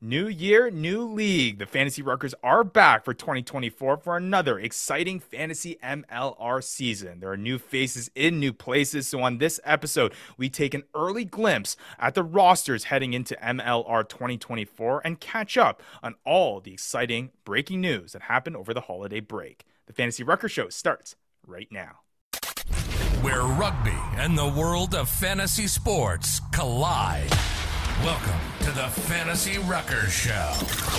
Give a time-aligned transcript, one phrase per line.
[0.00, 1.58] New year, new league.
[1.58, 7.18] The Fantasy Ruckers are back for 2024 for another exciting fantasy MLR season.
[7.18, 9.08] There are new faces in new places.
[9.08, 14.08] So, on this episode, we take an early glimpse at the rosters heading into MLR
[14.08, 19.18] 2024 and catch up on all the exciting breaking news that happened over the holiday
[19.18, 19.64] break.
[19.88, 22.02] The Fantasy Rucker Show starts right now.
[23.20, 27.32] Where rugby and the world of fantasy sports collide.
[28.04, 30.52] Welcome to the Fantasy Rucker Show,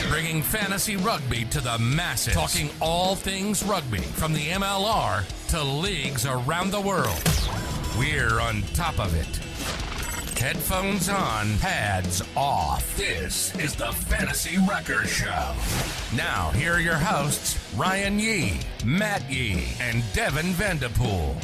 [0.09, 6.25] bringing fantasy rugby to the masses, talking all things rugby from the MLR to leagues
[6.25, 7.21] around the world.
[7.95, 9.37] We're on top of it.
[10.39, 12.97] Headphones on, pads off.
[12.97, 15.53] This is the Fantasy Rucker Show.
[16.15, 21.35] Now, here are your hosts, Ryan Yee, Matt Yee, and Devin Vanderpool.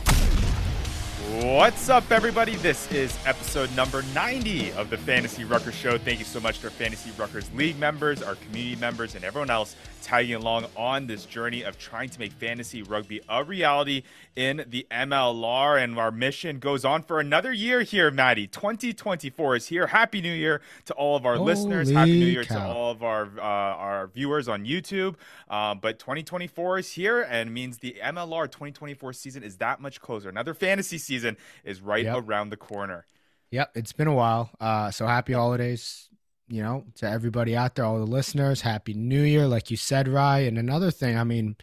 [1.31, 2.55] What's up, everybody?
[2.57, 5.98] This is episode number 90 of the Fantasy Ruckers Show.
[5.98, 9.49] Thank you so much to our Fantasy Ruckers League members, our community members, and everyone
[9.49, 14.03] else tagging along on this journey of trying to make fantasy rugby a reality
[14.35, 15.84] in the MLR.
[15.84, 18.46] And our mission goes on for another year here, Maddie.
[18.46, 19.87] 2024 is here.
[19.87, 21.90] Happy New Year to all of our Holy listeners.
[21.90, 22.59] Happy New Year cow.
[22.59, 25.15] to all of our uh, our viewers on YouTube.
[25.48, 30.27] Um, but 2024 is here and means the MLR 2024 season is that much closer.
[30.29, 32.24] Another fantasy season is right Yep.
[32.26, 33.05] around the corner.
[33.52, 34.49] Yep, it's been a while.
[34.60, 36.10] Uh, so happy holidays,
[36.48, 38.62] you know, to everybody out there, all the listeners.
[38.62, 40.40] Happy New Year, like you said, Rye.
[40.40, 41.55] And another thing, I mean,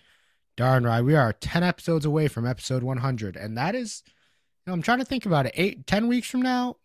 [0.57, 4.75] darn Rye, we are ten episodes away from episode 100, and that is, you know,
[4.75, 5.53] I'm trying to think about it.
[5.57, 6.77] Eight, ten weeks from now,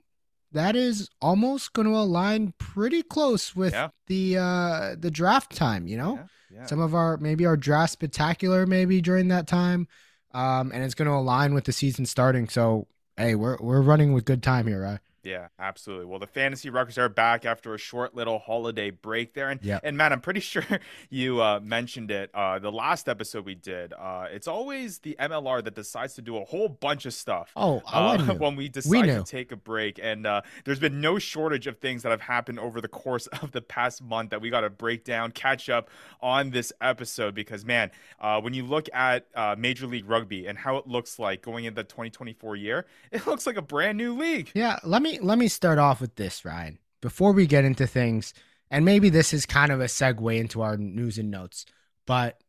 [0.52, 3.90] that is almost going to align pretty close with Yeah.
[4.08, 5.88] the uh the draft time.
[5.88, 6.26] You know, Yeah,
[6.66, 9.88] some of our maybe our draft spectacular maybe during that time,
[10.34, 12.48] um, and it's going to align with the season starting.
[12.50, 15.00] So hey, we're we're running with good time here, right?
[15.28, 16.06] Yeah, absolutely.
[16.06, 19.82] Well, the fantasy Ruckers are back after a short little holiday break there, and Yep.
[19.84, 20.64] and man, I'm pretty sure
[21.10, 23.92] you uh, mentioned it uh, the last episode we did.
[23.94, 27.52] Uh, it's always the MLR that decides to do a whole bunch of stuff.
[27.56, 31.20] Oh, I Uh, when we decide to take a break, and uh, there's been no
[31.20, 34.50] shortage of things that have happened over the course of the past month that we
[34.50, 35.90] got to break down, catch up
[36.22, 37.36] on this episode.
[37.36, 41.20] Because man, uh, when you look at uh, Major League Rugby and how it looks
[41.20, 44.52] like going into the 2024 year, it looks like a brand new league.
[44.54, 46.80] Yeah, let me let me start off with this, Ryan.
[47.02, 48.34] Before we get into things,
[48.72, 51.66] and maybe this is kind of a segue into our news and notes,
[52.06, 52.40] but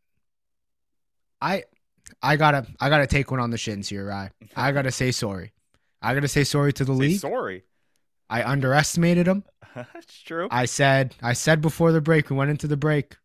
[1.41, 1.65] I
[2.23, 4.31] I gotta I gotta take one on the shins here, Ryan.
[4.57, 5.53] I gotta say sorry.
[6.03, 7.21] I gotta say sorry to the Say league.
[7.21, 7.65] sorry.
[8.31, 9.45] I underestimated them.
[9.75, 10.49] That's true.
[10.51, 13.17] I said I said before the break, we went into the break.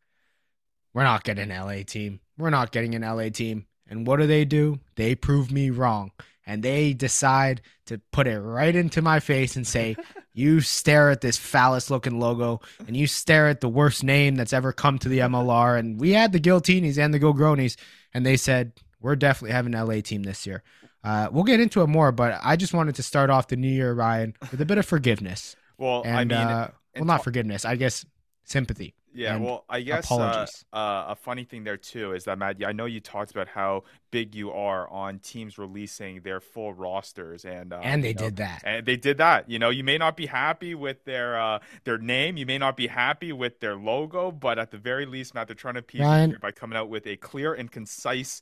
[0.93, 2.19] We're not getting an LA team.
[2.37, 3.65] We're not getting an LA team.
[3.87, 4.79] And what do they do?
[4.95, 6.11] They prove me wrong.
[6.45, 9.95] And they decide to put it right into my face and say,
[10.35, 14.51] You stare at this phallus looking logo and you stare at the worst name that's
[14.51, 15.77] ever come to the MLR.
[15.77, 17.77] And we had the Giltinis and the Gogronies,
[18.15, 20.63] and they said, We're definitely having an LA team this year.
[21.03, 23.69] Uh, we'll get into it more, but I just wanted to start off the new
[23.69, 25.55] year, Ryan, with a bit of forgiveness.
[25.77, 28.05] well, And, I mean, uh, well, not forgiveness, I guess
[28.45, 28.95] sympathy.
[29.13, 32.57] Yeah, and well, I guess uh, uh, a funny thing there too is that Matt,
[32.65, 37.45] I know you talked about how big you are on teams releasing their full rosters,
[37.45, 38.61] and uh, and they you know, did that.
[38.65, 39.49] and they did that.
[39.49, 42.75] You know, you may not be happy with their uh, their name, you may not
[42.75, 46.01] be happy with their logo, but at the very least, Matt, they're trying to appease
[46.01, 48.41] Ryan- by coming out with a clear and concise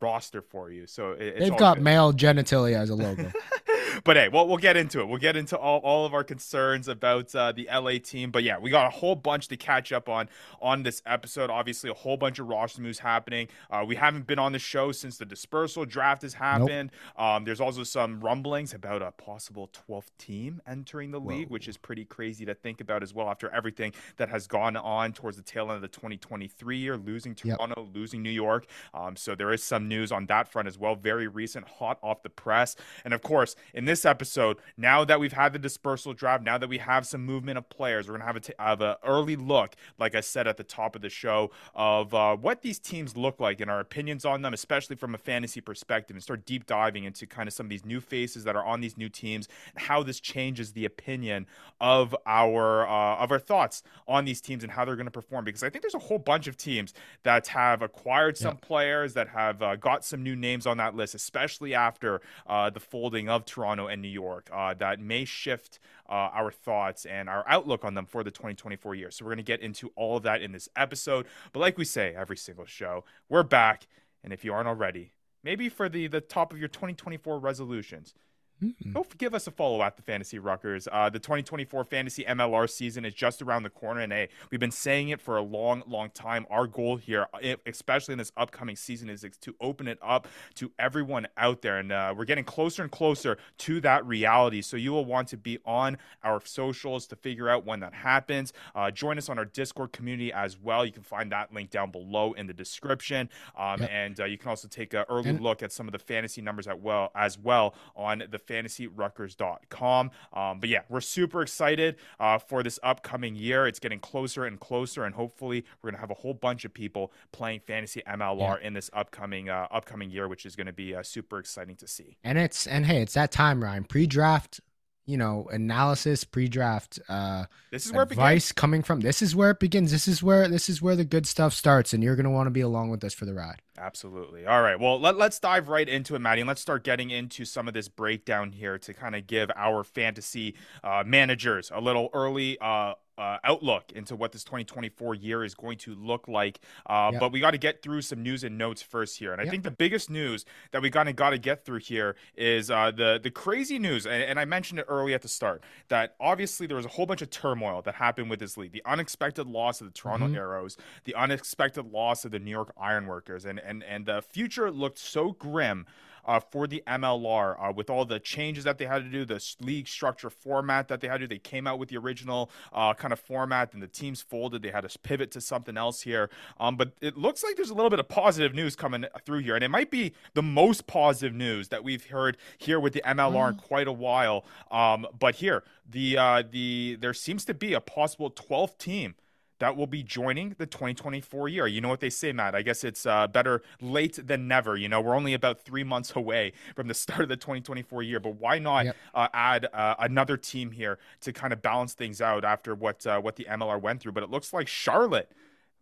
[0.00, 0.86] roster for you.
[0.86, 1.84] So it, it's They've got good.
[1.84, 3.30] male genitalia as a logo.
[4.04, 5.08] but hey, well, we'll get into it.
[5.08, 8.30] We'll get into all, all of our concerns about uh, the LA team.
[8.30, 10.28] But yeah, we got a whole bunch to catch up on
[10.60, 11.50] on this episode.
[11.50, 13.48] Obviously, a whole bunch of roster moves happening.
[13.70, 16.90] Uh, we haven't been on the show since the dispersal draft has happened.
[17.16, 21.52] Um, there's also some rumblings about a possible 12th team entering the league, Whoa.
[21.54, 25.12] which is pretty crazy to think about as well after everything that has gone on
[25.12, 27.58] towards the tail end of the 2023 year, losing Yep.
[27.58, 28.66] Toronto, losing New York.
[28.94, 30.94] Um, so there is some news on that front as well.
[30.94, 32.76] Very recent, hot off the press.
[33.04, 36.68] And of course, in this episode, now that we've had the dispersal draft, now that
[36.68, 39.74] we have some movement of players, we're gonna have a t- have an early look,
[39.98, 43.40] like I said at the top of the show, of uh, what these teams look
[43.40, 47.04] like and our opinions on them, especially from a fantasy perspective, and start deep diving
[47.04, 49.84] into kind of some of these new faces that are on these new teams and
[49.84, 51.46] how this changes the opinion
[51.80, 55.44] of our uh, of our thoughts on these teams and how they're going to perform.
[55.44, 59.28] Because I think there's a whole bunch of teams that have acquired some players that
[59.28, 63.44] have uh, got some new names on that list, especially after uh, the folding of
[63.44, 65.78] Toronto and New York, uh, that may shift
[66.08, 69.10] uh, our thoughts and our outlook on them for the 2024 year.
[69.10, 71.26] So we're going to get into all of that in this episode.
[71.52, 73.86] But like we say every single show, we're back,
[74.22, 75.12] and if you aren't already,
[75.42, 78.14] maybe for the the top of your 2024 resolutions
[78.62, 78.94] Mm.
[78.94, 80.88] go f- give us a follow at the Fantasy Ruckers.
[80.90, 84.70] Uh, the 2024 Fantasy MLR season is just around the corner, and hey, we've been
[84.70, 86.46] saying it for a long, long time.
[86.48, 87.26] Our goal here,
[87.66, 91.92] especially in this upcoming season, is to open it up to everyone out there, and
[91.92, 94.62] uh, we're getting closer and closer to that reality.
[94.62, 98.54] So you will want to be on our socials to figure out when that happens.
[98.74, 100.86] Uh, join us on our Discord community as well.
[100.86, 103.90] You can find that link down below in the description, um, Yep.
[103.92, 106.40] and uh, you can also take an early And- look at some of the fantasy
[106.40, 110.10] numbers at well as well on the fantasyruckers.com.
[110.32, 113.66] Um, but yeah, we're super excited uh, for this upcoming year.
[113.66, 117.12] It's getting closer and closer, and hopefully we're gonna have a whole bunch of people
[117.32, 121.38] playing fantasy MLR in this upcoming uh, upcoming year, which is gonna be uh, super
[121.38, 122.16] exciting to see.
[122.24, 123.84] And it's and hey, it's that time, Ryan.
[123.84, 124.60] Pre-draft,
[125.06, 129.00] you know, analysis, pre-draft uh This is where advice coming from.
[129.00, 129.92] This is where it begins.
[129.92, 132.50] This is where this is where the good stuff starts, and you're gonna want to
[132.50, 133.62] be along with us for the ride.
[133.78, 134.46] Absolutely.
[134.46, 134.78] All right.
[134.80, 137.74] Well, let, let's dive right into it, Maddie, and let's start getting into some of
[137.74, 142.94] this breakdown here to kind of give our fantasy uh, managers a little early uh,
[143.18, 146.60] uh, outlook into what this 2024 year is going to look like.
[146.86, 147.20] Uh, Yep.
[147.20, 149.50] But we got to get through some news and notes first here, and I Yep.
[149.50, 152.90] think the biggest news that we kind of got to get through here is uh,
[152.90, 156.66] the the crazy news, and, and I mentioned it early at the start that obviously
[156.66, 159.80] there was a whole bunch of turmoil that happened with this league, the unexpected loss
[159.80, 160.36] of the Toronto Mhm.
[160.36, 164.98] Arrows, the unexpected loss of the New York Ironworkers, and and and the future looked
[164.98, 165.86] so grim.
[166.26, 169.42] Uh, for the MLR, uh, with all the changes that they had to do, the
[169.60, 172.92] league structure format that they had to do, they came out with the original uh,
[172.94, 174.62] kind of format, and the teams folded.
[174.62, 176.28] They had to pivot to something else here.
[176.58, 179.54] Um, but it looks like there's a little bit of positive news coming through here,
[179.54, 183.50] and it might be the most positive news that we've heard here with the MLR
[183.50, 184.44] in quite a while.
[184.70, 189.14] Um, but here, the uh, the there seems to be a possible 12th team
[189.58, 191.66] that will be joining the 2024 year.
[191.66, 192.54] You know what they say, Matt?
[192.54, 194.76] I guess it's uh, better late than never.
[194.76, 198.20] You know, we're only about three months away from the start of the 2024 year,
[198.20, 198.96] but why not Yep.
[199.14, 203.20] uh, add uh, another team here to kind of balance things out after what uh,
[203.20, 204.12] what the MLR went through?
[204.12, 205.32] But it looks like Charlotte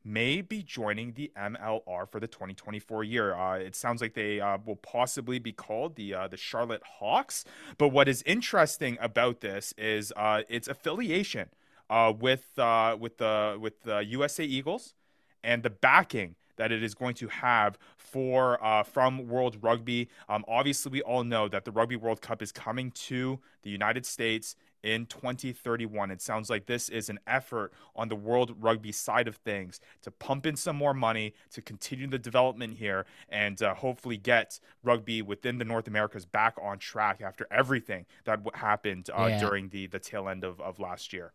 [0.06, 3.34] may be joining the MLR for the 2024 year.
[3.34, 7.44] Uh, it sounds like they uh, will possibly be called the uh, the Charlotte Hawks.
[7.78, 11.48] But what is interesting about this is uh, its affiliation
[11.90, 14.94] uh, with uh, with the with the USA Eagles
[15.42, 20.08] and the backing that it is going to have for uh, from World Rugby.
[20.28, 24.06] Um, obviously, we all know that the Rugby World Cup is coming to the United
[24.06, 24.54] States
[24.84, 26.12] in 2031.
[26.12, 30.12] It sounds like this is an effort on the World Rugby side of things to
[30.12, 35.22] pump in some more money to continue the development here and uh, hopefully get rugby
[35.22, 39.40] within the North Americas back on track after everything that happened uh, Yeah.
[39.40, 41.32] during the the tail end of, of last year.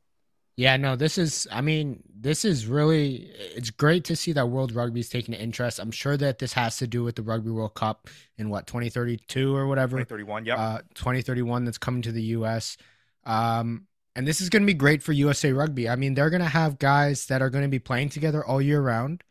[0.55, 4.73] Yeah, no, this is, I mean, this is really, it's great to see that World
[4.73, 5.79] Rugby is taking an interest.
[5.79, 9.55] I'm sure that this has to do with the Rugby World Cup in what, 2032
[9.55, 10.45] or whatever, 2031.
[10.45, 10.55] yeah.
[10.55, 12.75] uh, 2031 that's coming to the US.
[13.25, 15.87] Um, and this is going to be great for USA Rugby.
[15.87, 18.61] I mean, they're going to have guys that are going to be playing together all
[18.61, 19.23] year round.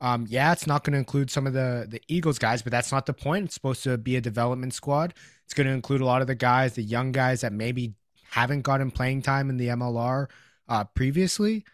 [0.00, 2.90] Um, yeah, it's not going to include some of the the Eagles guys, but that's
[2.90, 3.44] not the point.
[3.44, 5.14] It's supposed to be a development squad.
[5.44, 7.94] It's going to include a lot of the guys, the young guys that maybe
[8.30, 10.26] haven't gotten playing time in the MLR
[10.72, 11.64] uh, previously.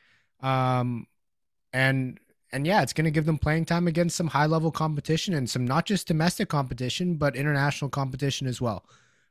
[0.40, 1.06] Um,
[1.72, 2.18] and
[2.50, 5.48] and yeah, it's going to give them playing time against some high level competition and
[5.48, 8.84] some not just domestic competition, but international competition as well.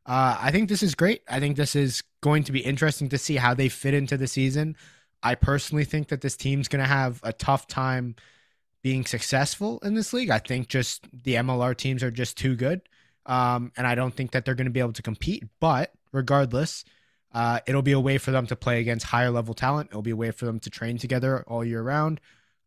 [0.05, 1.23] Uh, I think this is great.
[1.27, 4.27] I think this is going to be interesting to see how they fit into the
[4.27, 4.77] season.
[5.21, 8.15] I personally think that this team's going to have a tough time
[8.83, 10.29] being successful in this league.
[10.29, 12.81] I think just the MLR teams are just too good.
[13.25, 15.43] Um, and I don't think that they're going to be able to compete.
[15.59, 16.85] But regardless,
[17.33, 19.89] uh, it'll be a way for them to play against higher level talent.
[19.91, 22.19] It'll be a way for them to train together all year round.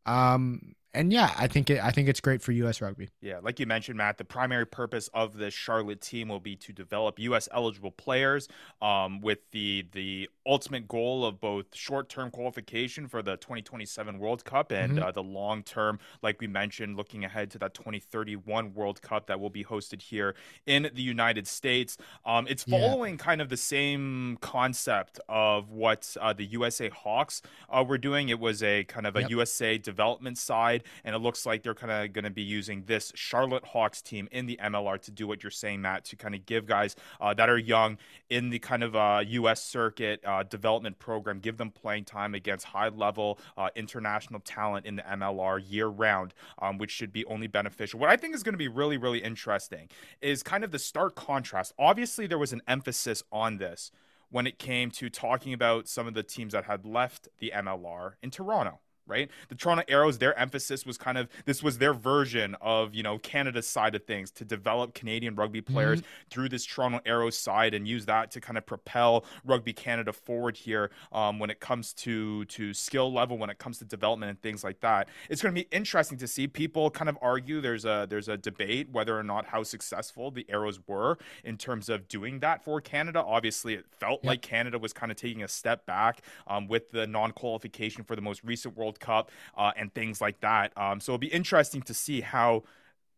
[0.06, 2.80] Um, and yeah, I think it, I think it's great for U.S.
[2.80, 3.10] Rugby.
[3.20, 6.72] Yeah, like you mentioned, Matt, the primary purpose of this Charlotte team will be to
[6.72, 7.48] develop U.S.
[7.52, 8.48] eligible players,
[8.82, 14.44] um, with the the ultimate goal of both short term qualification for the 2027 World
[14.44, 15.02] Cup and Mhm.
[15.02, 19.38] uh, the long term, like we mentioned, looking ahead to that 2031 World Cup that
[19.38, 20.34] will be hosted here
[20.66, 21.96] in the United States.
[22.24, 22.78] Um, it's Yeah.
[22.78, 28.28] following kind of the same concept of what uh, the USA Hawks uh, were doing.
[28.28, 29.30] It was a kind of a Yep.
[29.30, 33.12] USA development side, and it looks like they're kind of going to be using this
[33.14, 36.44] Charlotte Hawks team in the MLR to do what you're saying, Matt, to kind of
[36.46, 39.62] give guys uh, that are young in the kind of uh, U.S.
[39.62, 44.96] circuit uh, development program, give them playing time against high level uh, international talent in
[44.96, 48.00] the MLR year round, um, which should be only beneficial.
[48.00, 49.88] What I think is going to be really, really interesting
[50.20, 51.72] is kind of the stark contrast.
[51.78, 53.90] Obviously, there was an emphasis on this
[54.30, 58.14] when it came to talking about some of the teams that had left the MLR
[58.22, 58.78] in Toronto
[59.10, 59.30] right?
[59.48, 63.18] The Toronto Arrows, their emphasis was kind of this was their version of you know
[63.18, 66.28] Canada's side of things to develop Canadian rugby players mm-hmm.
[66.30, 70.56] through this Toronto Arrows side and use that to kind of propel Rugby Canada forward
[70.56, 74.40] here um, when it comes to to skill level, when it comes to development and
[74.40, 75.08] things like that.
[75.28, 77.60] It's going to be interesting to see people kind of argue.
[77.60, 81.88] There's a there's a debate whether or not how successful the Arrows were in terms
[81.88, 83.22] of doing that for Canada.
[83.22, 87.06] Obviously, it felt like Canada was kind of taking a step back um, with the
[87.06, 90.72] non qualification for the most recent World Cup uh, and things like that.
[90.76, 92.62] Um, so it'll be interesting to see how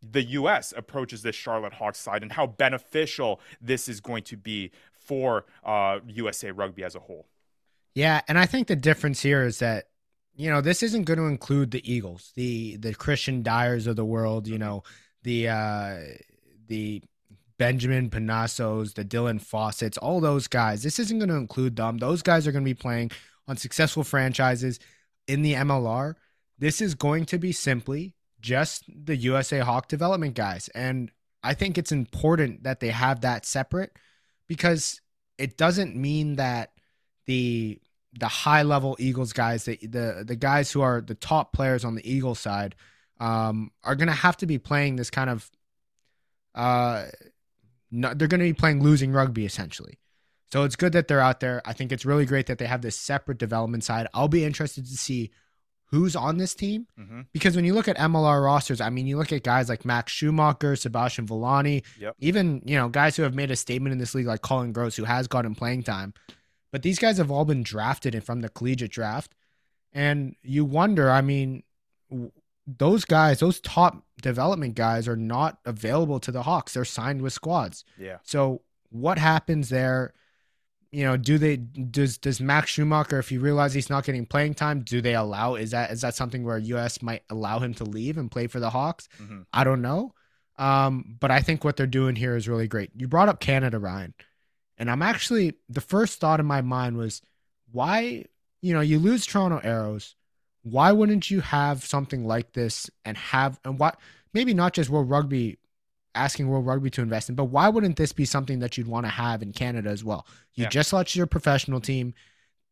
[0.03, 0.73] the U.S.
[0.77, 6.01] approaches this Charlotte Hawks side and how beneficial this is going to be for uh,
[6.07, 7.27] USA Rugby as a whole.
[7.95, 9.89] Yeah, and I think the difference here is that
[10.35, 14.05] you know this isn't going to include the Eagles, the the Christian Dyers of the
[14.05, 14.83] world, you know,
[15.23, 15.99] the uh,
[16.69, 17.03] the
[17.59, 20.83] Benjamin Panasos, the Dylan Fawsitts, all those guys.
[20.83, 21.99] This isn't going to include them.
[21.99, 23.11] Those guys are going to be playing
[23.47, 24.81] on successful franchises
[25.33, 26.15] in the MLR.
[26.59, 30.69] This is going to be simply just the USA Hawk development guys.
[30.75, 31.11] And
[31.43, 33.97] I think it's important that they have that separate
[34.47, 35.01] because
[35.39, 36.73] it doesn't mean that
[37.27, 37.81] the
[38.21, 41.95] the high level Eagles guys, the the the guys who are the top players on
[41.95, 42.75] the Eagles side,
[43.19, 45.51] um, are going to have to be playing this kind of
[46.55, 47.07] uh
[47.91, 49.99] no, they're going to be playing losing rugby essentially.
[50.53, 51.63] So it's good that they're out there.
[51.65, 54.07] I think it's really great that they have this separate development side.
[54.13, 55.31] I'll be interested to see
[55.87, 57.23] who's on this team mm-hmm.
[57.33, 60.13] because when you look at MLR rosters, I mean, you look at guys like Max
[60.13, 62.17] Schumacher, Sebastian Villani, yep.
[62.19, 64.95] even you know guys who have made a statement in this league like Colin Gross,
[64.95, 66.13] who has gotten playing time.
[66.71, 69.35] But these guys have all been drafted from the collegiate draft,
[69.95, 71.11] and you wonder.
[71.11, 71.63] I mean,
[72.67, 76.75] those guys, those top development guys, are not available to the Hawks.
[76.75, 77.87] They're signed with squads.
[77.99, 78.19] Yeah.
[78.23, 80.13] So what happens there?
[80.93, 84.55] You know, do they does does Max Schumacher, if he realizes he's not getting playing
[84.55, 85.55] time, do they allow?
[85.55, 88.61] Is that is that something where US might allow him to leave and play for
[88.61, 89.09] the Hawks?
[89.21, 89.43] Mm-hmm.
[89.53, 90.15] I don't know.
[90.59, 92.91] Um, but I think what they're doing here is really great.
[92.95, 94.13] You brought up Canada, Ryan,
[94.77, 97.23] and I'm actually the first thought in my mind was
[97.71, 98.27] why
[98.61, 100.15] you know you lose Toronto Arrows
[100.63, 103.99] why wouldn't you have something like this and have and what
[104.33, 105.59] maybe not just World Rugby
[106.15, 109.07] asking World Rugby to invest in, but why wouldn't this be something that you'd want
[109.07, 110.27] to have in Canada as well?
[110.55, 110.69] You yeah.
[110.69, 112.15] just launched your professional team.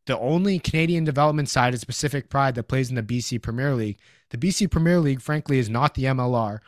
[0.05, 3.99] The only Canadian development side is Pacific Pride that plays in the BC Premier League.
[4.29, 6.59] The BC Premier League, frankly, is not the MLR.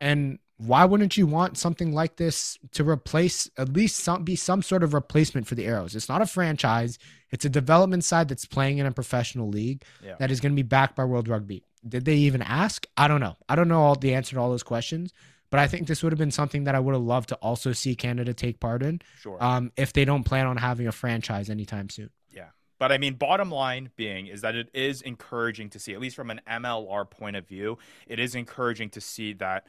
[0.00, 4.62] And why wouldn't you want something like this to replace at least some be some
[4.62, 5.96] sort of replacement for the Arrows?
[5.96, 6.98] It's not a franchise.
[7.30, 10.14] It's a development side that's playing in a professional league yeah.
[10.18, 11.64] that is going to be backed by World Rugby.
[11.88, 12.86] Did they even ask?
[12.96, 13.36] I don't know.
[13.48, 15.12] I don't know all the answer to all those questions,
[15.52, 17.72] but I think this would have been something that I would have loved to also
[17.72, 19.02] see Canada take part in.
[19.20, 19.36] Sure.
[19.38, 22.08] Um, if they don't plan on having a franchise anytime soon.
[22.30, 22.48] Yeah.
[22.78, 26.16] But I mean, bottom line being is that it is encouraging to see, at least
[26.16, 29.66] from an MLR point of view, it is encouraging to see that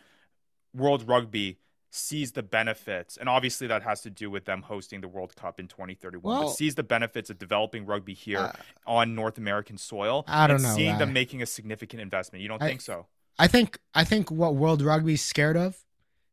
[0.74, 1.60] World Rugby
[1.92, 5.60] sees the benefits, and obviously that has to do with them hosting the World Cup
[5.60, 6.24] in 2031.
[6.24, 8.52] Well, but sees the benefits of developing rugby here uh,
[8.88, 10.24] on North American soil.
[10.28, 10.74] I don't know.
[10.74, 12.42] Seeing them making a significant investment.
[12.42, 13.06] You don't I, think so?
[13.38, 15.78] I think I think what World Rugby's scared of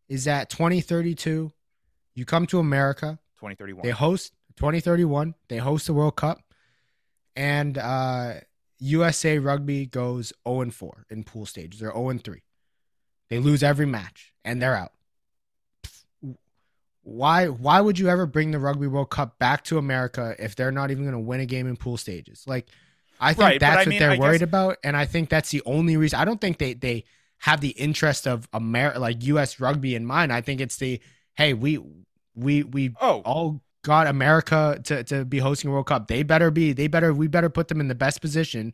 [0.09, 1.53] is that 2032,
[2.15, 3.19] you come to America.
[3.39, 3.83] 2031.
[3.83, 5.35] They host 2031.
[5.49, 6.41] They host the World Cup,
[7.35, 8.35] and uh,
[8.79, 11.81] USA Rugby goes 0 and 4 in pool stages.
[11.81, 12.43] They're 0 and 3.
[13.31, 14.93] They lose every match, and they're out
[17.03, 20.73] why why would you ever bring the Rugby World Cup back to America if they're
[20.73, 22.45] not even going to win a game in pool stages?
[22.47, 22.69] Like,
[23.21, 24.49] I think right, that's what mean, they're I worried guess...
[24.49, 26.19] about, and I think that's the only reason.
[26.19, 27.05] I don't think they they
[27.39, 29.61] have the interest of America, like U.S.
[29.61, 30.33] Rugby in mind.
[30.33, 31.01] I think it's the
[31.35, 31.79] hey, we
[32.35, 33.21] we we oh.
[33.25, 36.09] all got America to to be hosting a World Cup.
[36.09, 36.73] They better be.
[36.73, 37.13] They better.
[37.13, 38.73] We better put them in the best position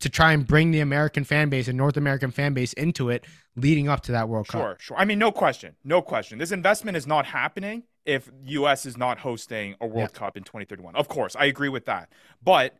[0.00, 3.24] to try and bring the American fan base and North American fan base into it
[3.54, 4.60] leading up to that World sure, Cup.
[4.60, 4.96] Sure, sure.
[4.96, 5.76] I mean, no question.
[5.84, 6.38] No question.
[6.38, 10.18] This investment is not happening if US is not hosting a World yeah.
[10.18, 10.96] Cup in 2031.
[10.96, 12.08] Of course, I agree with that.
[12.42, 12.74] But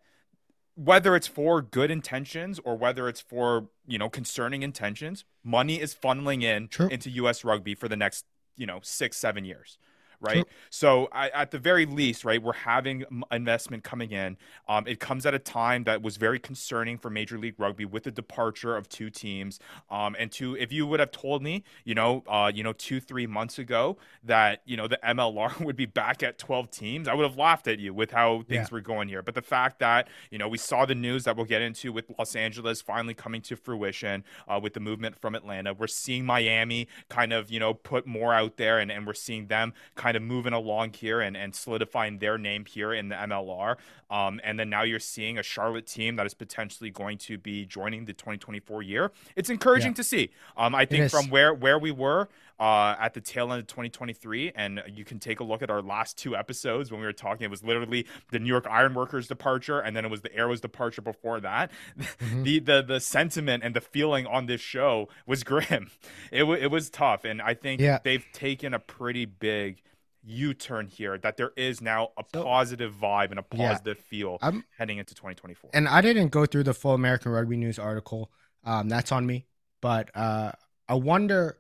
[0.75, 5.95] whether it's for good intentions or whether it's for, you know, concerning intentions, money is
[5.95, 6.89] funneling in True.
[6.89, 8.25] into US rugby for the next,
[8.57, 9.79] you know, 6 7 years
[10.23, 10.47] right?
[10.71, 14.37] So I, at the very least, right, we're having investment coming in.
[14.69, 18.05] Um, it comes at a time that was very concerning for Major League Rugby with
[18.05, 19.59] the departure of two teams.
[19.91, 23.01] Um, and two, if you would have told me, you know, uh, you know, two
[23.01, 27.15] three months ago that you know the MLR would be back at 12 teams, I
[27.15, 28.75] would have laughed at you with how things yeah.
[28.75, 29.23] were going here.
[29.23, 32.07] But the fact that you know we saw the news that we'll get into with
[32.19, 36.89] Los Angeles finally coming to fruition uh, with the movement from Atlanta, we're seeing Miami
[37.09, 40.23] kind of you know put more out there, and, and we're seeing them kind kind
[40.23, 43.77] of moving along here and, and solidifying their name here in the MLR.
[44.11, 47.65] Um, and then now you're seeing a Charlotte team that is potentially going to be
[47.65, 49.11] joining the 2024 year.
[49.37, 49.97] It's encouraging yeah.
[49.97, 50.31] to see.
[50.55, 52.29] Um, I think from where where we were
[52.61, 55.81] uh, at the tail end of 2023, and you can take a look at our
[55.81, 57.45] last two episodes when we were talking.
[57.45, 61.03] It was literally the New York Ironworkers departure, and then it was the Arrows departure
[61.03, 61.71] before that.
[62.23, 62.43] Mm-hmm.
[62.43, 65.91] the the the sentiment and the feeling on this show was grim.
[66.31, 67.99] It w- it was tough, and I think yeah.
[68.03, 69.83] they've taken a pretty big
[70.25, 74.39] U-turn here that there is now a so, positive vibe and a positive yeah, feel
[74.41, 75.71] I'm, heading into 2024.
[75.75, 78.31] And I didn't go through the full American Rugby News article.
[78.65, 79.47] Um, that's on me.
[79.81, 80.53] But uh,
[80.89, 81.59] I wonder,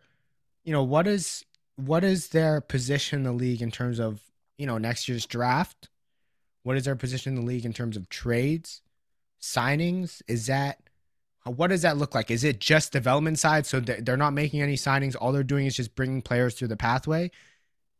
[0.64, 1.44] you know, what is
[1.76, 4.20] what is their position in the league in terms of
[4.58, 5.88] you know next year's draft?
[6.62, 8.82] What is their position in the league in terms of trades,
[9.40, 10.22] signings?
[10.28, 10.78] Is that
[11.44, 12.30] what does that look like?
[12.30, 13.66] Is it just development side?
[13.66, 15.16] So they're not making any signings.
[15.20, 17.32] All they're doing is just bringing players through the pathway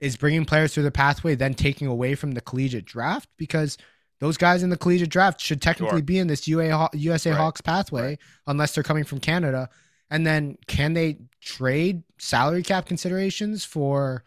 [0.03, 3.79] is bringing players through the pathway, then taking away from the collegiate draft because
[4.19, 6.03] those guys in the collegiate draft should technically sure.
[6.03, 7.37] be in this UA, USA right.
[7.37, 8.19] Hawks pathway right.
[8.49, 9.71] unless they're coming from Canada.
[10.11, 14.25] And then can they trade salary cap considerations for,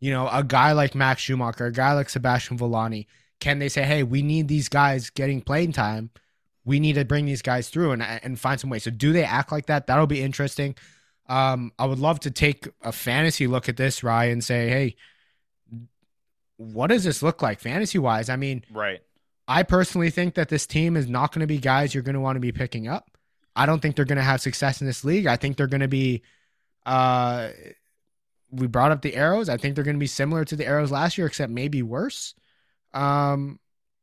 [0.00, 3.06] you know, a guy like Max Schumacher, a guy like Sebastian Villani?
[3.38, 6.08] Can they say, hey, we need these guys getting playing time?
[6.64, 8.78] We need to bring these guys through and, and find some way.
[8.78, 9.86] So do they act like that?
[9.86, 10.74] That'll be interesting.
[11.28, 14.96] Um, I would love to take a fantasy look at this, Ryan, and say, hey,
[16.56, 18.28] what does this look like fantasy wise?
[18.28, 19.00] I mean, right.
[19.48, 22.20] I personally think that this team is not going to be guys you're going to
[22.20, 23.10] want to be picking up.
[23.54, 25.26] I don't think they're going to have success in this league.
[25.26, 26.22] I think they're going to be,
[26.84, 27.50] uh,
[28.50, 29.48] we brought up the arrows.
[29.48, 32.34] I think they're going to be similar to the arrows last year, except maybe worse.
[32.94, 33.58] Um,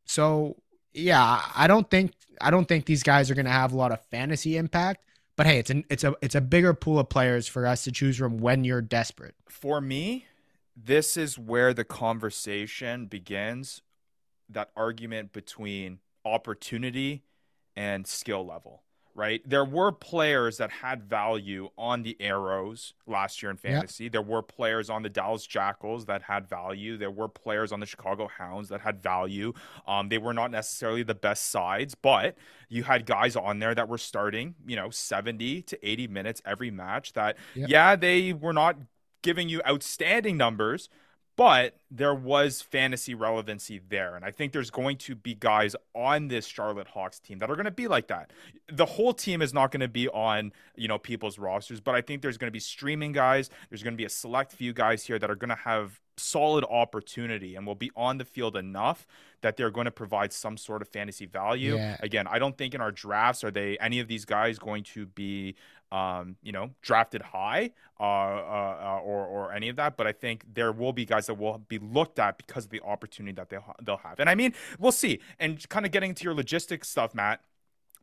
[0.06, 0.58] so
[0.94, 3.92] yeah, I don't think I don't think these guys are going to have a lot
[3.92, 5.02] of fantasy impact.
[5.36, 7.92] But hey, it's an it's a it's a bigger pool of players for us to
[7.92, 9.36] choose from when you're desperate.
[9.50, 10.28] For me,
[10.76, 13.82] this is where the conversation begins.
[14.48, 17.24] That argument between opportunity
[17.76, 18.83] and skill level
[19.16, 19.42] right?
[19.46, 24.06] There were players that had value on the Arrows last year in fantasy.
[24.06, 24.14] Yep.
[24.14, 26.98] There were players on the Dallas Jackals that had value.
[26.98, 29.54] There were players on the Chicago Hounds that had value.
[29.88, 32.36] Um, they were not necessarily the best sides, but
[32.70, 36.72] you had guys on there that were starting, you know, 70 to 80 minutes every
[36.72, 37.70] match that, yep.
[37.70, 38.78] yeah, they were not
[39.22, 40.90] giving you outstanding numbers,
[41.36, 44.16] but there was fantasy relevancy there.
[44.16, 47.56] And I think there's going to be guys on this Charlotte Hawks team that are
[47.56, 48.32] going to be like that.
[48.72, 52.02] The whole team is not going to be on, you know, people's rosters, but I
[52.02, 53.50] think there's going to be streaming guys.
[53.70, 56.64] There's going to be a select few guys here that are going to have solid
[56.66, 59.08] opportunity and will be on the field enough
[59.44, 61.76] that they're going to provide some sort of fantasy value.
[61.76, 61.98] Yeah.
[62.02, 65.06] Again, I don't think in our drafts are they any of these guys going to
[65.06, 65.56] be
[65.94, 69.96] um, you know, drafted high uh, uh, uh, or or any of that.
[69.96, 72.82] But I think there will be guys that will be looked at because of the
[72.82, 74.20] opportunity that they'll they'll have.
[74.20, 75.20] And I mean, we'll see.
[75.40, 77.42] And kind of getting to your logistics stuff, Matt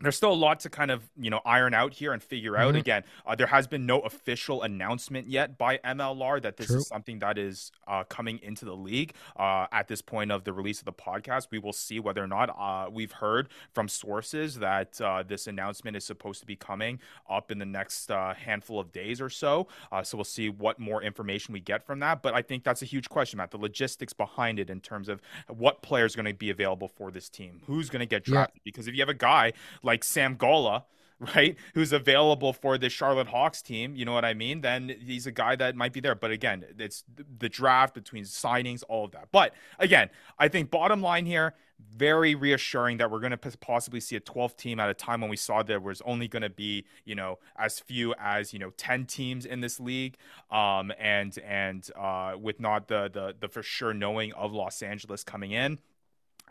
[0.01, 2.71] there's still a lot to kind of you know iron out here and figure out.
[2.71, 2.81] Mm-hmm.
[2.81, 6.79] Again, uh, there has been no official announcement yet by MLR that this True.
[6.79, 9.15] is something that is uh, coming into the league.
[9.37, 12.27] Uh, at this point of the release of the podcast, we will see whether or
[12.27, 16.99] not uh, we've heard from sources that uh, this announcement is supposed to be coming
[17.29, 19.69] up in the next uh, handful of days or so.
[20.03, 22.23] so we'll see what more information we get from that.
[22.23, 23.51] But I think that's a huge question, Matt.
[23.51, 27.11] The logistics behind it in terms of what players are going to be available for
[27.11, 28.57] this team, who's going to get drafted.
[28.57, 28.63] Yeah.
[28.65, 30.85] Because if you have a guy like like Sam Gawler,
[31.35, 34.61] right, who's available for the Charlotte Hawks team, you know what I mean?
[34.63, 36.15] Then he's a guy that might be there.
[36.15, 37.05] But again, it's
[37.39, 39.29] the draft between signings, all of that.
[39.33, 41.55] But again, I think bottom line here,
[41.97, 45.31] very reassuring that we're going to possibly see a 12th team at a time when
[45.31, 48.71] we saw there was only going to be you know as few as you know
[48.77, 50.17] 10 teams in this league
[50.51, 55.25] um and and uh with not the the the for sure knowing of Los Angeles
[55.25, 55.79] coming in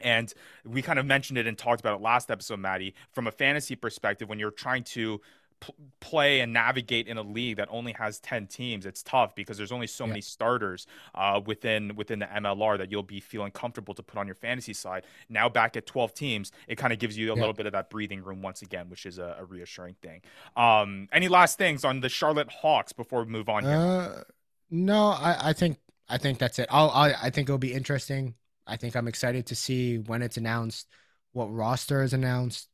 [0.02, 0.34] and
[0.66, 2.94] we kind of mentioned it and talked about it last episode, Maddie.
[3.12, 5.22] From a fantasy perspective, when you're trying to
[5.60, 9.58] p- play and navigate in a league that only has 10 teams, it's tough because
[9.58, 10.10] there's only so yeah.
[10.10, 14.26] many starters uh, within within the MLR that you'll be feeling comfortable to put on
[14.26, 15.04] your fantasy side.
[15.30, 17.40] Now back at 12 teams, it kind of gives you a yeah.
[17.40, 20.22] little bit of that breathing room once again, which is a, a reassuring thing.
[20.56, 23.74] Um, any last things on the Charlotte Hawks before we move on here?
[23.74, 24.24] Uh,
[24.72, 26.68] no, I, I think I think that's it.
[26.72, 28.36] I'll, i I think it'll be interesting.
[28.70, 30.88] I think I'm excited to see when it's announced,
[31.34, 32.70] what roster is announced,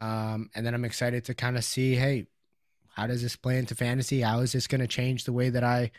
[0.00, 2.26] um, and then I'm excited to kind of see, hey,
[2.94, 4.20] how does this play into fantasy?
[4.20, 5.90] How is this going to change the way that I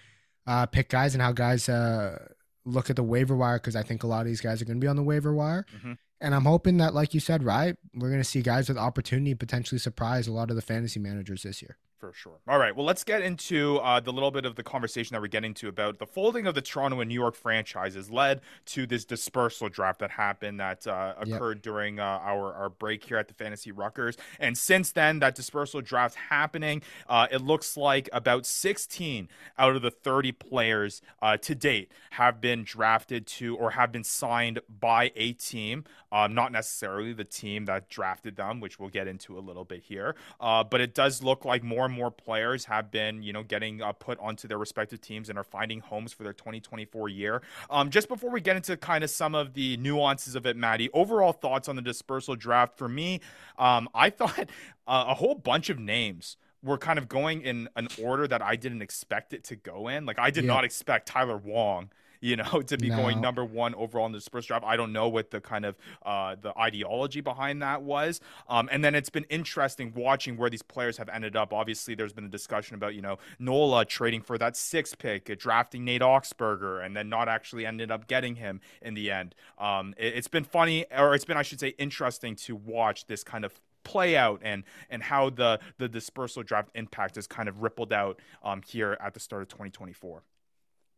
[0.46, 2.28] uh, pick guys and how guys uh,
[2.66, 3.58] look at the waiver wire?
[3.58, 5.34] Because I think a lot of these guys are going to be on the waiver
[5.34, 5.66] wire.
[5.76, 5.94] Mm-hmm.
[6.22, 9.34] and I'm hoping that, like you said, right, we're going to see guys with opportunity
[9.36, 11.78] potentially surprise a lot of the fantasy managers this year.
[12.04, 12.42] For sure.
[12.50, 12.76] All right.
[12.76, 15.70] Well, let's get into uh, the little bit of the conversation that we're getting to
[15.70, 20.00] about the folding of the Toronto and New York franchises led to this dispersal draft
[20.00, 21.64] that happened that uh, occurred yep.
[21.64, 24.18] during uh, our, our break here at the Fantasy Ruckers.
[24.38, 29.82] And since then, that dispersal draft happening, uh, it looks like about 16 out of
[29.82, 35.14] the 30 players uh, to date have been drafted to or have been signed by
[35.16, 39.40] a team, um, not necessarily the team that drafted them, which we'll get into a
[39.40, 40.18] little bit here.
[40.42, 43.92] Uh, but it does look like more more players have been, you know, getting uh,
[43.94, 47.42] put onto their respective teams and are finding homes for their 2024 year.
[47.70, 50.90] Um, just before we get into kind of some of the nuances of it, Maddie,
[50.94, 53.22] overall thoughts on the dispersal draft for me,
[53.58, 54.50] um, I thought
[54.88, 58.56] uh, a whole bunch of names were kind of going in an order that I
[58.56, 60.06] didn't expect it to go in.
[60.06, 60.54] Like I did yeah.
[60.54, 61.90] not expect Tyler Wong
[62.24, 62.96] you know, to be no.
[62.96, 64.66] going number one overall in the dispersal draft.
[64.66, 68.22] I don't know what the kind of uh, the ideology behind that was.
[68.48, 71.52] Um, and then it's been interesting watching where these players have ended up.
[71.52, 75.36] Obviously, there's been a discussion about you know Nola trading for that six pick, uh,
[75.38, 79.36] drafting Nate Augspurger, and then not actually ended up getting him in the end.
[79.58, 83.24] Um, it, it's been funny, or it's been I should say interesting to watch this
[83.24, 87.62] kind of play out and and how the the dispersal draft impact has kind of
[87.62, 90.24] rippled out um, here at the start of 2024.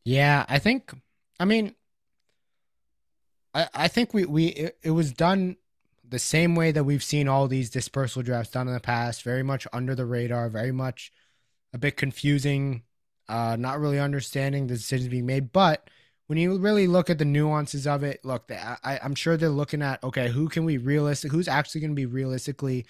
[0.06, 0.94] Yeah, I think
[1.40, 1.76] I mean,
[3.54, 5.58] I I think we we it, it was done
[6.08, 9.44] the same way that we've seen all these dispersal drafts done in the past, very
[9.44, 11.12] much under the radar, very much
[11.74, 12.84] a bit confusing,
[13.28, 15.52] uh, not really understanding the decisions being made.
[15.52, 15.90] But
[16.28, 19.82] when you really look at the nuances of it, look, I, I'm sure they're looking
[19.82, 22.86] at okay, who can we realistic, who's actually going to be realistically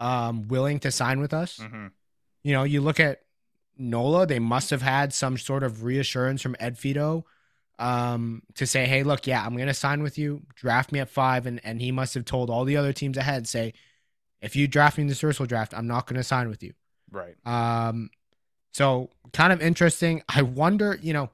[0.00, 1.58] um, willing to sign with us.
[1.58, 1.88] Mm-hmm.
[2.42, 3.22] You know, you look at
[3.76, 7.24] Nola; they must have had some sort of reassurance from Ed Fidow
[7.80, 10.42] um, to say, hey, look, yeah, I'm gonna sign with you.
[10.54, 13.48] Draft me at five, and and he must have told all the other teams ahead,
[13.48, 13.72] say,
[14.40, 16.74] if you draft me in the Ursula draft, I'm not gonna sign with you.
[17.10, 17.34] Right.
[17.44, 18.10] Um,
[18.72, 20.22] so kind of interesting.
[20.28, 21.30] I wonder, you know,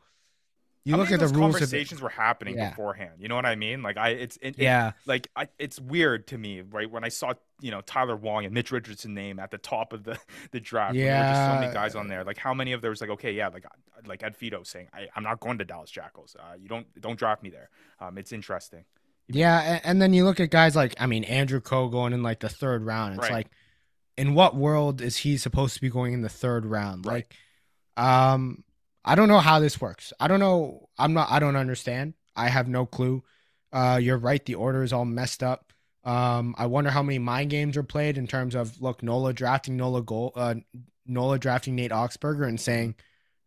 [0.86, 1.54] you look at the rules.
[1.54, 2.70] Conversations the, were happening yeah.
[2.70, 3.14] beforehand.
[3.18, 3.82] You know what I mean?
[3.82, 6.88] Like I, it's it, yeah, it, like I, it's weird to me, right?
[6.88, 10.04] When I saw you know Tyler Wong and Mitch Richardson name at the top of
[10.04, 10.16] the
[10.52, 12.22] the draft, yeah, there were just so many guys on there.
[12.22, 13.66] Like how many of there was like okay, yeah, like
[14.06, 16.36] like Ed Fidow saying I, am not going to Dallas Jackals.
[16.38, 17.68] Uh, you don't don't draft me there.
[18.00, 18.84] Um, it's interesting.
[19.28, 22.22] Yeah, and, and, then you look at guys like I mean Andrew Coe going in
[22.22, 23.14] like the third round.
[23.14, 23.32] It's right.
[23.32, 23.48] like,
[24.16, 27.04] in what world is he supposed to be going in the third round?
[27.06, 27.26] Right.
[27.96, 28.62] Like, um,
[29.06, 30.12] I don't know how this works.
[30.18, 30.88] I don't know.
[30.98, 31.30] I'm not.
[31.30, 32.14] I don't understand.
[32.34, 33.22] I have no clue.
[33.72, 34.44] Uh, you're right.
[34.44, 35.72] The order is all messed up.
[36.04, 39.76] Um, I wonder how many mind games are played in terms of look Nola drafting
[39.76, 40.56] Nola goal, uh,
[41.06, 42.96] Nola drafting Nate Augspurger and saying,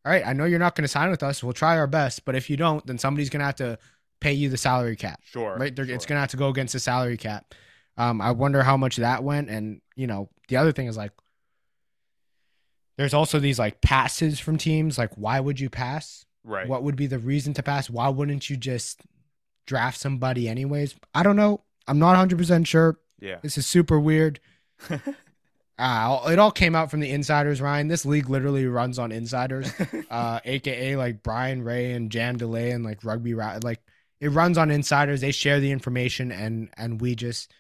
[0.06, 1.44] "All right, I know you're not going to sign with us.
[1.44, 3.80] We'll try our best, but if you don't, then somebody's going to have to
[4.22, 5.22] pay you the salary cap.
[5.24, 5.76] Sure, right?
[5.76, 5.86] Sure.
[5.86, 7.54] It's going to have to go against the salary cap.
[7.98, 11.12] Um, I wonder how much that went, and you know, the other thing is like,
[13.00, 14.98] there's also these like passes from teams.
[14.98, 16.26] Like, why would you pass?
[16.44, 16.68] Right.
[16.68, 17.90] What would be the reason to pass?
[17.90, 19.04] Why wouldn't you just
[19.66, 20.96] draft somebody anyways?
[21.14, 21.62] I don't know.
[21.88, 23.00] I'm not 100% sure.
[23.22, 23.38] Yeah.
[23.42, 24.42] This is super weird.
[24.90, 27.88] uh, it all came out from the insiders, Ryan.
[27.88, 29.72] This league literally runs on insiders,
[30.12, 33.80] uh, aka like Brian Ray and Jam Delay and like Rugby Like
[34.20, 35.22] it runs on insiders.
[35.22, 37.54] They share the information, and and we just,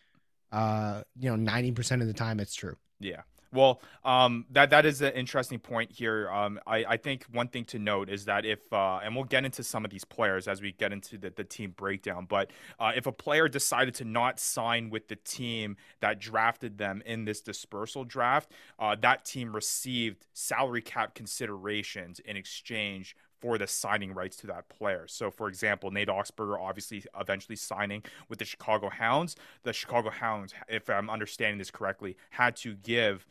[0.51, 2.75] uh, you know, ninety percent of the time it's true.
[2.99, 3.21] Yeah.
[3.51, 6.29] Well, um, that that is an interesting point here.
[6.29, 9.43] Um, I, I think one thing to note is that if uh, and we'll get
[9.43, 12.91] into some of these players as we get into the, the team breakdown, but uh,
[12.95, 17.41] if a player decided to not sign with the team that drafted them in this
[17.41, 24.35] dispersal draft, uh, that team received salary cap considerations in exchange for the signing rights
[24.37, 25.05] to that player.
[25.07, 29.35] So, for example, Nate Augspurger obviously eventually signing with the Chicago Hounds.
[29.63, 33.25] The Chicago Hounds, if I'm understanding this correctly, had to give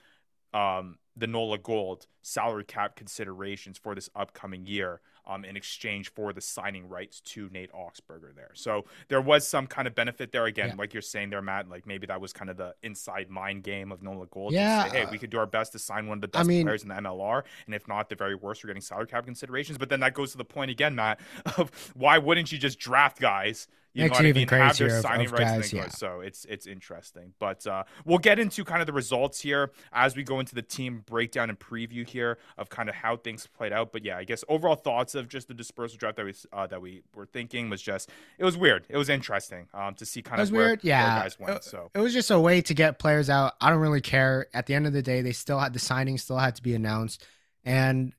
[0.54, 6.32] um, the Nola Gold salary cap considerations for this upcoming year um, in exchange for
[6.32, 8.50] the signing rights to Nate Augspurger there.
[8.54, 10.46] So there was some kind of benefit there.
[10.46, 10.74] Again, yeah.
[10.76, 13.92] like you're saying there, Matt, like maybe that was kind of the inside mind game
[13.92, 14.52] of Nola Gold.
[14.52, 14.88] Yeah.
[14.88, 16.64] Say, hey, we could do our best to sign one of the best I mean,
[16.64, 17.42] players in the MLR.
[17.66, 19.76] And if not, the very worst, we're getting salary cap considerations.
[19.76, 21.20] But then that goes to the point again, Matt,
[21.58, 24.62] of why wouldn't you just draft guys Makes it even I mean?
[24.62, 25.88] Have signing of, of rights guys, yeah.
[25.88, 27.32] So it's it's interesting.
[27.38, 30.62] But uh, we'll get into kind of the results here as we go into the
[30.62, 33.92] team breakdown and preview here of kind of how things played out.
[33.92, 36.80] But yeah, I guess overall thoughts of just the dispersal draft that we uh, that
[36.80, 38.86] we were thinking was just it was weird.
[38.88, 40.80] It was interesting um, to see kind of where, weird.
[40.82, 41.64] Yeah, where guys went.
[41.64, 43.54] So it was just a way to get players out.
[43.60, 44.46] I don't really care.
[44.54, 46.74] At the end of the day, they still had the signing still had to be
[46.74, 47.24] announced,
[47.64, 48.12] and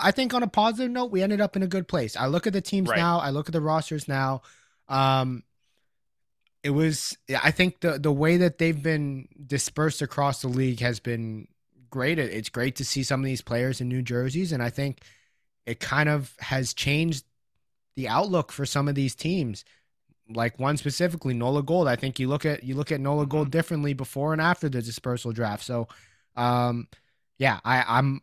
[0.00, 2.16] I think on a positive note, we ended up in a good place.
[2.16, 2.96] I look at the teams right.
[2.96, 3.18] now.
[3.18, 4.42] I look at the rosters now.
[4.88, 5.44] Um,
[6.62, 11.00] it was I think the the way that they've been dispersed across the league has
[11.00, 11.48] been
[11.90, 12.18] great.
[12.18, 15.02] It's great to see some of these players in new jerseys, and I think
[15.66, 17.24] it kind of has changed
[17.96, 19.64] the outlook for some of these teams.
[20.28, 21.88] Like one specifically, Nola Gold.
[21.88, 23.52] I think you look at you look at Nola Gold Mhm.
[23.52, 25.64] differently before and after the dispersal draft.
[25.64, 25.88] So,
[26.36, 26.88] um,
[27.38, 28.22] yeah, I, I'm,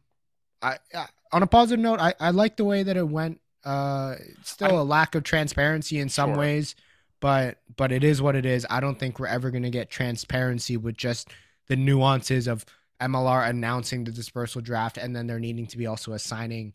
[0.62, 3.42] I, I on a positive note, I, I like the way that it went.
[3.70, 6.38] Uh, still a lack of transparency in some Sure.
[6.40, 6.76] ways,
[7.20, 8.66] but but it is what it is.
[8.70, 11.30] I don't think we're ever going to get transparency with just
[11.68, 12.66] the nuances of
[13.00, 16.74] MLR announcing the dispersal draft and then there needing to be also a signing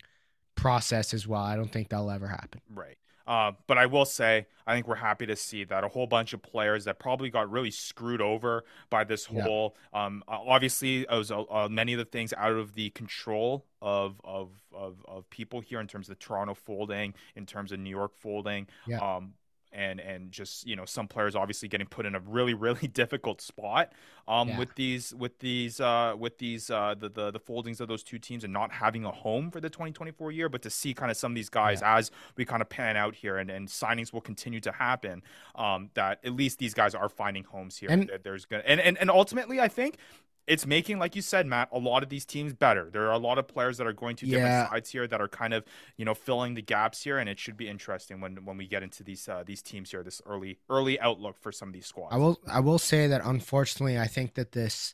[0.55, 1.41] process as well.
[1.41, 2.61] I don't think that'll ever happen.
[2.73, 2.97] Right.
[3.27, 6.33] Uh, but I will say, I think we're happy to see that a whole bunch
[6.33, 9.43] of players that probably got really screwed over by this Yeah.
[9.43, 9.75] whole.
[9.93, 13.65] Um, uh, obviously, it was uh, uh, many of the things out of the control
[13.81, 17.89] of of of of people here in terms of Toronto folding, in terms of New
[17.89, 18.67] York folding.
[18.85, 18.99] Yeah.
[18.99, 19.33] Um,
[19.75, 23.41] and and just you know some players obviously getting put in a really really difficult
[23.41, 23.91] spot
[24.27, 24.57] um Yeah.
[24.59, 28.17] with these with these uh with these uh the, the the foldings of those two
[28.17, 31.17] teams and not having a home for the 2024 year but to see kind of
[31.17, 34.21] some of these guys as we kind of pan out here and, and signings will
[34.21, 35.21] continue to happen
[35.55, 38.79] um that at least these guys are finding homes here And- That there's gonna and,
[38.79, 39.97] and and ultimately i think
[40.47, 42.89] it's making like you said matt a lot of these teams better.
[42.91, 44.69] There are a lot of players that are going to different Yeah.
[44.69, 45.63] sides here that are kind of
[45.97, 48.83] you know filling the gaps here and it should be interesting when when we get
[48.83, 52.13] into these uh, these teams here this early early outlook for some of these squads.
[52.13, 54.93] I will I will say that unfortunately I think that this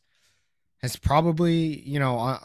[0.81, 2.39] has probably, you know, uh,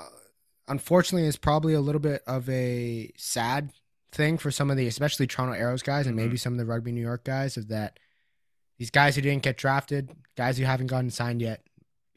[0.69, 3.73] unfortunately is probably a little bit of a sad
[4.13, 6.93] thing for some of the especially Toronto Arrows guys and maybe some of the Rugby
[6.93, 7.99] New York guys is that
[8.79, 11.63] these guys who didn't get drafted, guys who haven't gotten signed yet,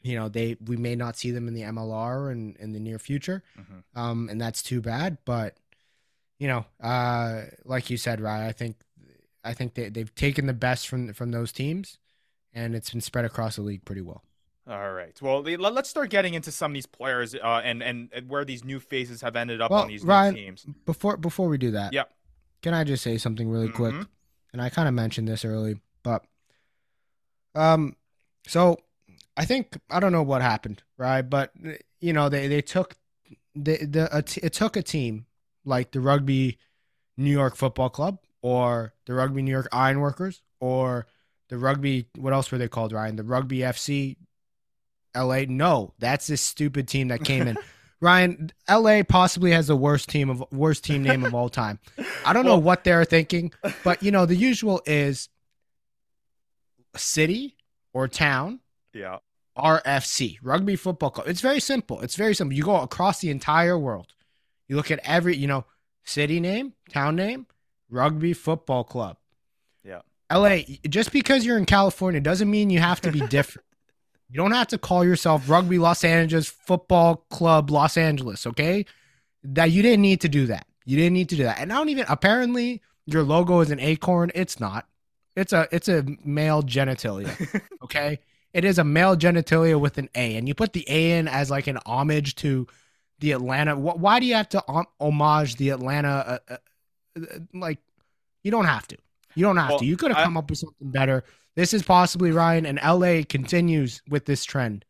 [0.02, 2.98] you know, they we may not see them in the MLR in, in the near
[2.98, 3.42] future.
[3.58, 3.82] Mhm.
[3.94, 5.18] Um, and that's too bad.
[5.24, 5.56] But
[6.38, 8.76] you know, uh, like you said, Ryan, I think
[9.44, 11.98] I think they they've taken the best from from those teams,
[12.52, 14.22] and it's been spread across the league pretty well.
[14.66, 15.20] All right.
[15.20, 18.44] Well, let- let's start getting into some of these players uh, and, and and where
[18.44, 20.66] these new faces have ended up Well, on these Ryan, new teams.
[20.86, 22.10] Before before we do that, Yep.
[22.62, 23.94] can I just say something really quick?
[23.94, 24.06] Mhm.
[24.52, 26.24] And I kind of mentioned this early, but
[27.54, 27.96] um,
[28.46, 28.78] so
[29.40, 31.22] I think I don't know what happened, right?
[31.22, 31.52] But
[31.98, 32.96] you know, they they took
[33.54, 35.24] the the it took a team
[35.64, 36.58] like the Rugby
[37.16, 41.06] New York Football Club or the Rugby New York Ironworkers or
[41.48, 43.16] the Rugby what else were they called, Ryan?
[43.16, 44.16] The Rugby FC
[45.16, 45.44] LA.
[45.48, 47.56] No, that's this stupid team that came in.
[48.02, 51.78] Ryan, LA possibly has the worst team of worst team name of all time.
[52.26, 53.52] I don't know what they're thinking,
[53.84, 55.30] but you know, the usual is
[56.94, 57.56] city
[57.94, 58.60] or town
[58.92, 59.18] Yeah.
[59.60, 61.28] RFC, Rugby Football Club.
[61.28, 62.00] It's very simple.
[62.00, 62.56] It's very simple.
[62.56, 64.14] You go across the entire world.
[64.68, 65.64] You look at every, you know,
[66.04, 67.46] city name, town name,
[67.88, 69.16] Rugby Football Club.
[69.84, 70.00] Yeah.
[70.32, 73.66] LA, just because you're in California doesn't mean you have to be different.
[74.28, 78.86] you don't have to call yourself Rugby Los Angeles Football Club Los Angeles, okay?
[79.42, 80.66] That you didn't need to do that.
[80.84, 81.58] You didn't need to do that.
[81.60, 84.30] And I don't even apparently your logo is an acorn.
[84.34, 84.86] It's not.
[85.36, 87.30] It's a it's a male genitalia.
[87.82, 88.20] Okay?
[88.52, 91.50] It is a male genitalia with an A, and you put the A in as
[91.50, 92.66] like an homage to
[93.20, 93.76] the Atlanta.
[93.76, 94.62] Why do you have to
[95.00, 96.08] homage the Atlanta?
[96.48, 96.56] Uh, uh,
[97.20, 97.78] uh, like,
[98.42, 98.96] you don't have to.
[99.34, 99.84] You don't have Well, to.
[99.86, 101.22] You could have I- come up with something better.
[101.56, 104.84] This is possibly Ryan, and LA continues with this trend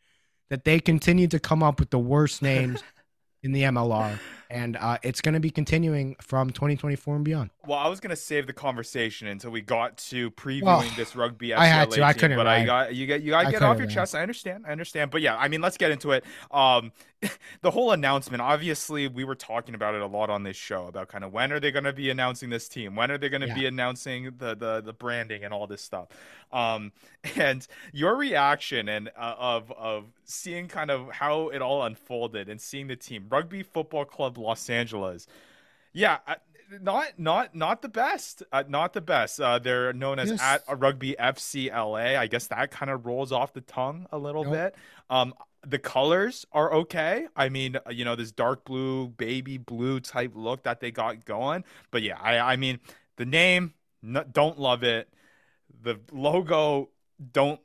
[0.51, 2.83] that they continue to come up with the worst names
[3.43, 4.19] in the MLR,
[4.51, 7.51] and uh, it's going to be continuing from 2024 and beyond.
[7.67, 11.55] Well, I was gonna save the conversation until we got to previewing Well, this rugby.
[11.55, 12.05] I had FCLA to.
[12.05, 13.07] I couldn't, but I got you.
[13.07, 14.15] Get you got to I get off your chest.
[14.15, 14.65] I understand.
[14.67, 15.11] I understand.
[15.11, 16.25] But yeah, I mean, let's get into it.
[16.51, 16.93] Um,
[17.61, 18.41] the whole announcement.
[18.41, 21.53] Obviously, we were talking about it a lot on this show about kind of when
[21.53, 22.97] are they going to be announcing this team?
[22.97, 23.55] When are they going to Yeah.
[23.55, 26.09] be announcing the the the branding and all this stuff?
[26.51, 26.93] Um,
[27.37, 32.61] and your reaction and uh, of of seeing kind of how it all unfolded and
[32.61, 35.27] seeing the team, Rugby Football Club Los Angeles.
[35.93, 36.35] Yeah, uh,
[36.81, 38.43] not not not the best.
[38.53, 39.41] Uh, not the best.
[39.41, 40.41] Uh, they're known as Yes.
[40.41, 42.17] at a Rugby FC LA.
[42.19, 44.53] I guess that kind of rolls off the tongue a little Nope.
[44.53, 44.75] bit.
[45.11, 45.35] Um,
[45.67, 47.27] the colors are okay.
[47.37, 51.25] I mean, uh, you know, this dark blue, baby blue type look that they got
[51.25, 51.65] going.
[51.91, 52.79] But yeah, I I mean,
[53.17, 55.13] the name no, don't love it.
[55.83, 56.91] The logo
[57.33, 57.61] don't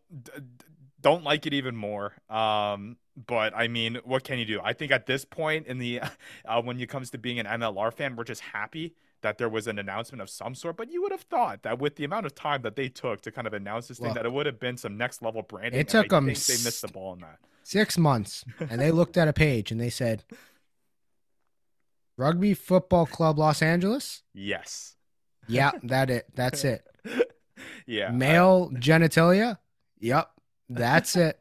[1.00, 2.14] don't like it even more.
[2.30, 4.60] Um, but I mean, what can you do?
[4.64, 6.02] I think at this point in the
[6.46, 9.68] uh, when it comes to being an MLR fan, we're just happy that there was
[9.68, 10.78] an announcement of some sort.
[10.78, 13.32] But you would have thought that with the amount of time that they took to
[13.32, 15.80] kind of announce this thing, that it would have been some next level branding.
[15.80, 16.26] it took them.
[16.26, 17.40] they missed the ball on that.
[17.64, 20.24] Six months, and they looked at a page and they said,
[22.18, 24.96] "Rugby Football Club Los Angeles." Yes.
[25.48, 26.28] Yeah, that it.
[26.36, 26.86] That's it.
[27.88, 28.12] yeah.
[28.12, 29.58] Male genitalia?
[30.00, 30.30] Yep.
[30.70, 31.40] That's it.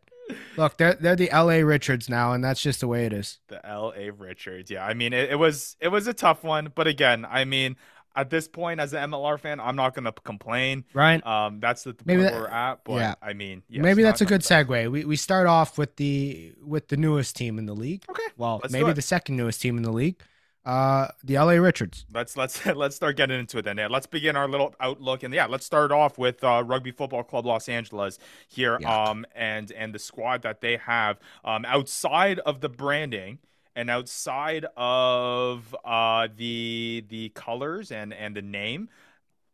[0.57, 3.39] Look, they're they're the LA Richards now, and that's just the way it is.
[3.49, 4.11] The L.A.
[4.11, 4.71] Richards.
[4.71, 7.77] Yeah, I mean, it, it was it was a tough one, but again, I mean,
[8.17, 10.85] at this point, as an MLR fan, I'm not gonna complain.
[10.95, 11.25] Right.
[11.27, 12.85] Um, that's the, Maybe point that- where we're at.
[12.85, 13.15] But yeah.
[13.21, 14.91] I mean, yes, Maybe that's a good segue.
[14.91, 18.05] We we start off with the with the newest team in the league.
[18.09, 18.23] Okay.
[18.37, 20.21] Well, Let's maybe the second newest team in the league.
[20.65, 22.07] Uh, the LA Richards.
[22.13, 23.77] Let's let's let's start getting into it then.
[23.77, 27.23] Yeah, let's begin our little outlook and yeah, let's start off with uh, Rugby Football
[27.25, 29.05] Club Los Angeles here, Yeah.
[29.05, 33.39] um, and and the squad that they have um, outside of the branding
[33.77, 38.89] and outside of uh, the the colors and and the name.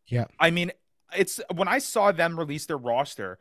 [0.07, 0.27] Yeah.
[0.39, 0.71] I mean,
[1.17, 3.39] it's when I saw them release their roster,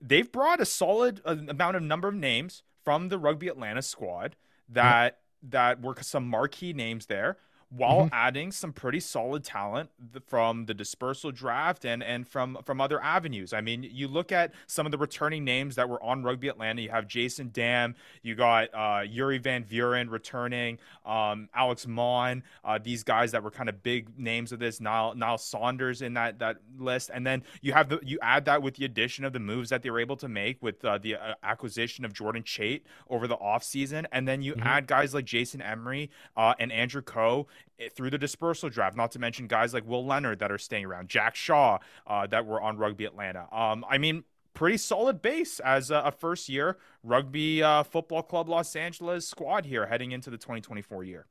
[0.00, 4.36] they've brought a solid uh, amount of number of names from the Rugby Atlanta squad
[4.68, 7.36] that that were some marquee names there
[7.70, 8.08] while Mm-hmm.
[8.14, 9.90] adding some pretty solid talent
[10.26, 13.52] from the dispersal draft and and from from other avenues.
[13.52, 16.82] I mean, you look at some of the returning names that were on Rugby Atlanta.
[16.82, 22.78] You have Jason Damm, you got uh, Yuri Van Vuren returning, um, Alex Mon, uh,
[22.82, 24.80] these guys that were kind of big names of this.
[24.80, 28.62] Niall Niall Saunders in that that list, and then you have the you add that
[28.62, 31.16] with the addition of the moves that they were able to make with uh, the
[31.16, 34.06] uh, acquisition of Jordan Chait over the offseason.
[34.12, 37.46] and then you add guys like Jason Emery uh, and Andrew Coe
[37.92, 41.08] through the dispersal draft, not to mention guys like Will Leonard that are staying around,
[41.08, 43.46] Jack Shaw uh, that were on Rugby Atlanta.
[43.52, 48.48] Um, I mean, pretty solid base as a, a first year Rugby uh, Football Club
[48.48, 51.26] Los Angeles squad here heading into the 2024 year.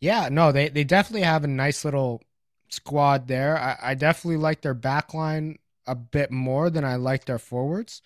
[0.00, 2.22] Yeah, no, they they definitely have a nice little
[2.68, 3.56] squad there.
[3.56, 8.02] I, I definitely like their back line a bit more than I like their forwards.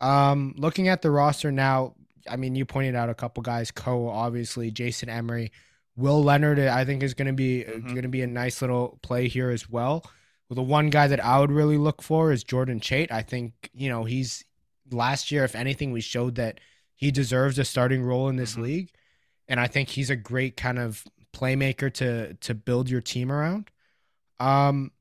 [0.00, 1.94] Um, looking at the roster now,
[2.28, 5.52] I mean, you pointed out a couple guys, Coe, obviously, Jason Emery,
[5.98, 6.60] Will Leonard.
[6.60, 7.88] I think is going to be Mhm.
[7.88, 10.08] going to be a nice little play here as well.
[10.48, 13.10] Well, the one guy that I would really look for is Jordan Chait.
[13.10, 14.44] I think you know he's
[14.90, 16.60] last year, if anything, we showed that
[16.94, 18.62] he deserves a starting role in this Mhm.
[18.62, 18.90] league,
[19.48, 23.70] and I think he's a great kind of playmaker to to build your team around.
[24.40, 24.92] Um,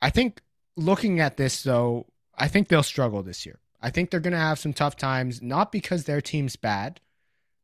[0.00, 0.40] I think
[0.76, 3.60] looking at this though, I think they'll struggle this year.
[3.80, 7.00] I think they're going to have some tough times, not because their team's bad,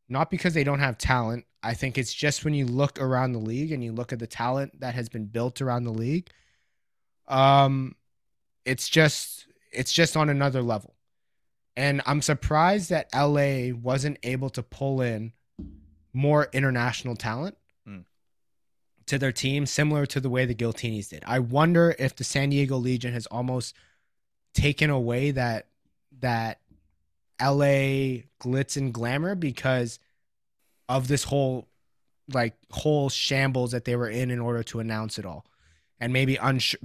[0.09, 1.47] not because they don't have talent.
[1.63, 4.27] I think it's just when you look around the league and you look at the
[4.27, 6.31] talent that has been built around the league,
[7.29, 7.95] um,
[8.65, 10.95] it's just it's just on another level.
[11.77, 15.33] And I'm surprised that LA wasn't able to pull in
[16.13, 18.01] more international talent Hmm.
[19.07, 21.23] to their team, similar to the way the Guiltinis did.
[21.27, 23.75] I wonder if the San Diego Legion has almost
[24.55, 25.69] taken away that
[26.21, 26.61] that
[27.41, 29.99] LA glitz and glamour because
[30.91, 31.69] of this whole
[32.33, 35.47] like whole shambles that they were in in order to announce it all.
[36.01, 36.81] And maybe unsure,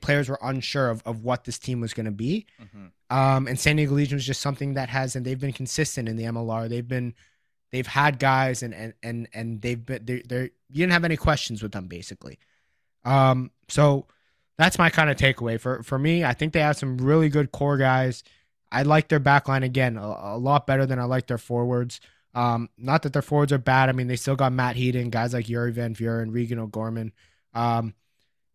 [0.00, 2.46] players were unsure of, of what this team was going to be.
[3.10, 6.16] Um, and San Diego Legion was just something that has, and they've been consistent in
[6.16, 6.68] the MLR.
[6.68, 7.14] They've been,
[7.70, 11.16] they've had guys, and and and and they've been, they're, they're you didn't have any
[11.16, 12.38] questions with them basically.
[13.04, 14.06] Um, so
[14.58, 16.24] that's my kind of takeaway for for me.
[16.24, 18.24] I think they have some really good core guys.
[18.72, 22.00] I like their backline again a, a lot better than I like their forwards.
[22.36, 23.88] Um, not that their forwards are bad.
[23.88, 27.12] I mean, they still got Matt Heaton, guys like Yuri Van Vuren, Regan O'Gorman.
[27.54, 27.94] Um,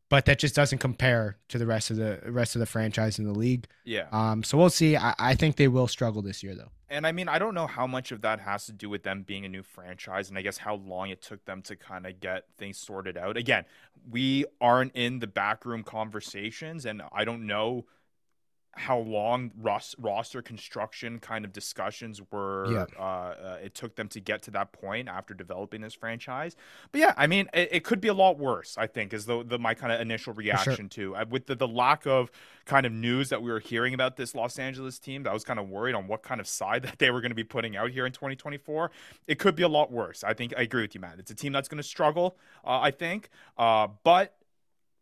[0.08, 3.26] but that just doesn't compare to the rest of the rest of the franchise in
[3.26, 3.66] the league.
[3.84, 4.08] Yeah.
[4.12, 4.96] Um, so we'll see.
[4.96, 6.70] I, I think they will struggle this year, though.
[6.90, 9.24] And I mean, I don't know how much of that has to do with them
[9.24, 12.20] being a new franchise and I guess how long it took them to kind of
[12.20, 13.38] get things sorted out.
[13.38, 13.64] Again,
[14.10, 17.86] we aren't in the backroom conversations and I don't know
[18.76, 22.86] how long ros- roster construction kind of discussions were Yeah.
[22.98, 26.56] uh, uh, it took them to get to that point after developing this franchise.
[26.92, 29.44] But yeah i mean it, it could be a lot worse i think is the,
[29.44, 32.32] the my kind of initial reaction to uh, with the, the lack of
[32.66, 35.44] kind of news that we were hearing about this los angeles team that I was
[35.44, 37.76] kind of worried on what kind of side that they were going to be putting
[37.76, 38.90] out here in 2024
[39.28, 40.24] it could be a lot worse.
[40.24, 41.16] I think i agree with you matt.
[41.20, 44.36] It's a team that's going to struggle uh, i think uh, but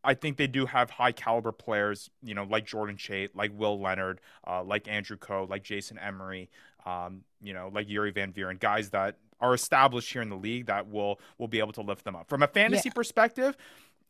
[0.03, 3.79] I think they do have high caliber players, you know, like Jordan Chait, like Will
[3.79, 6.49] Leonard, uh, like Andrew Coe, like Jason Emery,
[6.85, 10.65] um, you know, like Yuri Van Vuren, guys that are established here in the league
[10.67, 12.27] that will will be able to lift them up.
[12.29, 13.55] From a fantasy perspective,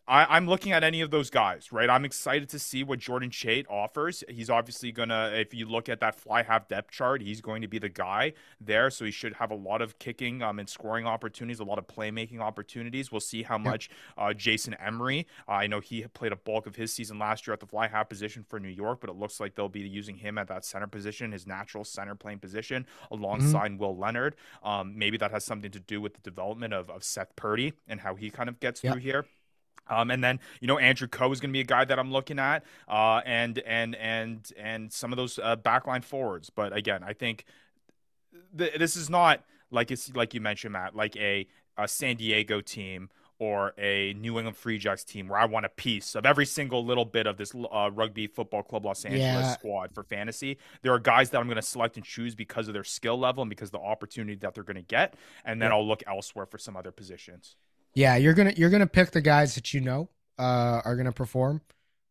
[0.10, 1.88] I, I'm looking at any of those guys, right?
[1.88, 4.24] I'm excited to see what Jordan Chait offers.
[4.28, 7.68] He's obviously gonna, if you look at that fly half depth chart, he's going to
[7.68, 8.90] be the guy there.
[8.90, 11.86] So he should have a lot of kicking um, and scoring opportunities, a lot of
[11.86, 13.12] playmaking opportunities.
[13.12, 15.28] We'll see how much uh, Jason Emery.
[15.48, 17.88] Uh, I know he played a bulk of his season last year at the fly
[17.88, 20.66] half position for New York, but it looks like they'll be using him at that
[20.66, 24.36] center position, his natural center playing position, alongside Will Leonard.
[24.64, 28.00] Um, maybe that has something to do with the development of, of Seth Purdy and
[28.00, 28.94] how he kind of gets Yep.
[28.94, 29.26] through here.
[29.90, 32.12] Um, and then you know Andrew Coe is going to be a guy that I'm
[32.12, 36.50] looking at, uh, and and and and some of those uh, backline forwards.
[36.50, 37.46] But again, I think
[38.58, 42.62] th- this is not like it's like you mentioned, Matt, like a, a San Diego
[42.62, 43.10] team
[43.42, 46.84] or a New England Free Jacks team where I want a piece of every single
[46.84, 49.54] little bit of this uh, Rugby Football Club Los Angeles Yeah.
[49.54, 50.58] squad for fantasy.
[50.82, 53.42] There are guys that I'm going to select and choose because of their skill level
[53.42, 55.14] and because of the opportunity that they're going to get,
[55.46, 55.78] and then Yeah.
[55.78, 57.56] I'll look elsewhere for some other positions.
[57.94, 61.62] Yeah, you're gonna you're gonna pick the guys that you know uh, are gonna perform,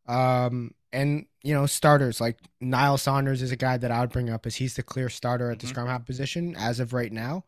[0.07, 4.29] um, and you know starters like Niall Saunders is a guy that I would bring
[4.31, 5.70] up as he's the clear starter at the Mhm.
[5.70, 7.45] scrum half position as of right now,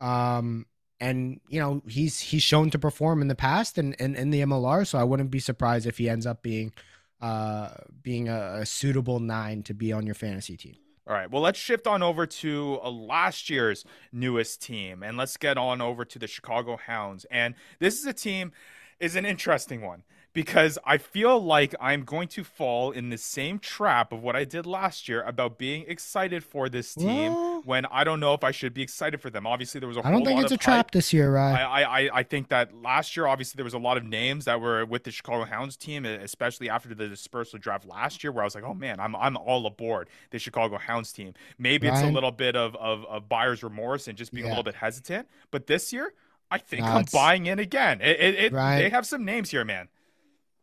[0.00, 0.66] um,
[1.00, 4.40] and you know he's he's shown to perform in the past and in, in the
[4.42, 6.72] MLR, so I wouldn't be surprised if he ends up being
[7.20, 7.70] uh
[8.02, 10.76] being a, a suitable nine to be on your fantasy team.
[11.08, 11.30] All right.
[11.30, 15.80] Well, let's shift on over to uh, last year's newest team, and let's get on
[15.80, 17.24] over to the Chicago Hounds.
[17.30, 18.50] And this is a team
[18.98, 20.02] is an interesting one
[20.36, 24.44] because I feel like I'm going to fall in the same trap of what I
[24.44, 28.44] did last year about being excited for this team Well- when I don't know if
[28.44, 29.46] I should be excited for them.
[29.46, 31.54] Obviously, there was a I don't think it's a of trap this year, right?
[31.54, 34.60] I, I, I- think that last year, obviously, there was a lot of names that
[34.60, 38.44] were with the Chicago Hounds team, especially after the dispersal draft last year, where I
[38.44, 41.32] was like, oh man, I'm, I'm all aboard the Chicago Hounds team.
[41.56, 44.64] Maybe it's a little bit of, of, of buyer's remorse and just being a little
[44.64, 45.28] bit hesitant.
[45.50, 46.12] But this year,
[46.50, 48.02] I think No, I'm buying in again.
[48.02, 49.88] It, it, it, Ryan- they have some names here, man.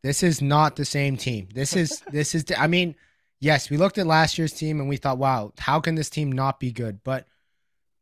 [0.04, 1.48] This is not the same team.
[1.54, 2.46] This is this is.
[2.58, 2.96] I mean,
[3.40, 6.32] yes, we looked at last year's team and we thought, wow, how can this team
[6.32, 7.04] not be good?
[7.04, 7.26] But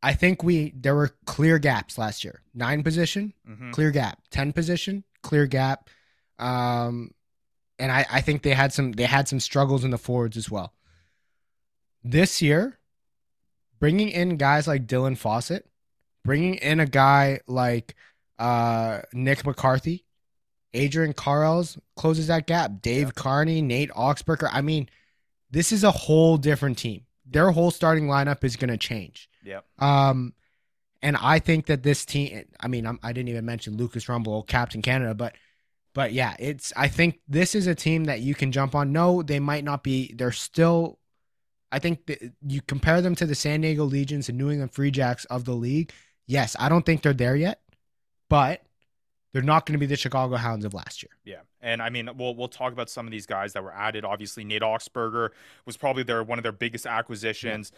[0.04, 2.42] I think we there were clear gaps last year.
[2.54, 4.20] Nine position, hmm clear gap.
[4.32, 5.90] Ten position, clear gap.
[6.40, 7.12] Um,
[7.78, 10.50] and I I think they had some they had some struggles in the forwards as
[10.50, 10.74] well.
[12.04, 12.80] This year,
[13.80, 15.64] bringing in guys like Dylan Fawsitt,
[16.26, 17.96] bringing in a guy like
[18.40, 20.06] uh, Nick McCarthy,
[20.74, 22.82] Adrian Carls closes that gap.
[22.82, 23.22] Dave Yeah.
[23.24, 24.50] Kearney, Nate Augspurger.
[24.52, 24.90] I mean,
[25.50, 27.06] this is a whole different team.
[27.26, 29.30] Their whole starting lineup is going to change.
[29.44, 29.66] Yep.
[29.80, 30.34] Um,
[31.02, 32.44] and I think that this team.
[32.60, 35.36] I mean, I'm, I didn't even mention Lucas Rumball, Captain Canada, but
[35.94, 36.72] but yeah, it's.
[36.76, 38.92] I think this is a team that you can jump on.
[38.92, 40.14] No, they might not be.
[40.14, 41.00] They're still.
[41.72, 44.92] I think that you compare them to the San Diego Legions and New England Free
[44.92, 45.92] Jacks of the league.
[46.28, 47.62] Yes, I don't think they're there yet,
[48.30, 48.62] but
[49.34, 51.12] they're not going to be the Chicago Hounds of last year.
[51.24, 54.04] Yeah, and I mean, we'll we'll talk about some of these guys that were added.
[54.06, 55.30] Obviously, Nate Augspurger
[55.66, 57.72] was probably their one of their biggest acquisitions.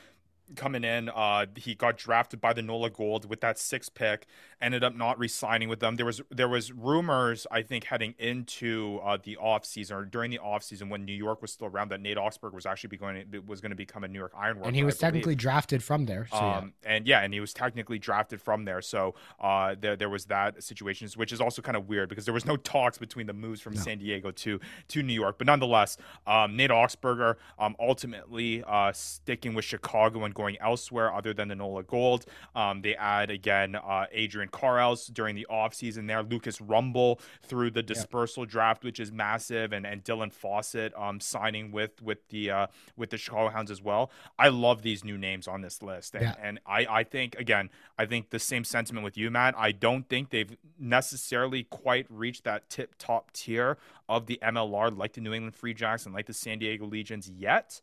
[0.55, 4.27] Coming in, uh, he got drafted by the Nola Gold with that sixth pick.
[4.61, 5.95] Ended up not re-signing with them.
[5.95, 10.31] There was there was rumors, I think, heading into uh, the off season or during
[10.31, 12.97] the off season when New York was still around that Nate Augspurger was actually be
[12.97, 16.05] going was going to become a New York Iron and he was technically drafted from
[16.05, 16.27] there.
[16.31, 16.57] So yeah.
[16.57, 18.81] um, and yeah, and he was technically drafted from there.
[18.81, 22.33] So uh, there there was that situation, which is also kind of weird because there
[22.33, 23.81] was no talks between the moves from No.
[23.81, 25.37] San Diego to to New York.
[25.37, 31.33] But nonetheless, um, Nate Augspurger um, ultimately uh, sticking with Chicago and going elsewhere other
[31.33, 32.25] than the Nola Gold.
[32.55, 37.83] Um, they add again uh, Adrian Carls during the offseason there, Lucas Rumball through the
[37.83, 42.67] dispersal draft, which is massive, and and Dylan Fawsitt um, signing with with the uh,
[42.97, 44.11] with the Chicago Hounds as well.
[44.37, 46.35] I love these new names on this list, and, Yeah.
[46.41, 49.55] and I I think again I think the same sentiment with you, Matt.
[49.57, 53.77] I don't think they've necessarily quite reached that tip top tier
[54.07, 57.29] of the MLR like the New England Free Jacks and like the San Diego Legions
[57.29, 57.81] yet.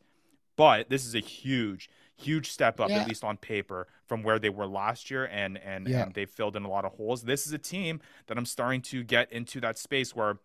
[0.56, 1.88] But this is a huge,
[2.20, 3.00] huge step up, Yeah.
[3.00, 6.02] at least on paper, from where they were last year, and and, Yeah.
[6.04, 7.22] and they filled in a lot of holes.
[7.22, 10.38] This is a team that I'm starting to get into that space where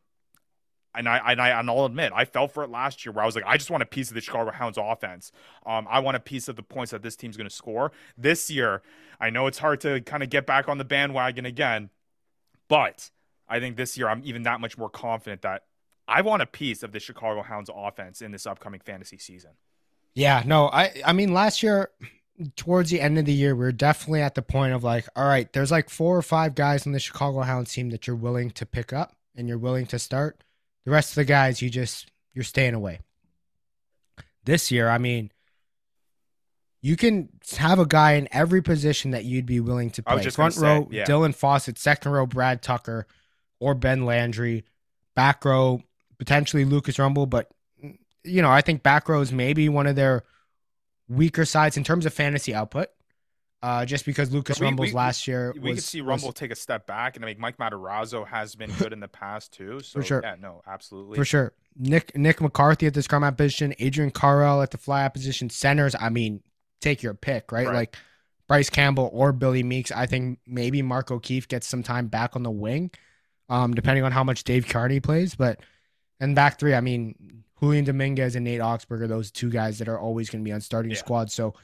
[0.97, 3.25] and I and I and I'll admit I fell for it last year where I
[3.25, 5.31] was like I just want a piece of the Chicago Hounds offense.
[5.65, 8.49] Um, I want a piece of the points that this team's going to score this
[8.49, 8.81] year.
[9.19, 11.89] I know it's hard to kind of get back on the bandwagon again,
[12.69, 13.11] but
[13.47, 15.63] I think this year I'm even that much more confident that
[16.07, 19.51] I want a piece of the Chicago Hounds offense in this upcoming fantasy season.
[20.15, 21.91] Yeah, no, I I mean last year
[22.55, 25.27] towards the end of the year we are definitely at the point of like, all
[25.27, 28.49] right, there's like four or five guys on the Chicago Hounds team that you're willing
[28.51, 30.41] to pick up and you're willing to start.
[30.85, 32.99] The rest of the guys you just you're staying away.
[34.45, 35.31] This year, I mean,
[36.81, 40.29] you can have a guy in every position that you'd be willing to play.
[40.29, 41.05] Front row, say, yeah.
[41.05, 43.07] Dylan Fawsitt, second row, Brad Tucker,
[43.59, 44.65] or Ben Landry.
[45.15, 45.81] Back row,
[46.19, 47.49] potentially Lucas Rumball, but
[48.25, 50.23] you know, I think back row is maybe one of their
[51.07, 52.89] weaker sides in terms of fantasy output.
[53.61, 56.33] Uh, just because Lucas we- Rumball's we- last year We was, could see was- Rumball
[56.35, 59.53] take a step back, and I mean Mike Matarazzo has been good in the past
[59.53, 59.79] too.
[59.79, 60.21] So sure.
[60.23, 61.15] yeah, no, absolutely.
[61.17, 61.53] for sure.
[61.77, 65.49] Nick Nick McCarthy at the scrum out position, Adrian Carrell at the fly out position,
[65.49, 65.95] centers.
[65.99, 66.41] I mean,
[66.79, 67.65] take your pick, right?
[67.65, 67.73] Right.
[67.73, 67.95] Like
[68.47, 69.91] Bryce Campbell or Billy Meakes.
[69.91, 72.91] I think maybe Mark O'Keefe gets some time back on the wing.
[73.49, 75.33] um, depending on how much Dave Kearney plays.
[75.35, 75.59] But
[76.19, 79.87] and back three, I mean, Julian Dominguez and Nate Augspurger are those two guys that
[79.87, 80.97] are always going to be on starting Yeah.
[80.97, 81.31] squad.
[81.31, 81.55] So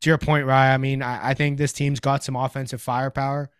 [0.00, 3.50] to your point, Ryan, I mean, I, I think this team's got some offensive firepower.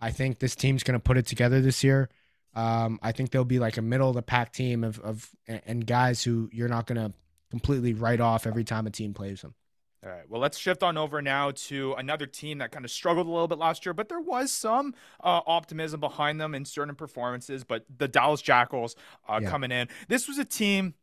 [0.00, 2.08] I think this team's going to put it together this year.
[2.54, 5.86] Um, I think they'll be like a middle of the pack team of, of and
[5.86, 7.14] guys who you're not going to
[7.50, 9.54] completely write off every time a team plays them.
[10.04, 10.28] All right.
[10.28, 13.48] Well, let's shift on over now to another team that kind of struggled a little
[13.48, 17.64] bit last year, but there was some uh, optimism behind them in certain performances.
[17.64, 18.94] But the Dallas Jackals
[19.28, 19.50] uh, Yeah.
[19.50, 20.94] coming in, this was a team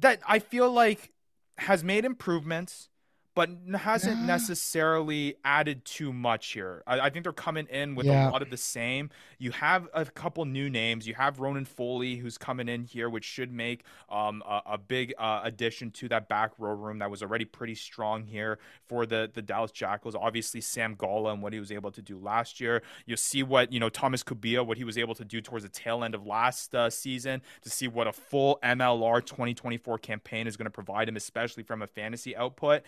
[0.00, 1.12] that I feel like
[1.56, 2.89] has made improvements,
[3.34, 4.26] but hasn't Yeah.
[4.26, 6.82] necessarily added too much here.
[6.86, 8.28] I, I think they're coming in with Yeah.
[8.28, 9.08] a lot of the same.
[9.38, 11.06] You have a couple new names.
[11.06, 15.14] You have Ronan Foley, who's coming in here, which should make um, a, a big
[15.18, 18.58] uh, addition to that back row room that was already pretty strong here
[18.88, 20.14] for the the Dallas Jackals.
[20.14, 22.82] Obviously, Sam Gala and what he was able to do last year.
[23.06, 25.70] You'll see what you know Thomas Kubia, what he was able to do towards the
[25.70, 30.56] tail end of last uh, season to see what a full MLR 2024 campaign is
[30.56, 32.82] going to provide him, especially from a fantasy output.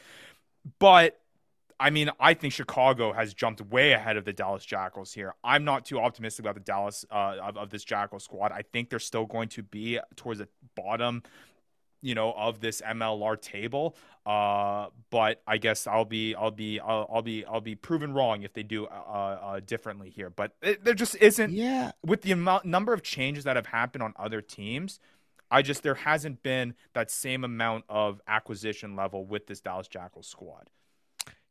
[0.79, 1.19] But
[1.83, 5.35] I mean, I think Chicago has jumped way ahead of the Dallas Jackals here.
[5.43, 8.53] I'm not too optimistic about the Dallas uh, of, of this Jackal squad.
[8.53, 10.47] I think they're still going to be towards the
[10.77, 11.25] bottom,
[12.01, 13.97] you know, of this MLR table.
[14.25, 18.43] Uh, but I guess I'll be, I'll be, I'll, I'll be, I'll be proven wrong
[18.43, 20.31] if they do uh, uh, differently here.
[20.31, 24.05] But it, there just isn't Yeah, with the amount number of changes that have happened
[24.05, 25.01] on other teams.
[25.53, 30.27] I just there hasn't been that same amount of acquisition level with this Dallas Jackals
[30.27, 30.71] squad.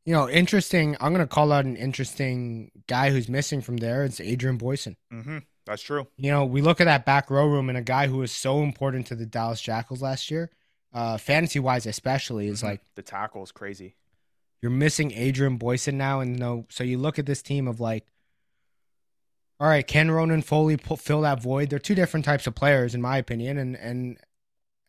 [0.04, 0.98] you know, interesting.
[1.00, 4.04] I'm going to call out an interesting guy who's missing from there.
[4.04, 4.98] It's Adrian Boyson.
[5.14, 5.38] Mm-hmm.
[5.68, 6.08] That's true.
[6.18, 8.64] You know, we look at that back row room and a guy who was so
[8.64, 10.50] important to the Dallas Jackals last year,
[10.92, 12.66] uh, fantasy wise especially, is Mhm.
[12.66, 13.96] like the tackle is crazy.
[14.64, 18.06] you're missing Adrian Boyson now, and no, so you look at this team of like,
[19.62, 21.70] all right, can Ronan Foley pull, fill that void?
[21.70, 24.18] They're two different types of players, in my opinion, and and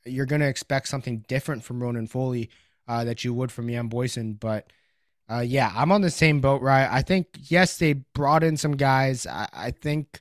[0.06, 2.48] you're gonna expect something different from Ronan Foley
[2.88, 4.72] uh, that you would from Jan Boyson, but.
[5.30, 6.86] Uh, yeah, I'm on the same boat, right?
[6.90, 9.26] I think yes, they brought in some guys.
[9.26, 10.20] I, I think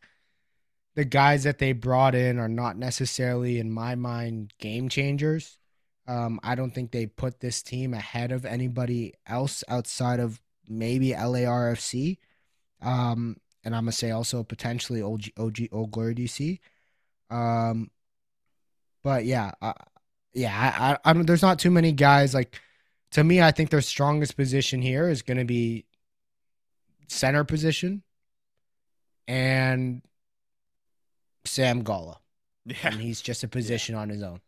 [0.95, 5.57] the guys that they brought in are not necessarily, in my mind, game changers.
[6.07, 10.39] Um, I don't think they put this team ahead of anybody else outside of
[10.69, 12.19] maybe LARFC.
[12.81, 16.59] Um, and I'm gonna say also potentially OG, OG Old Glory DC.
[17.29, 17.91] Um,
[19.03, 19.73] but yeah, uh,
[20.33, 22.59] yeah, I, I, I there's not too many guys like.
[23.11, 25.85] To me, I think their strongest position here is going to be
[27.09, 28.03] center position
[29.27, 30.01] and
[31.45, 32.17] Sam Gala.
[32.63, 34.39] Yeah, And he's just a position on his own.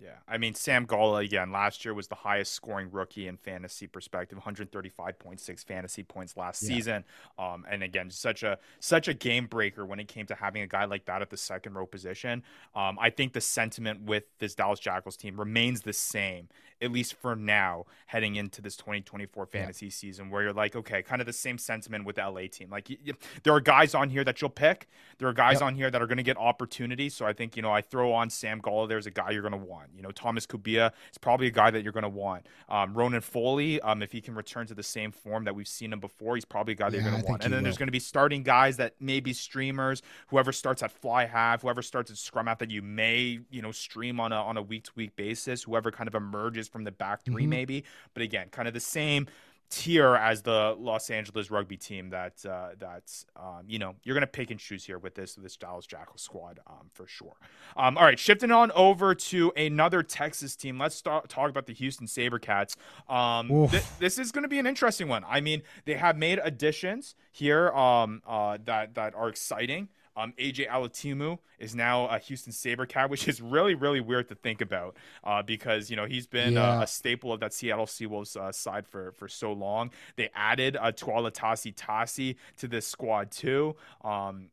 [0.00, 0.16] Yeah.
[0.28, 4.38] I mean, Sam Gala again last year was the highest scoring rookie in fantasy perspective,
[4.38, 6.68] 135.6 fantasy points last Yeah.
[6.68, 7.04] season.
[7.38, 10.66] Um, and again, such a such a game breaker when it came to having a
[10.66, 12.42] guy like that at the second row position.
[12.74, 16.48] Um, I think the sentiment with this Dallas Jackals team remains the same,
[16.82, 21.20] at least for now, heading into this 2024 fantasy season, where you're like, okay, kind
[21.22, 22.70] of the same sentiment with the LA team.
[22.70, 23.12] Like, y- y-
[23.42, 24.88] there are guys on here that you'll pick.
[25.18, 25.62] There are guys Yep.
[25.62, 27.14] on here that are going to get opportunities.
[27.14, 28.86] So I think you know, I throw on Sam Gala.
[28.88, 29.90] There's a guy you're going to want.
[29.96, 32.46] You know, Thomas Kubia is probably a guy that you're going to want.
[32.68, 35.92] Um, Ronan Foley, um, if he can return to the same form that we've seen
[35.92, 37.44] him before, he's probably a guy that Yeah, you're going to want.
[37.44, 40.02] And then there's going to be starting guys that may be streamers.
[40.28, 43.72] Whoever starts at fly half, whoever starts at scrum half that you may you know
[43.72, 45.62] stream on a on a week to week basis.
[45.62, 47.48] Whoever kind of emerges from the back 3 Mhm.
[47.48, 47.84] maybe.
[48.14, 49.26] But again, kind of the same
[49.68, 54.24] tier as the Los Angeles rugby team that uh, that's um, you know you're gonna
[54.24, 57.34] pick and choose here with this this Dallas Jackal squad um, for sure.
[57.76, 60.78] Um, all right, shifting on over to another Texas team.
[60.78, 62.76] Let's start, talk about the Houston SaberCats.
[63.08, 65.24] Um, th- this is to be an interesting one.
[65.28, 69.88] I mean, they have made additions here um, uh, that that are exciting.
[70.16, 74.60] Um, AJ Alatimu is now a Houston SaberCat, which is really, really weird to think
[74.62, 76.78] about uh, because, you know, he's been Yeah.
[76.78, 79.90] uh, a staple of that Seattle Seawolves uh, side for, for so long.
[80.16, 83.76] They added uh, Tuala Tasi Tasi to this squad, too.
[84.02, 84.48] Um,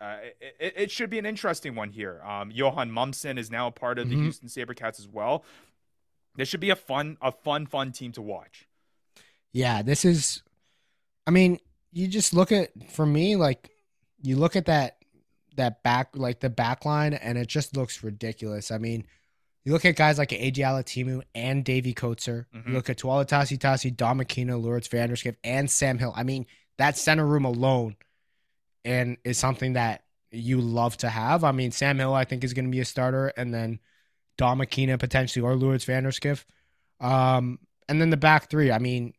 [0.00, 0.16] uh,
[0.60, 2.20] it, it- should be an interesting one here.
[2.24, 4.22] Um, Johan Mumsen is now a part of the Mhm.
[4.22, 5.44] Houston SaberCats as well.
[6.36, 8.66] This should be a fun, a fun, fun team to watch.
[9.52, 10.42] Yeah, this is.
[11.26, 11.58] I mean,
[11.92, 13.70] you just look at for me like
[14.22, 14.96] you look at that
[15.56, 18.70] that back like the back line and it just looks ridiculous.
[18.70, 19.04] I mean,
[19.64, 22.68] you look at guys like AJ Alatimu and Davy Coates,er Mhm.
[22.68, 26.12] You look at Tuala Tasi Tasi, Dom McKenna, Lawrence Vanderskiff, and Sam Hill.
[26.16, 26.46] I mean,
[26.78, 27.96] that center room alone
[28.84, 31.44] and is something that you love to have.
[31.44, 33.78] I mean, Sam Hill, I think, is going to be a starter, and then
[34.38, 36.44] Dom McKenna potentially or Lawrence Vanderskiff.
[37.00, 37.58] Um,
[37.88, 38.72] and then the back three.
[38.72, 39.12] I mean,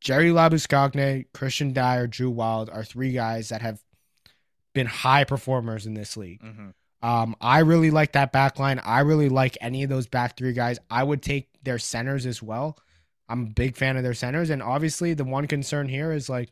[0.00, 3.82] Jerry Labuscagne, Christian Dyer, Drew Wild are three guys that have
[4.74, 6.42] been high performers in this league.
[6.42, 6.70] hmm
[7.02, 8.80] Um, I really like that back line.
[8.84, 10.78] I really like any of those back three guys.
[10.90, 12.78] I would take their centers as well.
[13.28, 14.50] I'm a big fan of their centers.
[14.50, 16.50] And obviously, the one concern here is like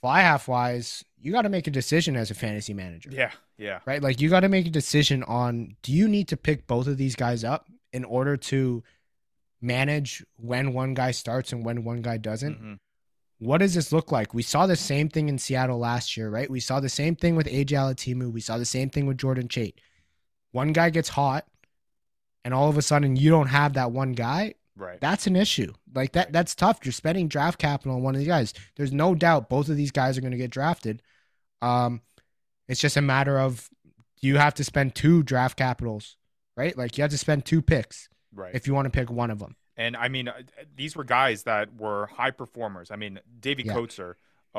[0.00, 3.80] fly half wise, you got to make a decision as a fantasy manager, Yeah, yeah,
[3.86, 4.02] right?
[4.02, 6.96] Like, you got to make a decision on do you need to pick both of
[6.96, 8.82] these guys up in order to
[9.60, 12.62] manage when one guy starts and when one guy doesn't?
[12.62, 12.78] Mhm.
[13.38, 14.34] What does this look like?
[14.34, 16.50] We saw the same thing in Seattle last year, right?
[16.50, 18.32] We saw the same thing with AJ Alatimu.
[18.32, 19.74] We saw the same thing with Jordan Chait.
[20.50, 21.46] One guy gets hot,
[22.44, 24.54] and all of a sudden you don't have that one guy.
[24.76, 25.00] right.
[25.00, 25.72] That's an issue.
[25.94, 26.32] Like that.
[26.32, 26.80] That's tough.
[26.84, 28.54] You're spending draft capital on one of these guys.
[28.76, 31.02] There's no doubt both of these guys are going to get drafted.
[31.62, 32.02] Um,
[32.66, 33.68] it's just a matter of
[34.20, 36.16] you have to spend two draft capitals,
[36.56, 36.76] right?
[36.76, 38.54] Like you have to spend two picks right.
[38.54, 39.56] if you want to pick one of them.
[39.78, 40.42] And I mean, uh,
[40.76, 42.90] these were guys that were high performers.
[42.90, 43.74] I mean, Davey Yeah.
[43.74, 43.98] Coates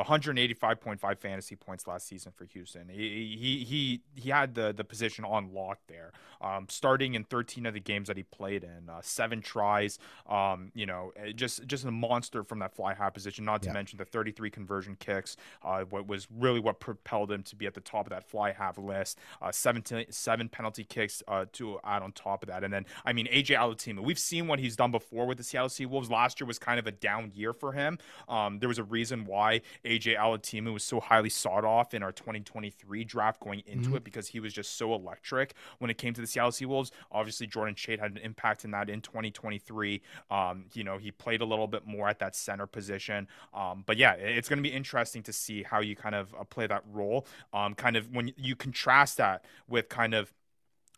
[0.03, 2.89] 185.5 fantasy points last season for Houston.
[2.89, 6.11] He he he, he had the, the position on lock there.
[6.41, 9.99] Um, starting in 13 of the games that he played in, uh, seven tries.
[10.27, 13.45] Um, you know, eh, just just a monster from that fly half position.
[13.45, 13.73] Not to Yeah.
[13.73, 15.35] mention the 33 conversion kicks.
[15.63, 18.51] Uh, what was really what propelled him to be at the top of that fly
[18.51, 19.19] half list.
[19.41, 23.13] Uh, 17, seven penalty kicks uh, to add on top of that, and then I
[23.13, 23.99] mean AJ Alatimu.
[24.03, 26.09] We've seen what he's done before with the Seattle Seawolves.
[26.09, 27.97] Last year was kind of a down year for him.
[28.29, 32.11] Um, there was a reason why AJ Alatimu was so highly sought off in our
[32.11, 33.95] 2023 draft going into Mhm.
[33.97, 36.91] it because he was just so electric when it came to the Seattle Seawolves.
[37.11, 40.01] Obviously, Jordan Chait had an impact in that in 2023.
[40.29, 43.27] Um, you know, he played a little bit more at that center position.
[43.53, 46.43] Um, but yeah, it's going to be interesting to see how you kind of uh,
[46.43, 47.25] play that role.
[47.51, 50.33] Um, kind of when you contrast that with kind of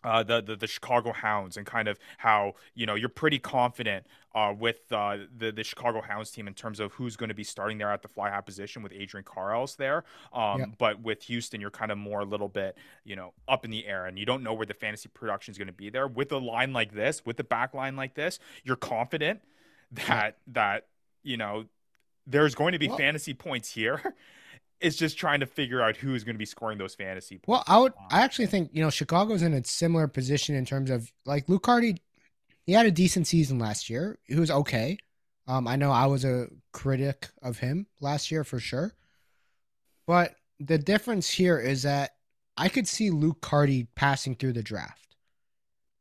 [0.04, 4.06] uh, the, the the Chicago Hounds and kind of how you know you're pretty confident
[4.34, 7.44] uh, with uh, the the Chicago Hounds team in terms of who's going to be
[7.44, 10.04] starting there at the fly half position with Adrian Carles there.
[10.34, 10.66] Um, Yeah.
[10.78, 13.86] But with Houston, you're kind of more a little bit you know up in the
[13.86, 16.08] air and you don't know where the fantasy production is going to be there.
[16.08, 19.42] With a line like this, with the back line like this, you're confident
[19.92, 20.88] that that
[21.24, 21.66] you know
[22.26, 24.16] there's going to be Well- fantasy points here.
[24.82, 27.48] It's just trying to figure out who's going to be scoring those fantasy points.
[27.48, 27.94] Well, I would.
[28.10, 31.66] I actually think you know Chicago's in a similar position in terms of like Luke
[31.66, 31.98] Hardy.
[32.66, 34.20] He had a decent season last year.
[34.24, 34.98] He was okay.
[35.48, 38.94] Um, I know I was a critic of him last year for sure,
[40.08, 42.12] but the difference here is that
[42.58, 45.16] I could see Luke Hardy passing through the draft.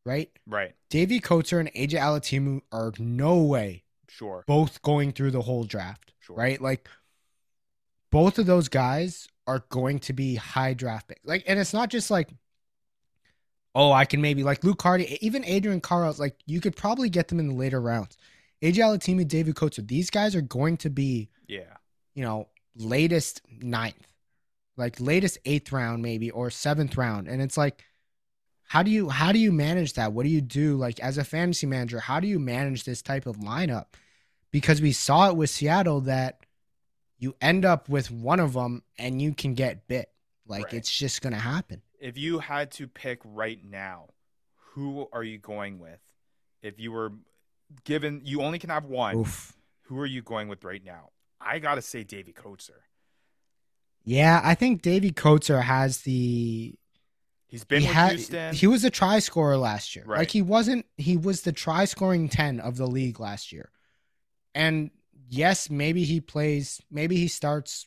[0.05, 0.73] Right, right.
[0.89, 4.45] Davey Coates and AJ Alatimu are no way Sure.
[4.47, 6.13] both going through the whole draft.
[6.21, 6.37] Sure.
[6.37, 6.89] Right, like
[8.11, 11.25] both of those guys are going to be high draft picks.
[11.25, 12.29] Like, and it's not just like,
[13.75, 16.19] oh, I can maybe like Luke Hardy, even Adrian Carlos.
[16.19, 18.17] Like, you could probably get them in the later rounds.
[18.63, 21.77] AJ Alatimu, David Coates, these guys are going to be, Yeah.
[22.15, 24.07] you know, latest ninth,
[24.77, 27.85] like latest eighth round maybe or seventh round, and it's like.
[28.63, 30.13] How do you how do you manage that?
[30.13, 31.99] What do you do like as a fantasy manager?
[31.99, 33.87] How do you manage this type of lineup?
[34.53, 36.47] Because we saw it with Seattle that
[37.21, 40.11] you end up with one of them and you can get bit.
[40.47, 40.75] Like Right.
[40.75, 41.83] it's just gonna happen.
[42.01, 44.09] If you had to pick right now,
[44.73, 46.01] who are you going with?
[46.63, 47.13] If you were
[47.85, 49.17] given, you only can have one.
[49.19, 49.57] Oof.
[49.83, 51.11] Who are you going with right now?
[51.41, 52.71] I gotta say, Davy Coates.
[54.03, 56.75] Yeah, I think Davy Coates has the
[57.47, 58.55] He's been he with had Houston.
[58.55, 60.05] he was a try scorer last year.
[60.07, 60.19] Right.
[60.21, 63.71] Like he wasn't he was the try scoring 10 of the league last year.
[64.55, 64.91] And
[65.31, 67.87] yes, maybe he plays maybe he starts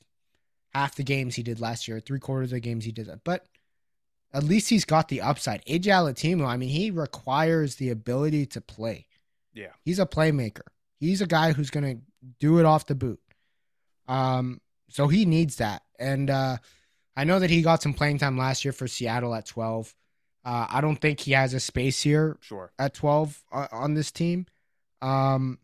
[0.73, 3.23] half the games he did last year, three quarters of the games he did that.
[3.23, 3.45] But
[4.33, 5.63] at least he's got the upside.
[5.65, 9.05] AJ Alatimu, I mean, he requires the ability to play.
[9.53, 9.67] yeah.
[9.85, 10.61] He's a playmaker.
[10.99, 12.01] He's a guy who's going to
[12.39, 13.19] do it off the boot.
[14.07, 15.83] Um, so he needs that.
[15.99, 16.57] And uh,
[17.15, 19.93] I know that he got some playing time last year for Seattle at 12.
[20.45, 22.71] Uh, I don't think he has a space here Sure.
[22.79, 24.45] at 12 uh, on this team.
[25.01, 25.59] Um,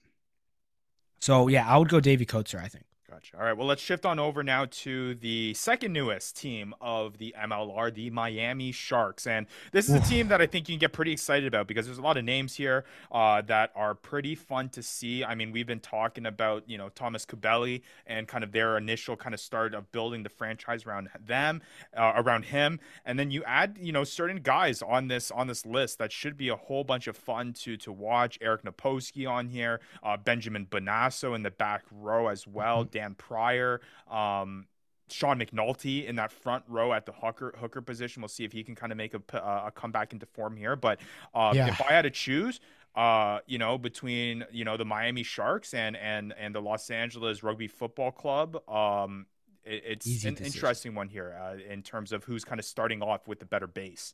[1.19, 2.85] so yeah, I would go Davy Coates, I think.
[3.19, 3.37] Gotcha.
[3.37, 3.57] All right.
[3.57, 8.09] Well, let's shift on over now to the second newest team of the MLR, the
[8.11, 9.27] Miami Sharks.
[9.27, 11.85] And this is a team that I think you can get pretty excited about because
[11.85, 15.25] there's a lot of names here uh, that are pretty fun to see.
[15.25, 19.17] I mean, we've been talking about, you know, Thomas Cubelli and kind of their initial
[19.17, 21.61] kind of start of building the franchise around them,
[21.97, 22.79] uh, around him.
[23.05, 26.37] And then you add, you know, certain guys on this on this list that should
[26.37, 28.37] be a whole bunch of fun to to watch.
[28.41, 33.81] Eric Naposki on here, uh, Benjamin Bonasso in the back row as well, Dan Pryor,
[34.09, 34.67] um,
[35.11, 38.21] Sean McNulty in that front row at the hooker hooker position.
[38.21, 40.75] We'll see if he can kind of make a, uh, a comeback into form here.
[40.75, 40.99] But
[41.33, 41.67] uh, Yeah.
[41.67, 42.59] if I had to choose,
[42.95, 47.41] uh, you know, between you know the Miami Sharks and and and the Los Angeles
[47.43, 49.25] Rugby Football Club, um,
[49.63, 50.53] it, it's Easy an decision.
[50.57, 53.67] interesting one here uh, in terms of who's kind of starting off with the better
[53.67, 54.13] base.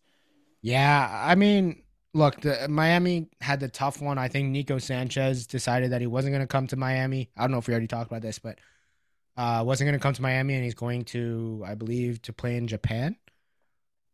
[0.62, 1.84] Yeah, I mean,
[2.14, 4.18] look, the Miami had the tough one.
[4.18, 7.30] I think Nico Sanchez decided that he wasn't going to come to Miami.
[7.38, 8.60] I don't know if we already talked about this, but
[9.38, 12.56] uh, wasn't going to come to Miami, and he's going to, I believe, to play
[12.56, 13.18] in Japan.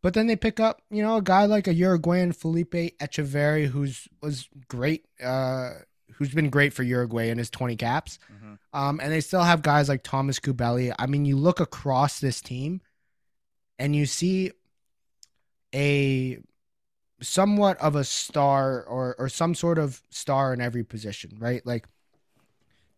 [0.02, 4.08] But then they pick up, you know, a guy like a Uruguayan Felipe Etcheverry, who's
[4.22, 5.74] was great, uh,
[6.14, 8.18] who's been great for Uruguay in his 20 caps.
[8.34, 8.58] Mhm.
[8.74, 10.94] Um, and they still have guys like Thomas Cubelli.
[10.98, 12.82] I mean, you look across this team
[13.78, 14.52] and you see
[15.74, 16.40] a
[17.22, 21.66] somewhat of a star or or some sort of star in every position, right?
[21.66, 21.88] Like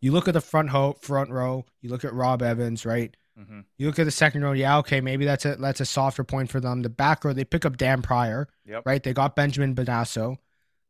[0.04, 3.16] you look at the front ho- front row, you look at Rob Evans, right?
[3.38, 6.24] hmm You look at the second row, yeah, okay, maybe that's a that's a softer
[6.24, 6.82] point for them.
[6.82, 8.84] The back row, they pick up Dan Pryor, Yep.
[8.86, 9.01] right?
[9.01, 10.38] They got Benjamin Benasso.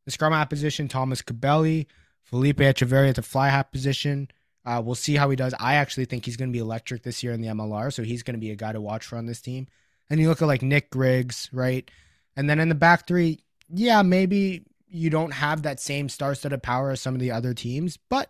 [0.05, 1.86] The scrum half position, Thomas Cubelli,
[2.24, 4.30] Felipe Etcheverry at the fly half position.
[4.66, 5.53] Uh, we'll see how he does.
[5.59, 8.24] I actually think he's going to be electric this year in the MLR, so he's
[8.24, 9.68] going to be a guy to watch for on this team.
[10.09, 11.89] And you look at like Nick Griggs, right?
[12.36, 13.39] And then in the back three,
[13.70, 17.97] yeah, maybe you don't have that same star-studded power as some of the other teams,
[18.09, 18.30] but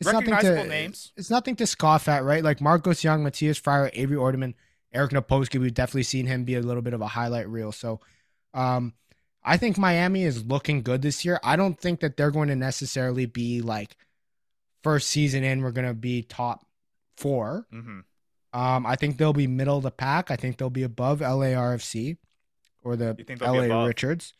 [0.00, 1.12] it's nothing to names.
[1.16, 2.42] it's nothing to scoff at, right?
[2.44, 4.54] Like Marcos Young, Matthias Fryer, Avery Ordeman,
[4.92, 7.72] Eric Naposki, we've definitely seen him be a little bit of a highlight reel.
[7.72, 8.00] So
[8.52, 8.94] um
[9.42, 11.38] I think Miami is looking good this year.
[11.44, 13.96] I don't think that they're going to necessarily be like
[14.82, 16.66] first season in, we're gonna be top
[17.16, 17.66] four.
[17.70, 18.00] hmm
[18.52, 20.30] Um, I think they'll be middle of the pack.
[20.30, 22.16] I think they'll be above LARFC
[22.82, 23.84] or the LA?
[23.86, 24.32] Richards.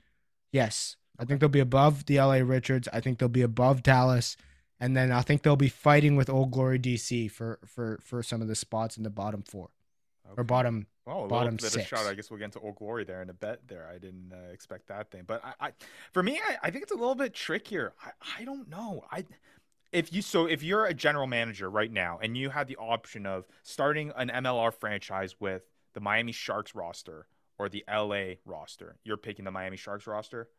[0.52, 0.96] Yes.
[1.18, 2.88] I think they'll be above the LA Richards.
[2.92, 4.36] I think they'll be above Dallas.
[4.84, 8.42] And then I think they'll be fighting with Old Glory DC for for for some
[8.42, 9.70] of the spots in the bottom four
[10.36, 10.88] or bottom.
[11.06, 11.90] Oh, a little bottom bit of six.
[11.90, 13.88] I guess we'll get into Old Glory there in a bet there.
[13.90, 15.72] I didn't uh, expect that thing, but I, I
[16.12, 17.94] for me, I, I think it's a little bit trickier.
[18.04, 19.06] I, I don't know.
[19.10, 19.24] I
[19.90, 23.24] if you so if you're a general manager right now and you had the option
[23.24, 25.62] of starting an MLR franchise with
[25.94, 27.26] the Miami Sharks roster
[27.58, 30.50] or the LA roster, you're picking the Miami Sharks roster.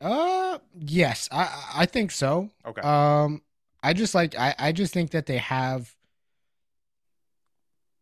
[0.00, 2.50] Uh, yes, I I think so.
[2.64, 2.80] Okay.
[2.82, 3.42] Um,
[3.82, 5.94] I just like I I just think that they have.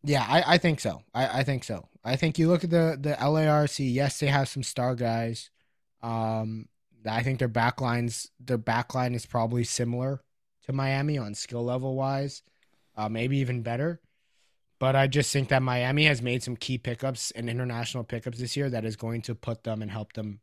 [0.03, 1.01] Yeah, I I think so.
[1.13, 1.87] I I think so.
[2.03, 3.79] I think you look at the the LARC.
[3.93, 5.49] Yes, they have some star guys.
[6.01, 6.67] Um,
[7.09, 10.21] I think their backlines their backline is probably similar
[10.65, 12.43] to Miami on skill level wise,
[12.95, 14.01] uh, maybe even better.
[14.79, 18.55] But I just think that Miami has made some key pickups and international pickups this
[18.55, 20.41] year that is going to put them and help them,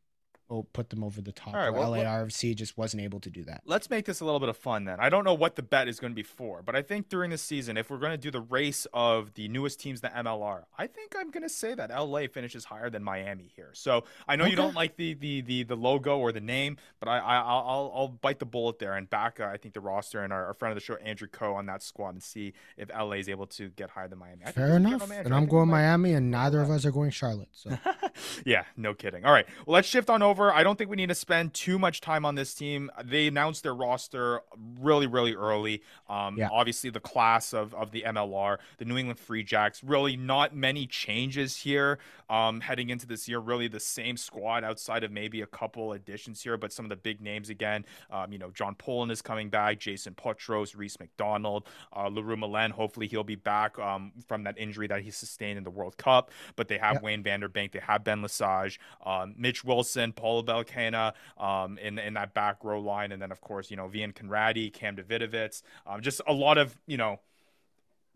[0.51, 1.49] oh, put them over the top.
[1.49, 3.63] All right, where well, let- LARFC just wasn't able to do that.
[3.65, 4.99] Let's make this a little bit of fun then.
[5.01, 7.31] I don't know what the bet is going to be for, but I think during
[7.31, 10.23] the season, if we're going to do the race of the newest teams, in the
[10.23, 13.71] MLR, I think I'm going to say that LA finishes higher than Miami here.
[13.73, 17.09] So I know you don't like the the the, the logo or the name, but
[17.09, 19.81] I, I I'll, I'll I'll bite the bullet there and back uh, I think the
[19.81, 22.53] roster and our, our friend of the show Andrew Coe on that squad and see
[22.77, 24.45] if LA is able to get higher than Miami.
[24.45, 25.11] I Fair as a general enough.
[25.11, 27.49] And I I'm going Miami, and neither of us are going Charlotte.
[27.53, 27.77] So
[28.45, 29.25] yeah, no kidding.
[29.25, 30.34] All right, well, let's shift on over.
[30.43, 32.91] I don't think we need to spend too much time on this team.
[33.05, 34.41] They announced their roster
[34.81, 35.83] really, really early.
[36.09, 36.49] Um, Yeah.
[36.51, 40.87] Obviously, the class of, of the MLR, the New England Free Jacks, really not many
[40.87, 43.39] changes here um, heading into this year.
[43.39, 46.97] Really the same squad outside of maybe a couple additions here, but some of the
[46.97, 47.85] big names again.
[48.11, 52.71] Um, you know, John Poland is coming back, Jayson Potroz, Reese McDonald, uh, LaRue Milan.
[52.71, 56.31] Hopefully, he'll be back um, from that injury that he sustained in the World Cup.
[56.57, 57.03] But they have Yep.
[57.03, 62.33] Wayne Vanderbank, they have Ben Lesage, um, Mitch Wilson, Paula Balekana um, in in that
[62.33, 66.23] back row line, and then of course you know Vian Conradi, Cam Davidovitz, um, just
[66.27, 67.21] a lot of you know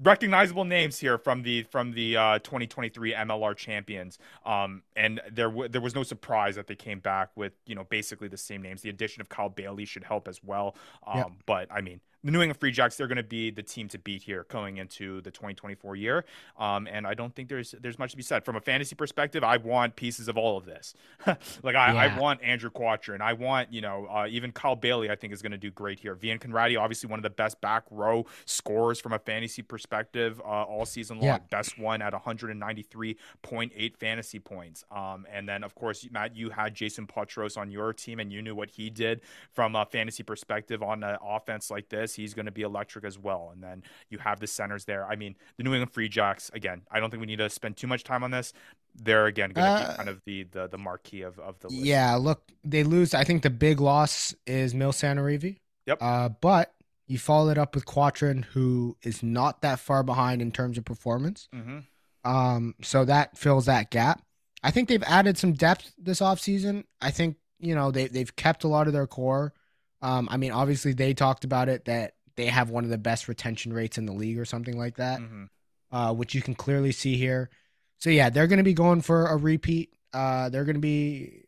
[0.03, 4.19] recognizable names here from the from the uh, 2023 MLR champions.
[4.47, 7.85] Um, and there w- there was no surprise that they came back with you know
[7.85, 8.81] basically the same names.
[8.81, 10.77] The addition of Kyle Bailey should help as well.
[11.07, 11.31] Um, Yep.
[11.45, 12.01] But I mean.
[12.25, 14.79] The New England Free Jacks, they're going to be the team to beat here going
[14.79, 16.25] into the 2024 year.
[16.59, 18.45] Um, and I don't think there's there's much to be said.
[18.45, 20.95] From a fantasy perspective, I want pieces of all of this.
[21.63, 25.11] like, I, I want Andrew Quattrin, and I want, you know, uh, even Kyle Bailey,
[25.11, 26.17] I think, is going to do great here.
[26.17, 30.65] Vian Conradi, obviously one of the best back row scorers from a fantasy perspective uh,
[30.65, 31.27] all season long.
[31.27, 31.39] Yeah.
[31.51, 34.85] Best one at 193.8 fantasy points.
[34.91, 38.43] Um, and then, of course, Matt, you had Jayson Potroz on your team, and you
[38.43, 39.21] knew what he did
[39.53, 42.08] from a fantasy perspective on an offense like this.
[42.15, 43.51] He's going to be electric as well.
[43.53, 45.07] And then you have the centers there.
[45.07, 47.77] I mean, the New England Free Jacks, again, I don't think we need to spend
[47.77, 48.53] too much time on this.
[49.01, 51.69] They're, again, going to Uh, be kind of the, the, the marquee of, of the
[51.69, 51.81] list.
[51.83, 53.15] yeah, look, they lose.
[53.15, 55.59] I think the big loss is Mil Sanarivi.
[55.87, 55.99] Yep.
[56.01, 56.75] Uh, but
[57.07, 60.85] you follow it up with Quattrin, who is not that far behind in terms of
[60.85, 61.49] performance.
[61.53, 61.79] hmm
[62.25, 64.21] Um, so that fills that gap.
[64.63, 66.85] I think they've added some depth this offseason.
[67.01, 69.55] I think, you know, they they've kept a lot of their core.
[70.01, 73.27] Um, I mean, obviously they talked about it that they have one of the best
[73.29, 75.21] retention rates in the league or something like that.
[75.21, 75.45] hmm
[75.91, 77.49] uh, which you can clearly see here.
[77.97, 79.95] So yeah, they're going to be going for a repeat.
[80.13, 81.45] Uh, they're going to be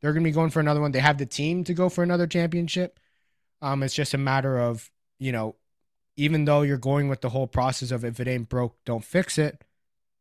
[0.00, 0.92] they're going to be going for another one.
[0.92, 2.98] They have the team to go for another championship.
[3.60, 5.54] Um, it's just a matter of you know,
[6.16, 9.38] even though you're going with the whole process of if it ain't broke, don't fix
[9.38, 9.62] it.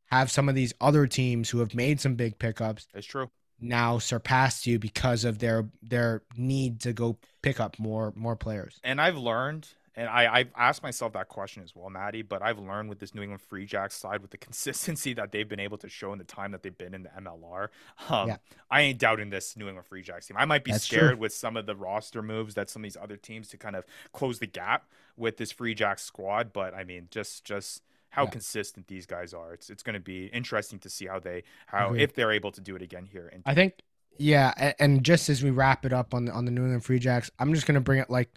[0.05, 2.87] Have some of these other teams who have made some big pickups.
[2.93, 3.31] It's true.
[3.61, 8.79] Now surpassed you because of their their need to go pick up more more players.
[8.83, 12.59] And I've learned and I, I've asked myself that question as well, Maddie, but I've
[12.59, 15.77] learned with this New England Free Jacks side, with the consistency that they've been able
[15.79, 17.67] to show in the time that they've been in the MLR,
[18.09, 18.37] um, yeah.
[18.69, 20.37] I ain't doubting this New England Free Jacks team.
[20.39, 21.17] I might be That's scared true.
[21.17, 23.83] with some of the roster moves that some of these other teams to kind of
[24.13, 24.85] close the gap
[25.17, 28.29] with this Free Jacks squad, but I mean, just just how yeah.
[28.29, 29.53] consistent these guys are.
[29.53, 32.61] It's it's going to be interesting to see how they how if they're able to
[32.61, 33.31] do it again here.
[33.45, 33.73] I think
[34.17, 36.99] yeah, and just as we wrap it up on the on the New England Free
[36.99, 38.29] Jacks, I'm just going to bring it like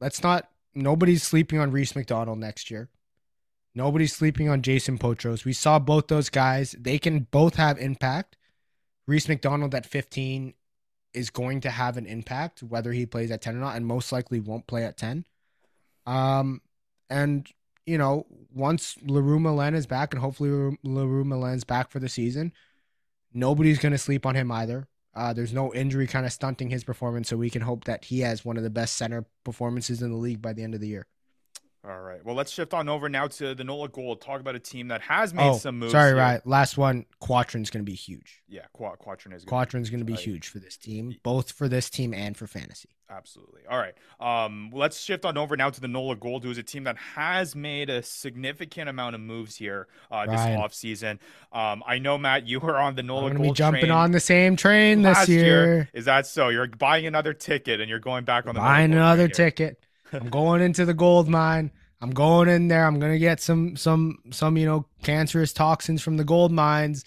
[0.00, 2.88] let's not nobody's sleeping on Reese McDonald next year.
[3.74, 5.44] Nobody's sleeping on Jayson Potroz.
[5.44, 6.76] We saw both those guys.
[6.78, 8.36] They can both have impact.
[9.06, 10.54] Reese McDonald at 15
[11.14, 14.12] is going to have an impact, whether he plays at 10 or not, and most
[14.12, 15.24] likely won't play at 10.
[16.06, 16.60] Um,
[17.08, 17.46] and
[17.86, 22.52] you know, once Leroux Milan is back, and hopefully Leroux Milan's back for the season,
[23.32, 24.88] nobody's going to sleep on him either.
[25.14, 28.20] Uh, there's no injury kind of stunting his performance, so we can hope that he
[28.20, 30.88] has one of the best center performances in the league by the end of the
[30.88, 31.06] year.
[31.84, 32.24] All right.
[32.24, 34.20] Well, let's shift on over now to the Nola Gold.
[34.20, 35.90] Talk about a team that has made oh, some moves.
[35.90, 36.16] Sorry, here.
[36.16, 36.46] right.
[36.46, 37.06] Last one.
[37.20, 38.40] Quattrin's going to be huge.
[38.48, 39.44] Yeah, Qu- Quattrin is.
[39.44, 42.90] Quattrin's going to be huge for this team, both for this team and for fantasy.
[43.10, 43.62] Absolutely.
[43.68, 43.94] All right.
[44.20, 46.96] Um, let's shift on over now to the Nola Gold, who is a team that
[46.96, 50.60] has made a significant amount of moves here uh, this Ryan.
[50.60, 51.18] offseason.
[51.52, 53.36] Um, I know, Matt, you were on the Nola Gold train.
[53.36, 53.54] I'm Gold.
[53.54, 55.44] Be jumping on the same train this year.
[55.44, 55.88] year.
[55.92, 56.48] Is that so?
[56.48, 59.78] You're buying another ticket and you're going back on the buying another ticket.
[60.12, 61.70] I'm going into the gold mine.
[62.00, 62.84] I'm going in there.
[62.84, 67.04] I'm gonna get some some some you know cancerous toxins from the gold mines,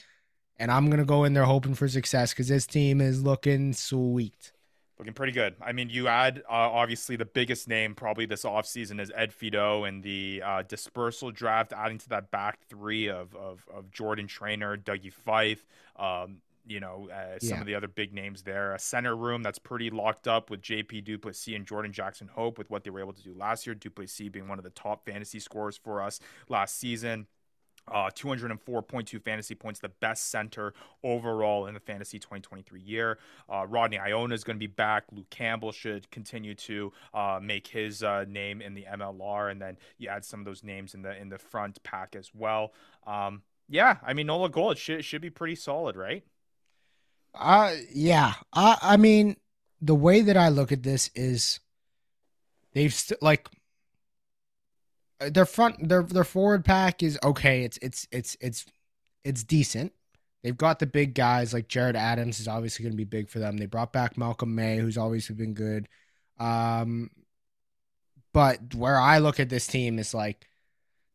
[0.57, 4.53] and I'm gonna go in there hoping for success because this team is looking sweet.
[4.97, 5.55] Looking pretty good.
[5.61, 9.85] I mean, you add uh, obviously the biggest name probably this offseason is Ed Fidow
[9.85, 14.77] and the uh, dispersal draft, adding to that back three of of, of Jordan Trainer,
[14.77, 17.59] Dougie Fife, um, you know, uh, some yeah.
[17.61, 18.73] of the other big names there.
[18.73, 22.57] A center room that's pretty locked up with JP du Plessis and Jordan Jackson Hope
[22.57, 23.75] with what they were able to do last year.
[23.75, 27.27] du Plessis being one of the top fantasy scorers for us last season.
[27.87, 33.19] Uh, 204.2 fantasy points, the best center overall in the fantasy 2023 year.
[33.47, 35.03] Uh, Rodney Iona is going to be back.
[35.11, 39.77] Luke Campbell should continue to uh, make his uh, name in the MLR, and then
[39.99, 42.73] you add some of those names in the in the front pack as well.
[43.05, 46.23] Um, yeah, I mean Nola Gold should should be pretty solid, right?
[47.35, 48.33] Uh yeah.
[48.53, 49.37] I I mean
[49.81, 51.59] the way that I look at this is
[52.73, 53.47] they've st- like
[55.19, 57.63] their front their their forward pack is okay.
[57.63, 58.65] It's it's it's it's
[59.23, 59.93] it's decent.
[60.43, 63.39] They've got the big guys like Jared Adams is obviously going to be big for
[63.39, 63.57] them.
[63.57, 65.87] They brought back Malcolm May, who's always been good.
[66.39, 67.09] Um,
[68.31, 70.47] but where I look at this team is like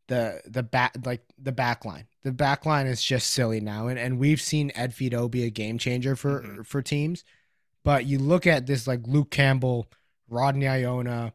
[0.08, 2.06] the the back like the back line.
[2.22, 3.88] The back line is just silly now.
[3.88, 6.62] And and we've seen Ed Fidow be a game changer for mm-hmm.
[6.62, 7.24] for teams.
[7.82, 9.90] But you look at this like Luke Campbell,
[10.28, 11.32] Rodney Iona,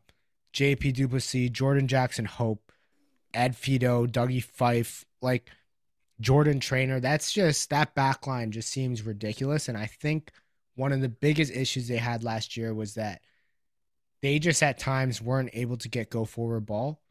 [0.54, 2.72] JP du Plessis, Jordan Jackson Hope,
[3.34, 5.50] Ed Fidow, Dougie Fife, like
[6.22, 7.00] Jordan Trainer.
[7.00, 9.68] That's just that back line just seems ridiculous.
[9.68, 10.32] And I think
[10.76, 13.22] one of the biggest issues they had last year was that
[14.22, 17.02] they just at times weren't able to get go forward ball.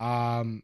[0.00, 0.62] Um,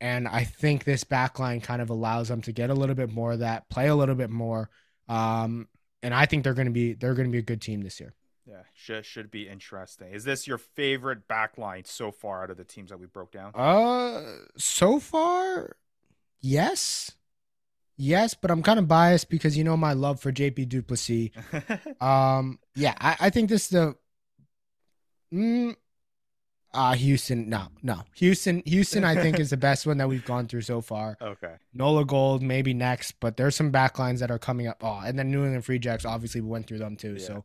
[0.00, 3.32] and I think this backline kind of allows them to get a little bit more
[3.32, 4.70] of that, play a little bit more.
[5.08, 5.68] Um,
[6.02, 8.00] and I think they're going to be they're going to be a good team this
[8.00, 8.14] year.
[8.46, 10.12] Yeah, should should be interesting.
[10.12, 13.52] Is this your favorite backline so far out of the teams that we broke down?
[13.54, 14.22] Uh,
[14.58, 15.76] so far,
[16.42, 17.12] yes,
[17.96, 21.30] yes, but I'm kind of biased because you know my love for JP Duplessis.
[22.02, 23.96] Um, yeah, I, I think this is the.
[25.32, 25.74] Mm,
[26.74, 28.02] uh Houston, no, no.
[28.16, 31.16] Houston, Houston, I think is the best one that we've gone through so far.
[31.20, 31.54] Okay.
[31.72, 34.82] Nola Gold maybe next, but there's some backlines that are coming up.
[34.82, 37.14] Oh, and then New England Free Jacks, obviously we went through them too.
[37.14, 37.26] Yeah.
[37.26, 37.44] So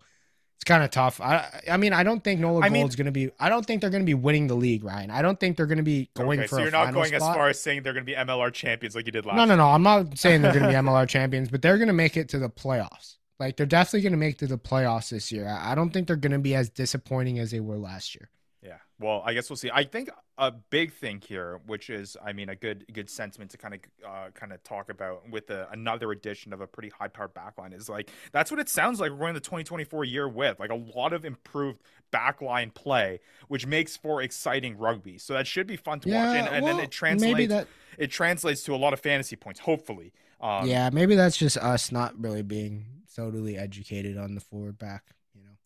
[0.59, 1.21] it's kind of tough.
[1.21, 3.31] I I mean, I don't think Nola I Gold's mean, gonna be.
[3.39, 5.09] I don't think they're gonna be winning the league, Ryan.
[5.09, 6.57] I don't think they're gonna be going okay, for.
[6.57, 7.29] So you're not going spot.
[7.29, 9.37] as far as saying they're gonna be MLR champions like you did last.
[9.37, 9.67] No, no, no.
[9.67, 12.49] I'm not saying they're gonna be MLR champions, but they're gonna make it to the
[12.49, 13.15] playoffs.
[13.39, 15.47] Like they're definitely gonna make to the playoffs this year.
[15.47, 18.29] I don't think they're gonna be as disappointing as they were last year.
[18.99, 19.71] Well, I guess we'll see.
[19.73, 23.57] I think a big thing here, which is, I mean, a good good sentiment to
[23.57, 27.07] kind of uh, kind of talk about with a, another edition of a pretty high
[27.07, 30.27] powered backline is like that's what it sounds like we're going to the 2024 year
[30.27, 31.79] with like a lot of improved
[32.11, 35.17] backline play, which makes for exciting rugby.
[35.17, 37.53] So that should be fun to yeah, watch, and, and well, then it translates.
[37.97, 39.61] it translates to a lot of fantasy points.
[39.61, 42.85] Hopefully, um, yeah, maybe that's just us not really being
[43.15, 45.03] totally educated on the forward back.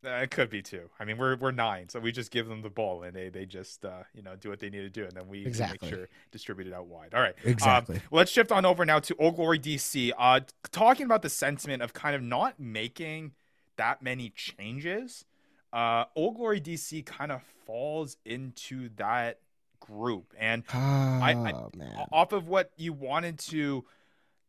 [0.06, 0.90] Uh, It could be too.
[1.00, 3.46] I mean, we're we're nine, so we just give them the ball and they they
[3.46, 5.78] just uh, you know do what they need to do, and then we Exactly.
[5.82, 7.14] make sure distribute it out wide.
[7.14, 7.96] All right, Exactly.
[7.98, 10.12] Um, well, let's shift on over now to Old Glory DC.
[10.18, 10.42] Uh,
[10.72, 13.32] talking about the sentiment of kind of not making
[13.78, 15.26] that many changes.
[15.72, 19.40] Uh, Old Glory DC kind of falls into that
[19.80, 21.34] group, and oh I-
[21.76, 23.86] man, off of what you wanted to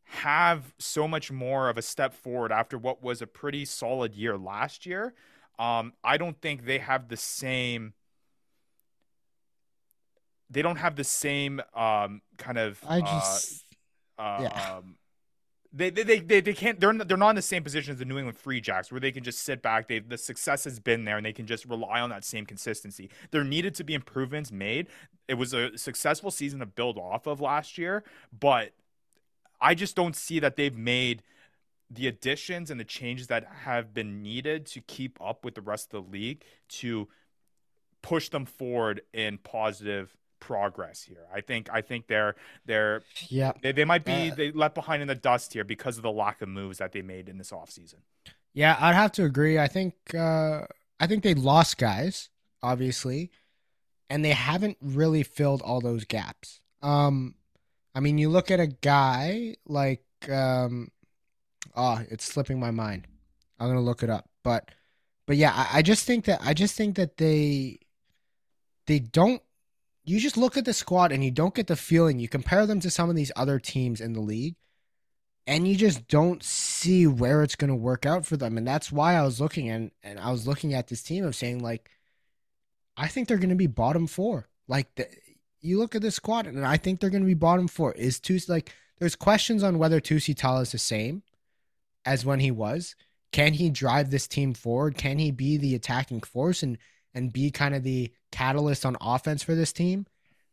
[0.07, 4.37] have so much more of a step forward after what was a pretty solid year
[4.37, 5.13] last year.
[5.57, 7.93] Um, I don't think they have the same.
[10.49, 12.79] They don't have the same um, kind of.
[12.87, 13.63] I just
[14.17, 14.75] uh, uh, yeah.
[14.77, 14.95] um,
[15.75, 18.05] they, they, they, they, can't they're not, they're not in the same position as the
[18.05, 21.03] New England Free Jacks where they can just sit back they the success has been
[21.03, 24.53] there and they can just rely on that same consistency there needed to be improvements
[24.53, 24.87] made
[25.27, 28.05] it was a successful season to build off of last year
[28.37, 28.71] but
[29.59, 31.23] I just don't see that they've made
[31.89, 35.93] the additions and the changes that have been needed to keep up with the rest
[35.93, 37.07] of the league to
[38.01, 41.25] push them forward in positive progress here.
[41.33, 43.53] I think I think they're they're yeah.
[43.61, 46.11] they, they might be Uh, they left behind in the dust here because of the
[46.11, 48.01] lack of moves that they made in this offseason.
[48.53, 49.57] Yeah, I'd have to agree.
[49.59, 50.65] I think uh
[50.99, 52.29] I think they lost guys,
[52.61, 53.31] obviously,
[54.09, 56.61] and they haven't really filled all those gaps.
[56.81, 57.35] Um
[57.95, 60.89] I mean, you look at a guy like um
[61.75, 63.07] oh, it's slipping my mind.
[63.59, 64.29] I'm to look it up.
[64.43, 64.69] But
[65.25, 67.79] but yeah, I, I just think that I just think that they
[68.87, 69.41] they don't
[70.03, 72.79] you just look at the squad and you don't get the feeling you compare them
[72.79, 74.55] to some of these other teams in the league
[75.47, 78.91] and you just don't see where it's going to work out for them and that's
[78.91, 81.89] why i was looking and and i was looking at this team of saying like
[82.95, 85.07] i think they're going to be bottom four like the,
[85.61, 88.19] you look at this squad and i think they're going to be bottom four is
[88.19, 91.23] Tusi like there's questions on whether Tusitala is the same
[92.05, 92.95] as when he was
[93.31, 94.95] can he drive this team forward?
[94.97, 96.77] Can he be the attacking force and
[97.13, 100.05] and be kind of the catalyst on offense for this team?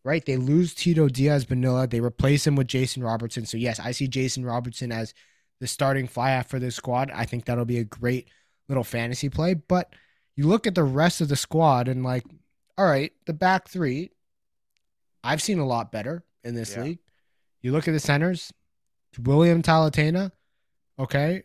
[0.05, 0.25] Right?
[0.25, 1.87] They lose tito diaz Bonilla.
[1.87, 3.47] they replace him with jason robertson.
[3.47, 5.15] So yes i see jason robertson as
[5.61, 7.13] the starting fly flyout for this squad.
[7.15, 8.29] I think that'll be a great
[8.69, 9.55] little fantasy play.
[9.55, 9.95] But
[10.35, 12.25] you look at the rest of the squad and like
[12.77, 14.11] all right the back three
[15.23, 16.83] i've seen a lot better in this Yeah.
[16.83, 16.99] league.
[17.61, 18.53] You look at the centers
[19.23, 20.33] william talatena
[21.03, 21.43] okay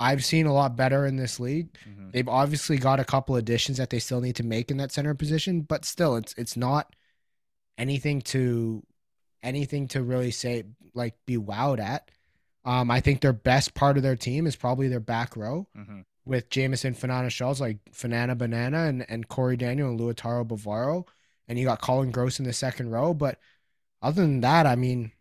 [0.00, 1.68] i've seen a lot better in this league
[2.12, 5.14] They've obviously got a couple additions that they still need to make in that center
[5.14, 6.96] position, but still, it's it's not
[7.76, 8.82] anything to
[9.42, 10.64] anything to really say
[10.94, 12.10] like be wowed at.
[12.64, 16.04] Um, I think their best part of their team is probably their back row Mhm.
[16.24, 21.06] with Jamason Fa'anana-Schultz, like Fanana Banana and, and Corey Daniel and Lautaro Bavaro.
[21.46, 23.14] And you got Colin Gross in the second row.
[23.14, 23.38] But
[24.02, 25.12] other than that, I mean,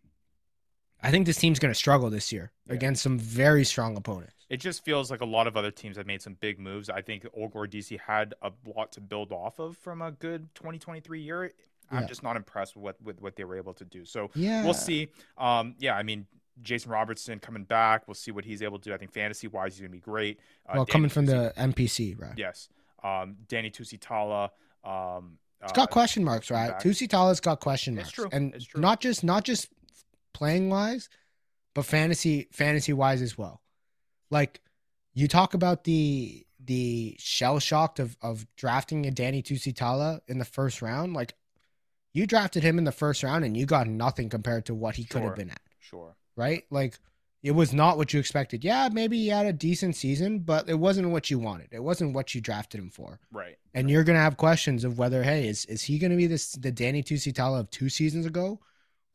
[1.02, 2.74] I think this team's going to struggle this year Yeah.
[2.74, 4.34] against some very strong opponents.
[4.50, 6.90] It just feels like a lot of other teams have made some big moves.
[6.90, 10.48] I think Old Glory DC had a lot to build off of from a good
[10.56, 11.52] 2023 year.
[11.92, 12.08] I'm Yeah.
[12.08, 14.06] just not impressed with what, with what they were able to do.
[14.06, 14.64] So Yeah.
[14.64, 15.10] we'll see.
[15.38, 16.26] Um, yeah, I mean,
[16.64, 18.08] Jason Robertson coming back.
[18.08, 18.94] We'll see what he's able to do.
[18.94, 20.40] I think fantasy wise, he's going to be great.
[20.66, 22.34] Uh, Well, Danny coming from Tusi- the NPC, right?
[22.38, 22.70] yes,
[23.04, 24.50] um, Danny Tusitala.
[24.84, 26.70] Um, It's uh, got question marks, right?
[26.72, 26.82] back.
[26.82, 28.30] Tusi Tala's got question It's marks, true.
[28.32, 28.82] and It's true.
[28.82, 29.70] not just not just
[30.38, 31.10] playing wise,
[31.74, 33.62] but fantasy fantasy wise as well.
[34.30, 34.62] Like
[35.14, 40.46] you talk about the the shell shocked of of drafting a Danny Tusitala in the
[40.46, 41.14] first round.
[41.14, 41.34] Like
[42.14, 45.04] you drafted him in the first round, and you got nothing compared to what he
[45.04, 46.16] could have been at, Sure.
[46.36, 46.64] right?
[46.70, 47.00] Like
[47.44, 48.64] it was not what you expected.
[48.64, 51.68] Yeah, maybe he had a decent season, but it wasn't what you wanted.
[51.72, 53.58] It wasn't what you drafted him for Right.
[53.74, 56.72] and you're gonna have questions of whether hey is is he gonna be this the
[56.72, 58.60] Danny Tusitala of two seasons ago,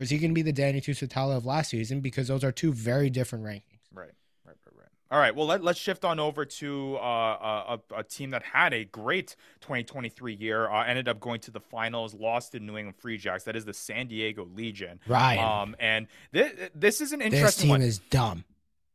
[0.02, 2.00] or is he gonna be the Danny Tusitala of last season?
[2.00, 3.78] Because those are two very different rankings.
[3.94, 4.10] Right,
[4.44, 4.88] right, right, right.
[5.12, 5.32] All right.
[5.32, 9.36] Well, let, let's shift on over to uh, a, a team that had a great
[9.60, 10.68] 2023 year.
[10.68, 13.44] Uh, ended up going to the finals, lost to New England Free Jacks.
[13.44, 14.98] That is the San Diego Legion.
[15.06, 15.38] Right.
[15.38, 17.82] Um, and th- this is an this interesting team one.
[17.82, 18.44] is dumb.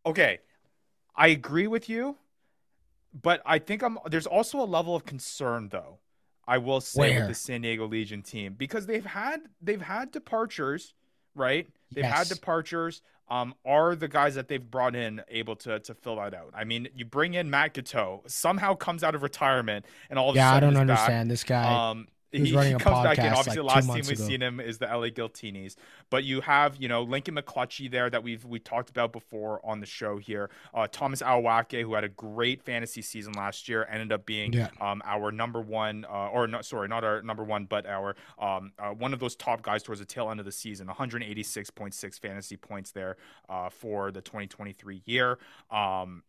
[0.05, 0.39] okay,
[1.15, 2.17] I agree with you,
[3.13, 3.97] but I think I'm.
[4.07, 5.99] There's also a level of concern, though.
[6.47, 7.19] I will say Where?
[7.19, 10.93] with the San Diego Legion team because they've had they've had departures,
[11.37, 11.67] right?
[11.91, 13.01] They've had departures.
[13.29, 16.51] Um, are the guys that they've brought in able to to fill that out?
[16.53, 20.35] I mean, you bring in Matt Giteau, somehow comes out of retirement, and all of
[20.35, 20.81] a Yeah, I don't is back.
[20.89, 21.89] understand this guy.
[21.89, 23.25] Um, He he, running he a comes back in.
[23.33, 24.27] Obviously, like, the last team we've ago.
[24.27, 25.75] seen him is the LA Giltinis,
[26.09, 29.79] but you have you know Lincoln McClutchie there that we've we talked about before on
[29.79, 30.49] the show here.
[30.73, 34.69] Uh, Thomas Awake, who had a great fantasy season last year, ended up being Yeah.
[34.81, 38.73] um, our number one, uh, or not sorry, not our number one, but our um,
[38.77, 40.87] uh, one of those top guys towards the tail end of the season.
[40.87, 43.17] 186.6 fantasy points there
[43.49, 45.37] uh, for the 2023 year.
[45.71, 46.23] Um,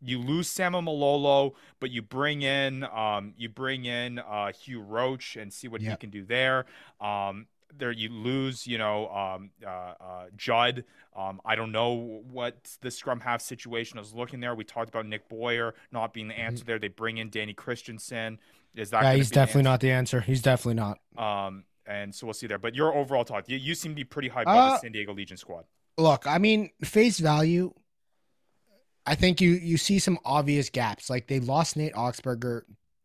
[0.00, 5.36] you lose Samuel Malolo, but you bring in um, you bring in uh, Hugh Roach
[5.36, 6.66] and see what he can do there.
[7.00, 7.46] Um,
[7.76, 10.84] there you lose, you know, um, uh, uh, Judd.
[11.14, 14.54] Um, I don't know what the scrum half situation is looking there.
[14.54, 16.78] We talked about Nick Boyer not being the answer there.
[16.78, 18.38] They bring in Danny Christensen.
[18.74, 19.06] Is that Mm-hmm.
[19.06, 19.70] Yeah, he's the definitely answer?
[19.70, 20.20] not the answer.
[20.22, 20.98] He's definitely not.
[21.16, 22.58] Um, and so we'll see there.
[22.58, 24.92] But your overall talk, you, you seem to be pretty hyped about Uh, the San
[24.92, 25.64] Diego Legion squad.
[25.98, 27.74] Look, I mean, face value.
[29.08, 31.08] I think you you see some obvious gaps.
[31.08, 32.62] Like they lost Nate Augspurger.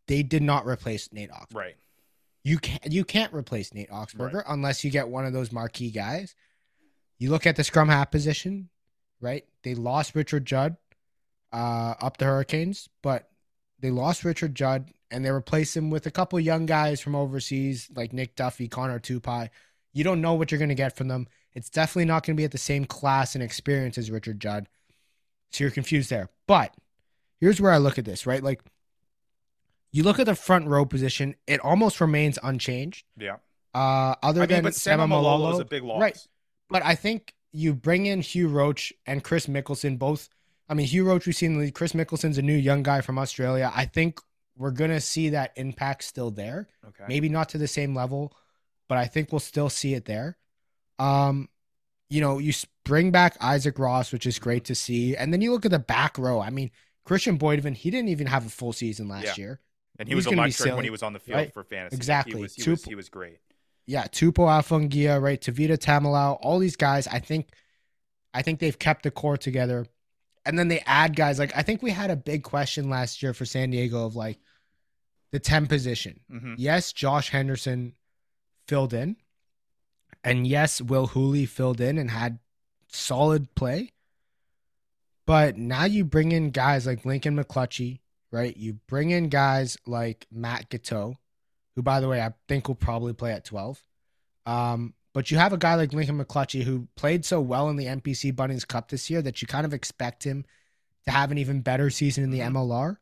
[0.07, 1.55] They did not replace Nate Augspurger.
[1.55, 1.75] Right.
[2.43, 6.35] You can't you can't replace Nate Augspurger unless you get one of those marquee guys.
[7.19, 8.67] You look at the scrum half position,
[9.21, 9.45] right?
[9.63, 10.75] They lost Richard Judd
[11.53, 13.29] uh, up the Hurricanes, but
[13.79, 17.87] they lost Richard Judd and they replaced him with a couple young guys from overseas
[17.95, 19.49] like Nick Duffy, Connor Tupai.
[19.93, 21.27] You don't know what you're going to get from them.
[21.53, 24.67] It's definitely not going to be at the same class and experience as Richard Judd.
[25.53, 26.29] So you're confused there.
[26.47, 26.75] But
[27.39, 28.43] here's where I look at this, right?
[28.43, 28.61] Like
[29.91, 33.05] you look at the front row position, it almost remains unchanged.
[33.17, 33.37] Yeah.
[33.73, 36.01] Uh, other I mean, than but Sam Malolo is a big loss.
[36.01, 36.17] right?
[36.69, 40.27] But I think you bring in Hugh Roach and Chris Mickelson, both.
[40.67, 41.53] I mean, Hugh Roach, we've seen.
[41.53, 41.75] the league.
[41.75, 43.71] Chris Mickelson's a new young guy from Australia.
[43.73, 44.19] I think
[44.57, 46.67] we're gonna see that impact still there.
[46.87, 47.05] Okay.
[47.07, 48.35] Maybe not to the same level,
[48.87, 50.37] but I think we'll still see it there.
[50.97, 51.49] Um,
[52.13, 52.53] you know, you
[52.85, 55.79] bring back Isaac Ross, which is great to see, and then you look at the
[55.79, 56.39] back row.
[56.39, 56.69] I mean,
[57.05, 59.43] Christian Poidevin, he didn't even have a full season last Yeah.
[59.43, 59.59] year.
[59.99, 61.53] And he He's was gonna be when he was on the field right?
[61.53, 61.95] for fantasy.
[61.95, 62.35] Exactly.
[62.35, 63.39] He was, he, Two- was, he was great.
[63.85, 65.39] yeah, Tupou Afungia, right?
[65.41, 67.49] Tavita Tamalau, all these guys, I think
[68.33, 69.85] I think they've kept the core together.
[70.45, 73.33] And then they add guys like I think we had a big question last year
[73.33, 74.39] for San Diego of like
[75.31, 76.19] the 10 position.
[76.29, 77.93] hmm Yes, Josh Henderson
[78.67, 79.15] filled in.
[80.23, 82.39] And yes, Will Hooley filled in and had
[82.87, 83.91] solid play.
[85.25, 87.99] But now you bring in guys like Lincoln McClutchie,
[88.31, 88.55] right?
[88.55, 91.15] You bring in guys like Matt Giteau,
[91.75, 93.81] who, by the way, I think will probably play at 12.
[94.45, 97.85] Um, but you have a guy like Lincoln McClutchie who played so well in the
[97.85, 100.45] NPC Bunnings Cup this year that you kind of expect him
[101.05, 102.39] to have an even better season in the.
[102.39, 102.97] MLR.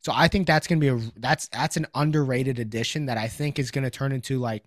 [0.00, 3.28] So I think that's going to be a that's that's an underrated addition that I
[3.28, 4.64] think is going to turn into like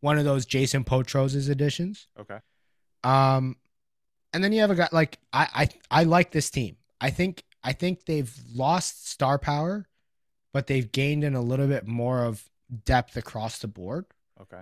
[0.00, 2.08] one of those Jason Potros's additions.
[2.18, 2.38] Okay.
[3.04, 3.56] Um,
[4.32, 6.76] and then you have a guy like I I I like this team.
[7.00, 9.88] I think I think they've lost star power,
[10.52, 12.48] but they've gained in a little bit more of
[12.84, 14.06] depth across the board.
[14.40, 14.60] Okay.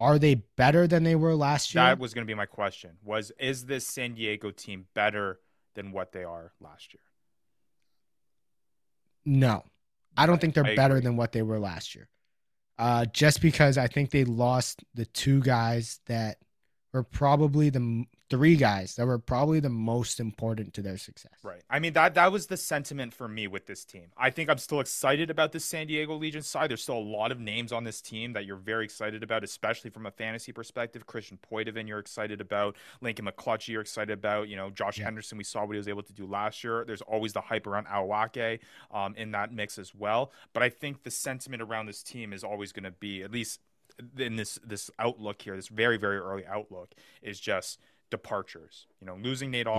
[0.00, 1.84] Are they better than they were last year?
[1.84, 2.92] That was going to be my question.
[3.04, 5.38] Was is this San Diego team better
[5.74, 7.00] than what they are last year?
[9.24, 9.64] no,
[10.16, 11.04] I don't I- think they're I better agree.
[11.04, 12.08] than what they were last year.
[12.82, 16.38] Uh, just because I think they lost the two guys that
[16.92, 21.34] were probably the three guys that were probably the most important to their success.
[21.42, 21.60] Right.
[21.68, 24.06] I mean that that was the sentiment for me with this team.
[24.16, 26.70] I think I'm still excited about this San Diego Legion side.
[26.70, 29.90] There's still a lot of names on this team that you're very excited about, especially
[29.90, 31.06] from a fantasy perspective.
[31.06, 32.74] Christian Poidevin, you're excited about.
[33.02, 34.48] Lincoln McClutchie, you're excited about.
[34.48, 35.04] You know, Josh Yeah.
[35.04, 36.86] Henderson, we saw what he was able to do last year.
[36.86, 40.32] There's always the hype around Awake um, in that mix as well.
[40.54, 43.60] But I think the sentiment around this team is always going to be, at least
[44.16, 47.78] in this this outlook here, this very very early outlook, is just
[48.12, 48.86] departures.
[49.00, 49.72] You know, losing Nate Yeah.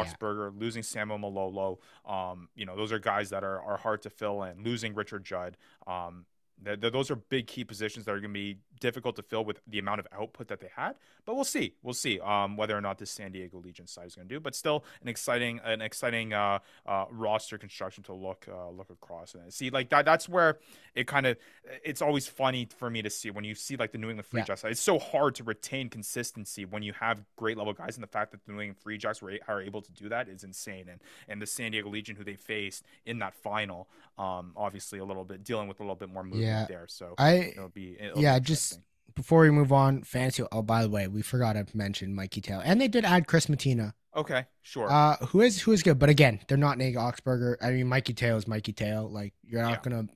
[0.57, 1.79] Losing Samuel Malolo.
[2.05, 4.63] Um, you know, those are guys that are, are hard to fill in.
[4.63, 5.55] Losing Richard Judd.
[5.87, 6.25] Um,
[6.65, 8.57] th- th- those are big key positions that are going to be
[8.87, 10.93] difficult to fill with the amount of output that they had.
[11.25, 11.73] But we'll see.
[11.81, 14.39] We'll see um, whether or not this San Diego Legion side is going to do.
[14.41, 19.33] But still, an exciting, an exciting uh, uh, roster construction to look uh, look across
[19.33, 19.69] and see.
[19.69, 20.03] Like that.
[20.05, 20.59] That's where
[20.95, 21.37] it kind of.
[21.83, 24.41] It's always funny for me to see when you see like the New England Free
[24.41, 24.45] Yeah.
[24.45, 24.63] Jacks.
[24.65, 28.31] It's so hard to retain consistency when you have great level guys, and the fact
[28.31, 30.89] that the New England Free Jacks were are able to do that is insane.
[30.89, 30.99] And
[31.29, 33.87] and the San Diego Legion, who they faced in that final,
[34.17, 36.65] um, obviously a little bit dealing with a little bit more movement Yeah.
[36.67, 36.85] there.
[36.89, 38.72] So I it'll be it'll yeah, be just-.
[39.15, 40.43] Before we move on, fantasy.
[40.51, 43.45] Oh, by the way, we forgot to mention Mikey Taylor, and they did add Chris
[43.45, 44.89] Matina, okay, sure.
[44.89, 45.99] uh, who is who is good.
[45.99, 47.57] But again, they're not Nate Augspurger.
[47.61, 49.07] I mean, Mikey Taylor is Mikey Taylor.
[49.07, 49.91] Like you're not Yeah.
[49.91, 50.07] gonna.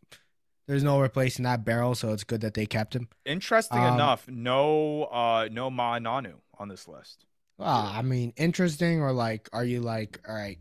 [0.67, 3.07] There's no replacing that barrel, so it's good that they kept him.
[3.25, 7.25] Interesting um, enough, no uh no Ma'a Nonu on this list.
[7.57, 10.59] Well, I mean, interesting or like, are you like, all right,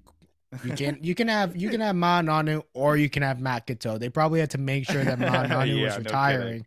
[0.63, 3.67] You can you can have you can have Ma'a Nonu or you can have Matt
[3.67, 3.99] Giteau.
[3.99, 6.67] They probably had to make sure that Ma Nanu Yeah, was no retiring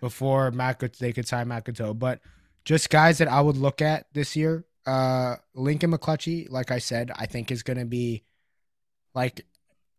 [0.00, 1.98] before Gat- they could sign Matt Giteau.
[1.98, 2.20] But
[2.64, 7.10] just guys that I would look at this year, uh, Lincoln McClutchie, like I said,
[7.14, 8.24] I think is going to be
[9.14, 9.46] like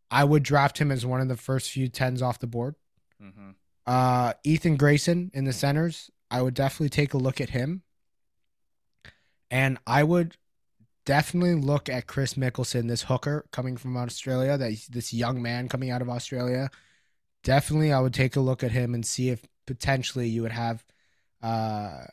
[0.09, 2.75] I would draft him as one of the first few tens off the board.
[3.19, 3.51] hmm
[3.85, 7.83] Uh, Ethan Grayson in the centers, I would definitely take a look at him.
[9.49, 10.35] And I would
[11.05, 15.89] definitely look at Chris Mickelson, this hooker coming from Australia, that this young man coming
[15.89, 16.69] out of Australia.
[17.43, 20.83] Definitely, I would take a look at him and see if potentially you would have,
[21.43, 22.05] uh,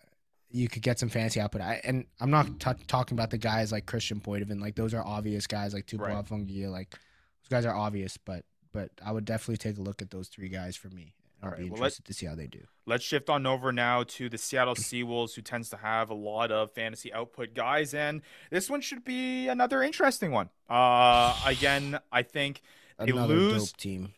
[0.51, 1.63] you could get some fancy output.
[1.63, 5.03] I, and I'm not t- talking about the guys like Christian Poidevin, like those are
[5.05, 6.25] obvious guys, like Tupolev, Right.
[6.27, 8.17] Fungia, like those guys are obvious.
[8.19, 11.15] But but I would definitely take a look at those three guys for me.
[11.43, 12.61] I'll All be right, well, interested to see how they do.
[12.87, 16.51] Let's shift on over now to the Seattle Seawolves, who tends to have a lot
[16.51, 20.51] of fantasy output guys, and this one should be another interesting one.
[20.71, 22.63] Uh, again, I think
[22.99, 24.15] They Another lose- dope team.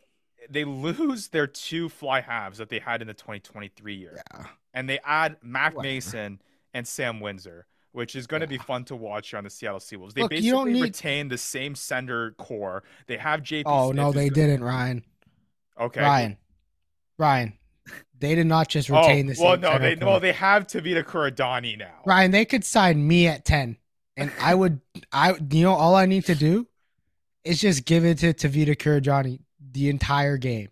[0.50, 4.46] They lose their two fly halves that they had in the 2023 year, Yeah.
[4.74, 5.92] and they add Mac Whatever.
[5.94, 6.40] Mason
[6.74, 10.12] and Sam Windsor, which is going to be fun to watch on the Seattle Seawolves.
[10.14, 12.82] They Look, you basically don't need- retain the same center core.
[13.06, 13.64] They have JP.
[13.66, 15.04] Oh Smith no, they good- didn't, Ryan.
[15.78, 16.36] Okay, Ryan.
[17.18, 17.52] Ryan.
[18.18, 19.44] They did not just Oh, retain the same.
[19.46, 20.08] well, no, they core.
[20.08, 22.00] well they have Tavita Kuradani now.
[22.04, 23.76] Ryan, they could sign me at ten,
[24.16, 24.80] and I would.
[25.12, 26.66] I you know all I need to do
[27.44, 29.40] is just give it to Tavita Kurajani
[29.76, 30.68] the entire game,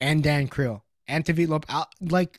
[0.00, 1.64] and Dan Kriel and Tavita Lop.
[1.68, 2.38] I'll- Like,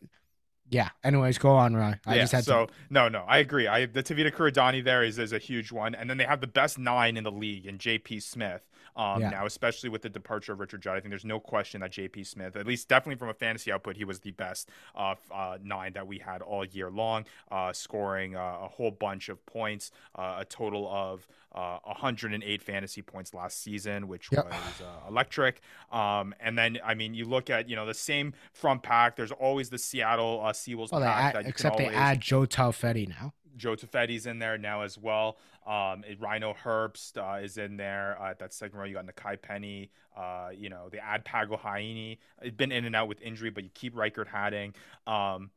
[0.69, 0.89] yeah.
[1.03, 1.99] Anyways, go on, Ryan.
[2.05, 2.73] I yeah, just had so to.
[2.89, 3.68] no, no, I agree.
[3.68, 6.47] I the Tavita Kuradani there is is a huge one, and then they have the
[6.47, 8.68] best nine in the league in JP Smith.
[8.98, 9.30] Um, Yeah.
[9.30, 12.24] now, especially with the departure of Richard Judd, I think there's no question that JP
[12.26, 15.94] Smith, at least definitely from a fantasy output, he was the best uh, uh, nine
[15.94, 20.38] that we had all year long, uh, scoring uh, a whole bunch of points, uh,
[20.40, 24.45] a total of uh, 108 fantasy points last season, which Yep.
[24.45, 25.61] was uh, electric.
[25.91, 29.15] Um, and then, I mean, you look at you know the same front pack.
[29.15, 32.22] There's always the Seattle uh, Seawolves Well, pack add, that except can they always, add
[32.22, 33.34] Joe Taufete'e now.
[33.57, 35.38] Joe Taufete'e's in there now as well.
[35.65, 38.85] Um, Rhino Herbst uh, is in there uh, at that second row.
[38.85, 39.91] You got Nakai Penny.
[40.15, 42.17] Uh, you know, the Ad Pago Haini.
[42.41, 44.73] It's been in and out with injury, but you keep Riekert Hattingh.
[45.11, 45.51] Um,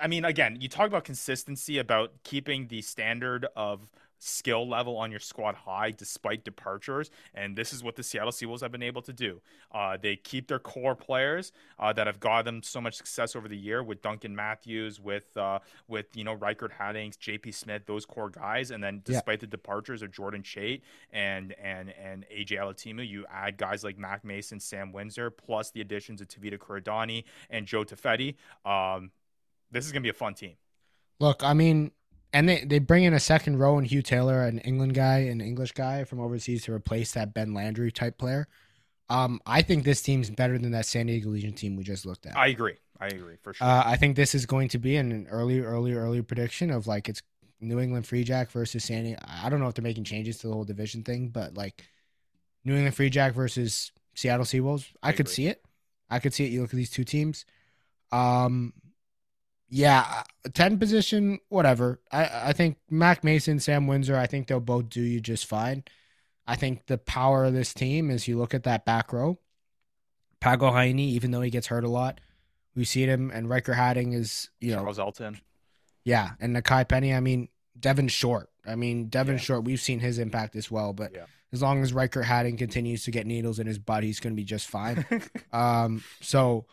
[0.00, 3.88] I mean, again, you talk about consistency, about keeping the standard of
[4.24, 8.60] skill level on your squad high despite departures, and this is what the Seattle Seawolves
[8.60, 9.40] have been able to do.
[9.72, 13.48] Uh, they keep their core players uh, that have got them so much success over
[13.48, 15.58] the year with Duncan Matthews, with uh,
[15.88, 17.52] with you know Reichert Haddings, J.P.
[17.52, 19.14] Smith, those core guys, and then Yeah.
[19.14, 20.82] despite the departures of Jordan Chait
[21.12, 25.80] and and and AJ Alatimu, you add guys like Mack Mason, Sam Windsor, plus the
[25.80, 28.36] additions of Tavita Kuradani and Joe Taufete'e.
[28.64, 29.10] Um,
[29.70, 30.54] this is gonna be a fun team.
[31.18, 31.92] Look, I mean,
[32.32, 35.40] and they, they bring in a second row and Hugh Taylor, an England guy, an
[35.40, 38.48] English guy from overseas to replace that Ben Landry type player.
[39.10, 42.24] Um, I think this team's better than that San Diego Legion team we just looked
[42.24, 42.36] at.
[42.36, 42.76] I agree.
[42.98, 43.66] I agree for sure.
[43.66, 47.08] Uh, I think this is going to be an, early, early, early prediction of like
[47.08, 47.20] it's
[47.60, 49.20] New England Free Jack versus San Diego.
[49.26, 51.84] I don't know if they're making changes to the whole division thing, but like
[52.64, 55.34] New England Free Jack versus Seattle Seawolves, I, I could agree.
[55.34, 55.62] see it.
[56.08, 56.50] I could see it.
[56.50, 57.44] You look at these two teams.
[58.12, 58.72] Um,
[59.74, 60.22] yeah,
[60.52, 61.98] ten position, whatever.
[62.12, 64.14] I I think Mack Mason, Sam Windsor.
[64.16, 65.84] I think they'll both do you just fine.
[66.46, 69.38] I think the power of this team is you look at that back row.
[70.40, 72.20] Pago Haini, even though he gets hurt a lot,
[72.74, 75.40] we see him, and Riekert Hattingh is you know Charles Elton.
[76.04, 77.14] yeah, and Nakai Penny.
[77.14, 78.50] I mean Devin Short.
[78.66, 79.40] I mean Devin Yeah.
[79.40, 79.64] Short.
[79.64, 81.24] We've seen his impact as well, but Yeah.
[81.52, 84.36] as long as Riekert Hattingh continues to get needles in his butt, he's going to
[84.36, 85.06] be just fine.
[85.52, 86.66] Um, so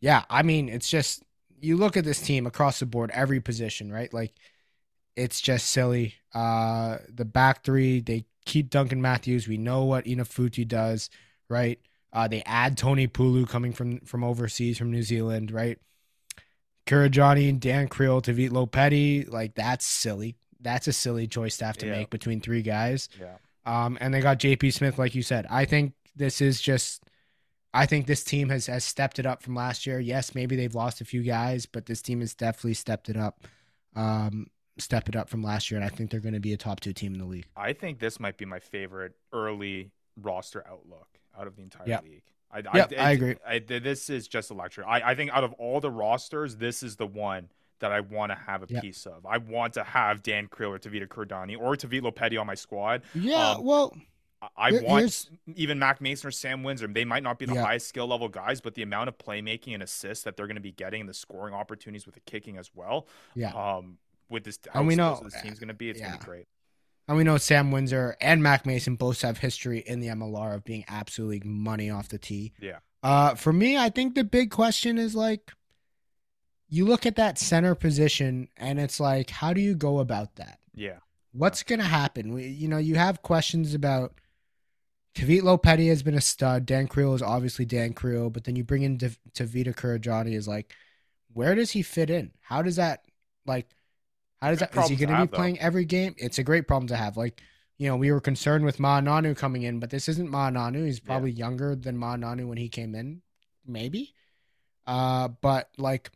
[0.00, 1.22] yeah, I mean, it's just
[1.60, 4.12] you look at this team across the board, every position, right?
[4.12, 4.34] Like
[5.16, 6.14] it's just silly.
[6.34, 9.48] Uh, the back three, they keep Duncan Matthews.
[9.48, 11.08] We know what Inafuti does,
[11.48, 11.80] right?
[12.12, 15.78] Uh, they add Tony Pulu coming from from overseas from New Zealand, right?
[16.86, 20.36] Kurajani and Dan Kriel to Vit Lopetti, like that's silly.
[20.60, 21.92] That's a silly choice to have to Yeah.
[21.92, 23.08] make between three guys.
[23.18, 23.36] yeah.
[23.64, 25.44] Um, and they got JP Smith, like you said.
[25.50, 27.02] I think this is just
[27.76, 30.00] I think this team has has stepped it up from last year.
[30.00, 33.46] Yes, maybe they've lost a few guys, but this team has definitely stepped it up.
[33.94, 34.46] Um,
[34.78, 36.80] step it up from last year, and I think they're going to be a top
[36.80, 37.46] two team in the league.
[37.56, 39.90] I think this might be my favorite early
[40.20, 41.08] roster outlook
[41.38, 42.02] out of the entire Yep.
[42.04, 42.22] league.
[42.50, 43.36] I, Yep, I agree.
[43.46, 44.86] I, this is just electric.
[44.86, 47.48] I, I think out of all the rosters, this is the one
[47.80, 48.82] that I want to have a Yep.
[48.82, 49.26] piece of.
[49.26, 53.02] I want to have Dan Kriel or Tavita Kurdani or Tavita Lopetti on my squad.
[53.14, 53.96] Yeah, Um, well,
[54.56, 56.86] I- Here- want here's- even Mack Mason or Sam Windsor.
[56.86, 57.62] They might not be the Yeah.
[57.64, 60.60] highest skill level guys, but the amount of playmaking and assists that they're going to
[60.60, 63.06] be getting, and the scoring opportunities with the kicking as well.
[63.34, 63.52] yeah.
[63.52, 63.98] Um,
[64.28, 66.48] with this, And we know- this team's going to be, it's going to be great.
[67.08, 70.64] And we know Sam Windsor and Mack Mason both have history in the MLR of
[70.64, 72.52] being absolutely money off the tee.
[72.60, 72.80] Yeah.
[73.04, 75.52] Uh, for me, I think the big question is like,
[76.68, 80.58] you look at that center position, and it's like, how do you go about that?
[80.74, 80.98] Yeah.
[81.32, 82.32] What's going to happen?
[82.32, 84.18] We, you know, you have questions about
[85.16, 86.66] Tavit Lopetti has been a stud.
[86.66, 90.74] Dan Kriel is obviously Dan Kriel, but then you bring in Tavita Kurajani is like,
[91.32, 92.32] where does he fit in?
[92.40, 93.04] How does that
[93.46, 93.66] like?
[94.42, 94.84] How does Good that?
[94.84, 95.36] Is he going to be though.
[95.36, 96.14] playing every game?
[96.18, 97.16] It's a great problem to have.
[97.16, 97.40] Like,
[97.78, 100.84] you know, we were concerned with Ma'a Nonu coming in, but this isn't Ma'a Nonu.
[100.84, 103.22] He's probably younger than Ma'a Nonu when he came in,
[103.66, 104.14] maybe.
[104.86, 106.10] Uh, but like,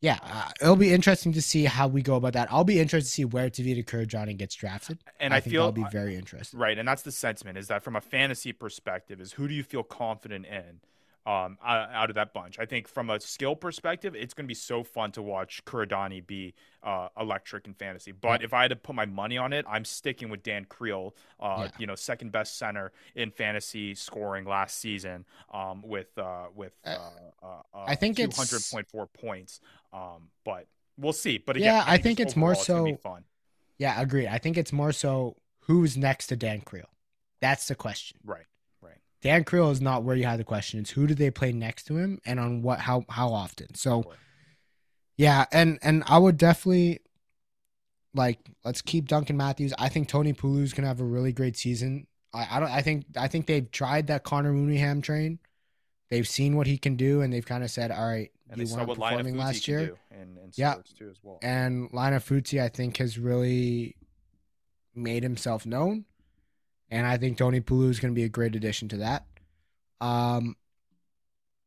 [0.00, 2.48] yeah, uh, it'll be interesting to see how we go about that.
[2.52, 4.98] I'll be interested to see where Tavita Kurajani gets drafted.
[5.18, 6.58] And I, think feel that'll be very interesting.
[6.58, 9.64] Right, and that's the sentiment is that from a fantasy perspective, is who do you
[9.64, 10.80] feel confident in
[11.28, 12.58] um, out of that bunch?
[12.58, 16.26] I think from a skill perspective, it's going to be so fun to watch Kuradani
[16.26, 18.12] be uh, electric in fantasy.
[18.12, 21.12] But if I had to put my money on it, I'm sticking with Dan Kriel,
[21.38, 21.70] uh, Yeah.
[21.78, 26.96] you know, second best center in fantasy scoring last season um, with uh, with uh,
[27.42, 29.60] uh, uh, I think it's- 200.4 points.
[29.92, 31.38] Um, but we'll see.
[31.38, 33.24] But again, Yeah, I think it's more overall, gonna be so- fun.
[33.76, 34.26] Yeah, agreed.
[34.28, 36.86] I think it's more so who's next to Dan Kriel.
[37.40, 38.18] That's the question.
[38.24, 38.44] Right.
[39.20, 40.80] Dan Kriel is not where you had the question.
[40.80, 43.74] It's who do they play next to him and on what how how often.
[43.74, 44.12] So
[45.16, 47.00] yeah, and and I would definitely
[48.14, 49.74] like let's keep Duncan Matthews.
[49.78, 52.06] I think Tony Pulu's gonna have a really great season.
[52.32, 55.38] I, I don't I think I think they've tried that Connor Mooneyham train.
[56.10, 58.64] They've seen what he can do and they've kind of said, All right, And you
[58.64, 59.98] they saw weren't performing last year.
[60.10, 60.76] in, in Yeah.
[60.96, 61.38] too as well.
[61.42, 63.94] And Lina Futsi, I think, has really
[64.94, 66.06] made himself known.
[66.90, 69.26] And I think Tony Pulu is going to be a great addition to that.
[70.00, 70.56] Um,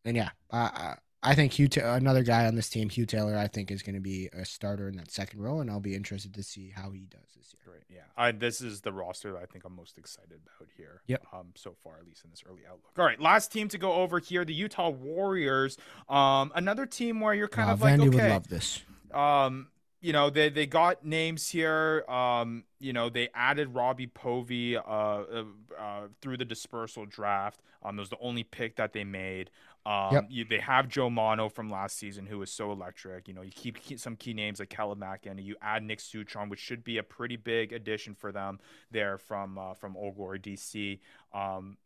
[0.03, 3.69] and yeah, I, I, think Hugh, another guy on this team, Hugh Taylor, I think
[3.69, 6.43] is going to be a starter in that second row, and I'll be interested to
[6.43, 7.61] see how he does this year.
[7.73, 8.05] Great, yeah.
[8.17, 11.01] I, this is the roster that I think I'm most excited about here.
[11.07, 11.23] Yep.
[11.33, 12.93] Um, so far, at least in this early outlook.
[12.97, 15.77] All right, last team to go over here, the Utah Warriors.
[16.09, 18.81] Um, another team where you're kind Uh, of like, Vandy okay, would love this.
[19.13, 19.67] um,
[20.01, 22.03] you know, they they got names here.
[22.09, 25.43] Um, you know, they added Robbie Povey uh, uh,
[25.79, 27.61] uh, through the dispersal draft.
[27.83, 29.51] Um, it was the only pick that they made.
[29.85, 30.29] Um, Yep.
[30.29, 33.27] you, they have Joe Mano from last season, who was so electric.
[33.27, 36.49] You know, you keep, keep some key names like Kalamak and you add Nick Sutron,
[36.49, 38.59] which should be a pretty big addition for them
[38.91, 40.99] there from uh, from Old Glory DC.
[41.33, 41.77] Um,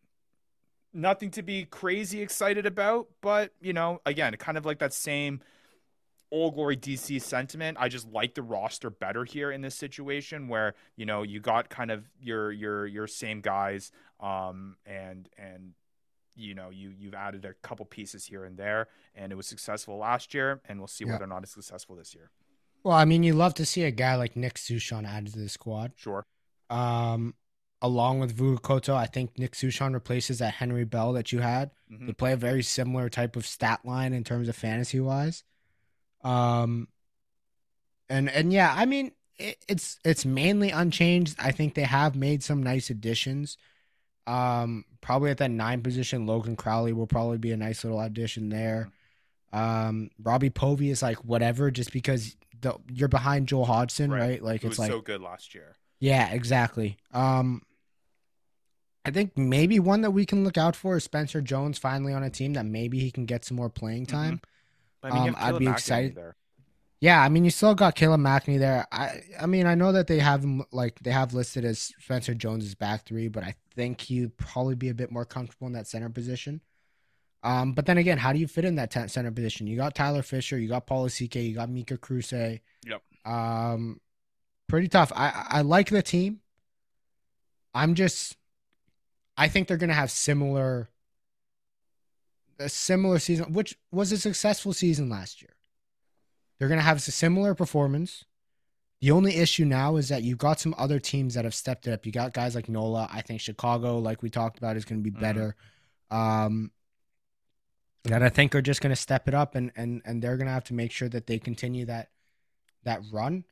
[0.94, 5.42] nothing to be crazy excited about, but you know, again, kind of like that same
[6.32, 7.78] Old Glory DC sentiment.
[7.80, 11.70] I just like the roster better here in this situation where you know you got
[11.70, 15.74] kind of your your your same guys, um, and and
[16.36, 19.98] you know you you've added a couple pieces here and there, and it was successful
[19.98, 21.14] last year, and we'll see Yeah.
[21.14, 22.32] whether or not it's successful this year.
[22.84, 25.50] Well, I mean, you love to see a guy like Nick Sushan added to the
[25.50, 25.94] squad.
[25.96, 26.26] Sure.
[26.70, 27.34] Um,
[27.82, 31.72] along with Vukoto, I think Nick Sushan replaces that Henry Bell that you had.
[31.92, 32.08] Mhm.
[32.08, 35.44] They play a very similar type of stat line in terms of fantasy wise.
[36.26, 36.90] Um,
[38.10, 41.36] and and yeah, I mean it, it's it's mainly unchanged.
[41.40, 43.58] I think they have made some nice additions.
[44.28, 48.50] Um, probably at that nine position, Logan Crowley will probably be a nice little addition
[48.50, 48.90] there.
[49.54, 54.20] Um, Robbie Povey is like whatever, just because the, you're behind Joel Hodgson, Right.
[54.20, 54.44] right?
[54.44, 55.78] Like It it's was like so good last year.
[56.00, 56.98] yeah, exactly.
[57.14, 57.62] Um,
[59.06, 62.24] I think maybe one that we can look out for is Spencer Jones finally on
[62.24, 64.40] a team that maybe he can get some more playing time.
[64.42, 64.50] But,
[65.06, 66.16] I mean, Um, I'd be excited.
[66.16, 66.36] there.
[67.02, 68.88] Yeah, I mean you still got Caleb Mackney there.
[68.92, 72.34] I I mean I know that they have him like they have listed as Spencer
[72.34, 75.88] Jones' back three, but I think he'd probably be a bit more comfortable in that
[75.88, 76.62] center position.
[77.44, 79.68] Um, but then again, how do you fit in that ten- center position?
[79.68, 82.32] You got Tyler Fisher, you got Paul CK, you got Mika Kruse.
[82.32, 83.02] Yep.
[83.26, 84.00] Um,
[84.68, 85.12] pretty tough.
[85.16, 86.40] I I I like the team.
[87.74, 88.38] I'm just,
[89.38, 90.90] I think they're gonna have similar,
[92.60, 95.52] a similar season, which was a successful season last year.
[96.58, 98.26] They're gonna have a similar performance.
[99.02, 101.92] The only issue now is that you've got some other teams that have stepped it
[101.92, 102.06] up.
[102.06, 103.08] You got guys like Nola.
[103.12, 105.22] I think Chicago, like we talked about, is going to be Mhm.
[105.22, 105.56] better.
[106.10, 106.72] Um,
[108.04, 110.48] that I think are just going to step it up, and and and they're going
[110.48, 112.10] to have to make sure that they continue that
[112.84, 113.44] that run.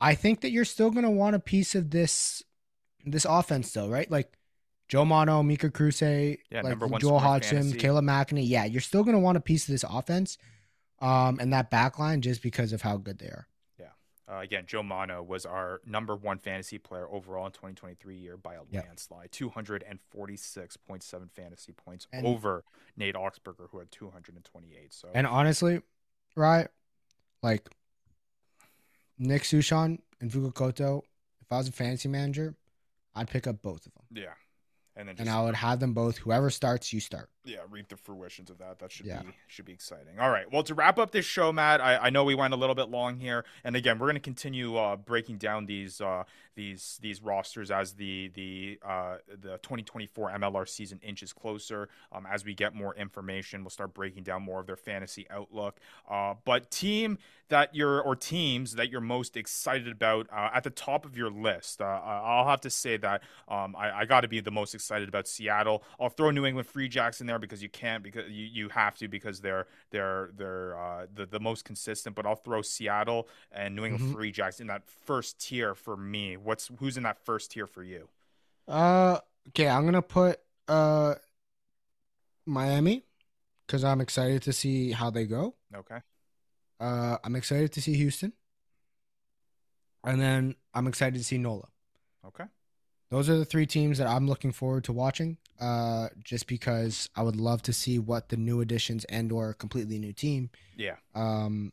[0.00, 2.42] I think that you're still going to want a piece of this
[3.04, 4.10] this offense, though, right?
[4.10, 4.37] Like
[4.88, 6.02] Joe Mano, Mika Kruse,
[6.50, 7.72] like Joel Hodgson.
[7.74, 8.48] Caleb McInerney.
[8.48, 10.38] Yeah, you're still going to want a piece of this offense,
[11.00, 13.46] um, and that back line just because of how good they are.
[14.30, 18.56] Uh, again, Joe Mano was our number one fantasy player overall in 2023 year by
[18.56, 18.84] a Yep.
[18.86, 22.62] landslide, 246.7 fantasy points And- over
[22.94, 24.92] Nate Augspurger, who had 228.
[24.92, 25.80] So And honestly,
[26.36, 26.68] right,
[27.42, 27.70] like
[29.16, 31.04] Nick Sushan and Fukukoto,
[31.40, 32.54] If I was a fantasy manager,
[33.14, 34.34] I'd pick up both of them, Yeah.
[34.98, 36.18] And then and I would have them both.
[36.18, 37.30] Whoever starts, you start.
[37.48, 38.78] Yeah, reap the fruitions of that.
[38.78, 39.22] That should Yeah.
[39.22, 40.18] be should be exciting.
[40.20, 40.50] All right.
[40.52, 42.88] Well, to wrap up this show, Matt, I, I know we went a little bit
[42.90, 47.22] long here, and again, we're going to continue uh, breaking down these uh, these these
[47.22, 51.88] rosters as the the uh, the 2024 MLR season inches closer.
[52.12, 55.78] Um, as we get more information, we'll start breaking down more of their fantasy outlook.
[56.08, 57.18] Uh, but team
[57.48, 61.30] that you're or teams that you're most excited about uh, at the top of your
[61.30, 64.74] list, uh, I'll have to say that um, I, I got to be the most
[64.74, 65.82] excited about Seattle.
[65.98, 68.96] I'll throw New England Free Jacks in there because you can't because you, you have
[68.98, 72.14] to because they're they're they're uh, the the most consistent.
[72.16, 74.12] But I'll throw Seattle and New England Mhm.
[74.12, 76.36] Free Jacks in that first tier for me.
[76.36, 78.08] What's who's in that first tier for you?
[78.66, 81.14] Uh, okay, I'm gonna put uh
[82.46, 83.04] Miami
[83.66, 85.54] because I'm excited to see how they go.
[85.74, 85.98] Okay.
[86.80, 88.32] Uh, I'm excited to see Houston,
[90.04, 91.68] and then I'm excited to see Nola.
[92.26, 92.44] Okay.
[93.10, 95.38] Those are the three teams that I'm looking forward to watching.
[95.60, 99.98] Uh, just because I would love to see what the new additions and or completely
[99.98, 100.94] new team Yeah.
[101.16, 101.72] um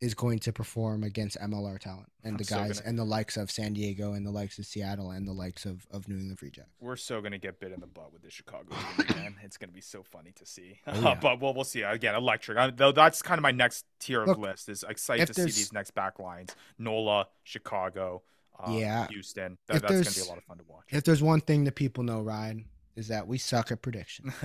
[0.00, 3.04] is going to perform against MLR talent and I'm the so guys gonna- and the
[3.04, 6.16] likes of San Diego and the likes of Seattle and the likes of of New
[6.18, 6.68] England Free Jacks.
[6.80, 9.36] We're so gonna get bit in the butt with the Chicago team, man.
[9.42, 10.80] It's gonna be so funny to see.
[10.86, 11.14] Oh, yeah.
[11.18, 11.80] but we'll we'll see.
[11.80, 12.58] Again, electric.
[12.58, 14.68] I, though that's kind of my next tier of list.
[14.68, 18.22] Is excited to see these next back lines: Nola, Chicago,
[18.58, 19.06] uh, Yeah.
[19.08, 19.58] Houston.
[19.66, 20.84] That, If that's gonna be there's- a lot of fun to watch.
[20.90, 22.66] If there's one thing that people know, Ryan,
[22.96, 24.32] is that we suck at predictions.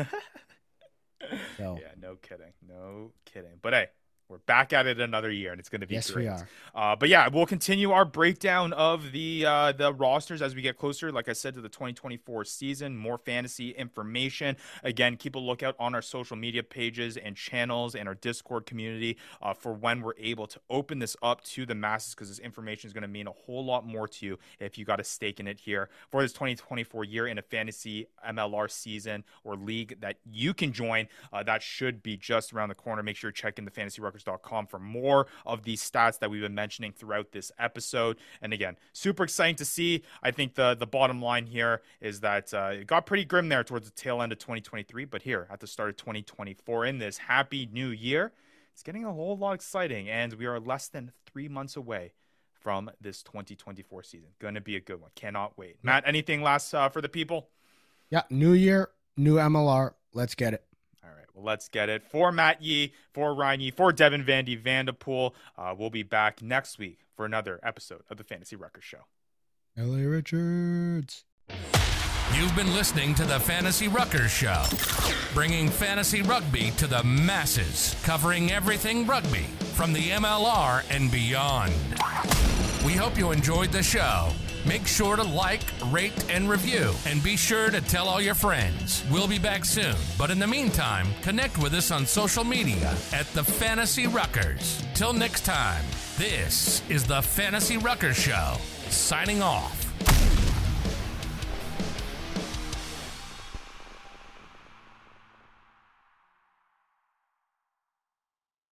[1.58, 3.60] So Yeah, no kidding, no kidding.
[3.62, 3.88] But hey,
[4.30, 6.26] we're back at it another year, and it's going to be yes, great.
[6.26, 6.48] we are.
[6.76, 10.78] Uh, but yeah, we'll continue our breakdown of the uh, the rosters as we get
[10.78, 11.12] closer.
[11.12, 14.56] Like I said, to the 2024 season, more fantasy information.
[14.84, 19.18] Again, keep a lookout on our social media pages and channels and our Discord community
[19.42, 22.88] uh, for when we're able to open this up to the masses because this information
[22.88, 25.40] is going to mean a whole lot more to you if you got a stake
[25.40, 30.18] in it here for this 2024 year in a fantasy MLR season or league that
[30.24, 31.08] you can join.
[31.34, 33.02] Uh, that should be just around the corner.
[33.02, 33.72] Make sure you're checking the
[34.20, 38.18] fantasyruckers.com for more of these stats that we've been mentioning throughout this episode.
[38.42, 40.04] And again, super exciting to see.
[40.24, 43.64] I think the the bottom line here is that uh, it got pretty grim there
[43.64, 47.18] towards the tail end of 2023, but here at the start of 2024 in this
[47.18, 48.32] happy new year,
[48.74, 52.14] it's getting a whole lot exciting, and we are less than three months away
[52.54, 54.30] from this 2024 season.
[54.40, 55.12] Going to be a good one.
[55.16, 55.78] Cannot wait.
[55.82, 57.50] Matt, anything last uh, for the people?
[58.10, 59.94] Yeah, new year, new MLR.
[60.14, 60.69] Let's get it.
[61.40, 62.04] All right, well, let's get it.
[62.04, 66.78] For Matt Yee, for Ryan Yee, for Devin Vandy Vanderpool, uh, we'll be back next
[66.78, 69.06] week for another episode of the Fantasy Ruckers Show.
[69.78, 71.24] LA Richards.
[72.36, 74.64] You've been listening to the Fantasy Ruckers Show,
[75.34, 81.74] bringing fantasy rugby to the masses, covering everything rugby from the MLR and beyond.
[82.86, 84.30] We hope you enjoyed the show.
[84.66, 89.04] Make sure to like, rate, and review, and be sure to tell all your friends.
[89.10, 93.26] We'll be back soon, but in the meantime, connect with us on social media at
[93.34, 94.84] the Fantasy Ruckers.
[94.94, 95.84] Till next time,
[96.18, 98.58] this is the Fantasy Ruckers Show,
[98.90, 99.79] signing off.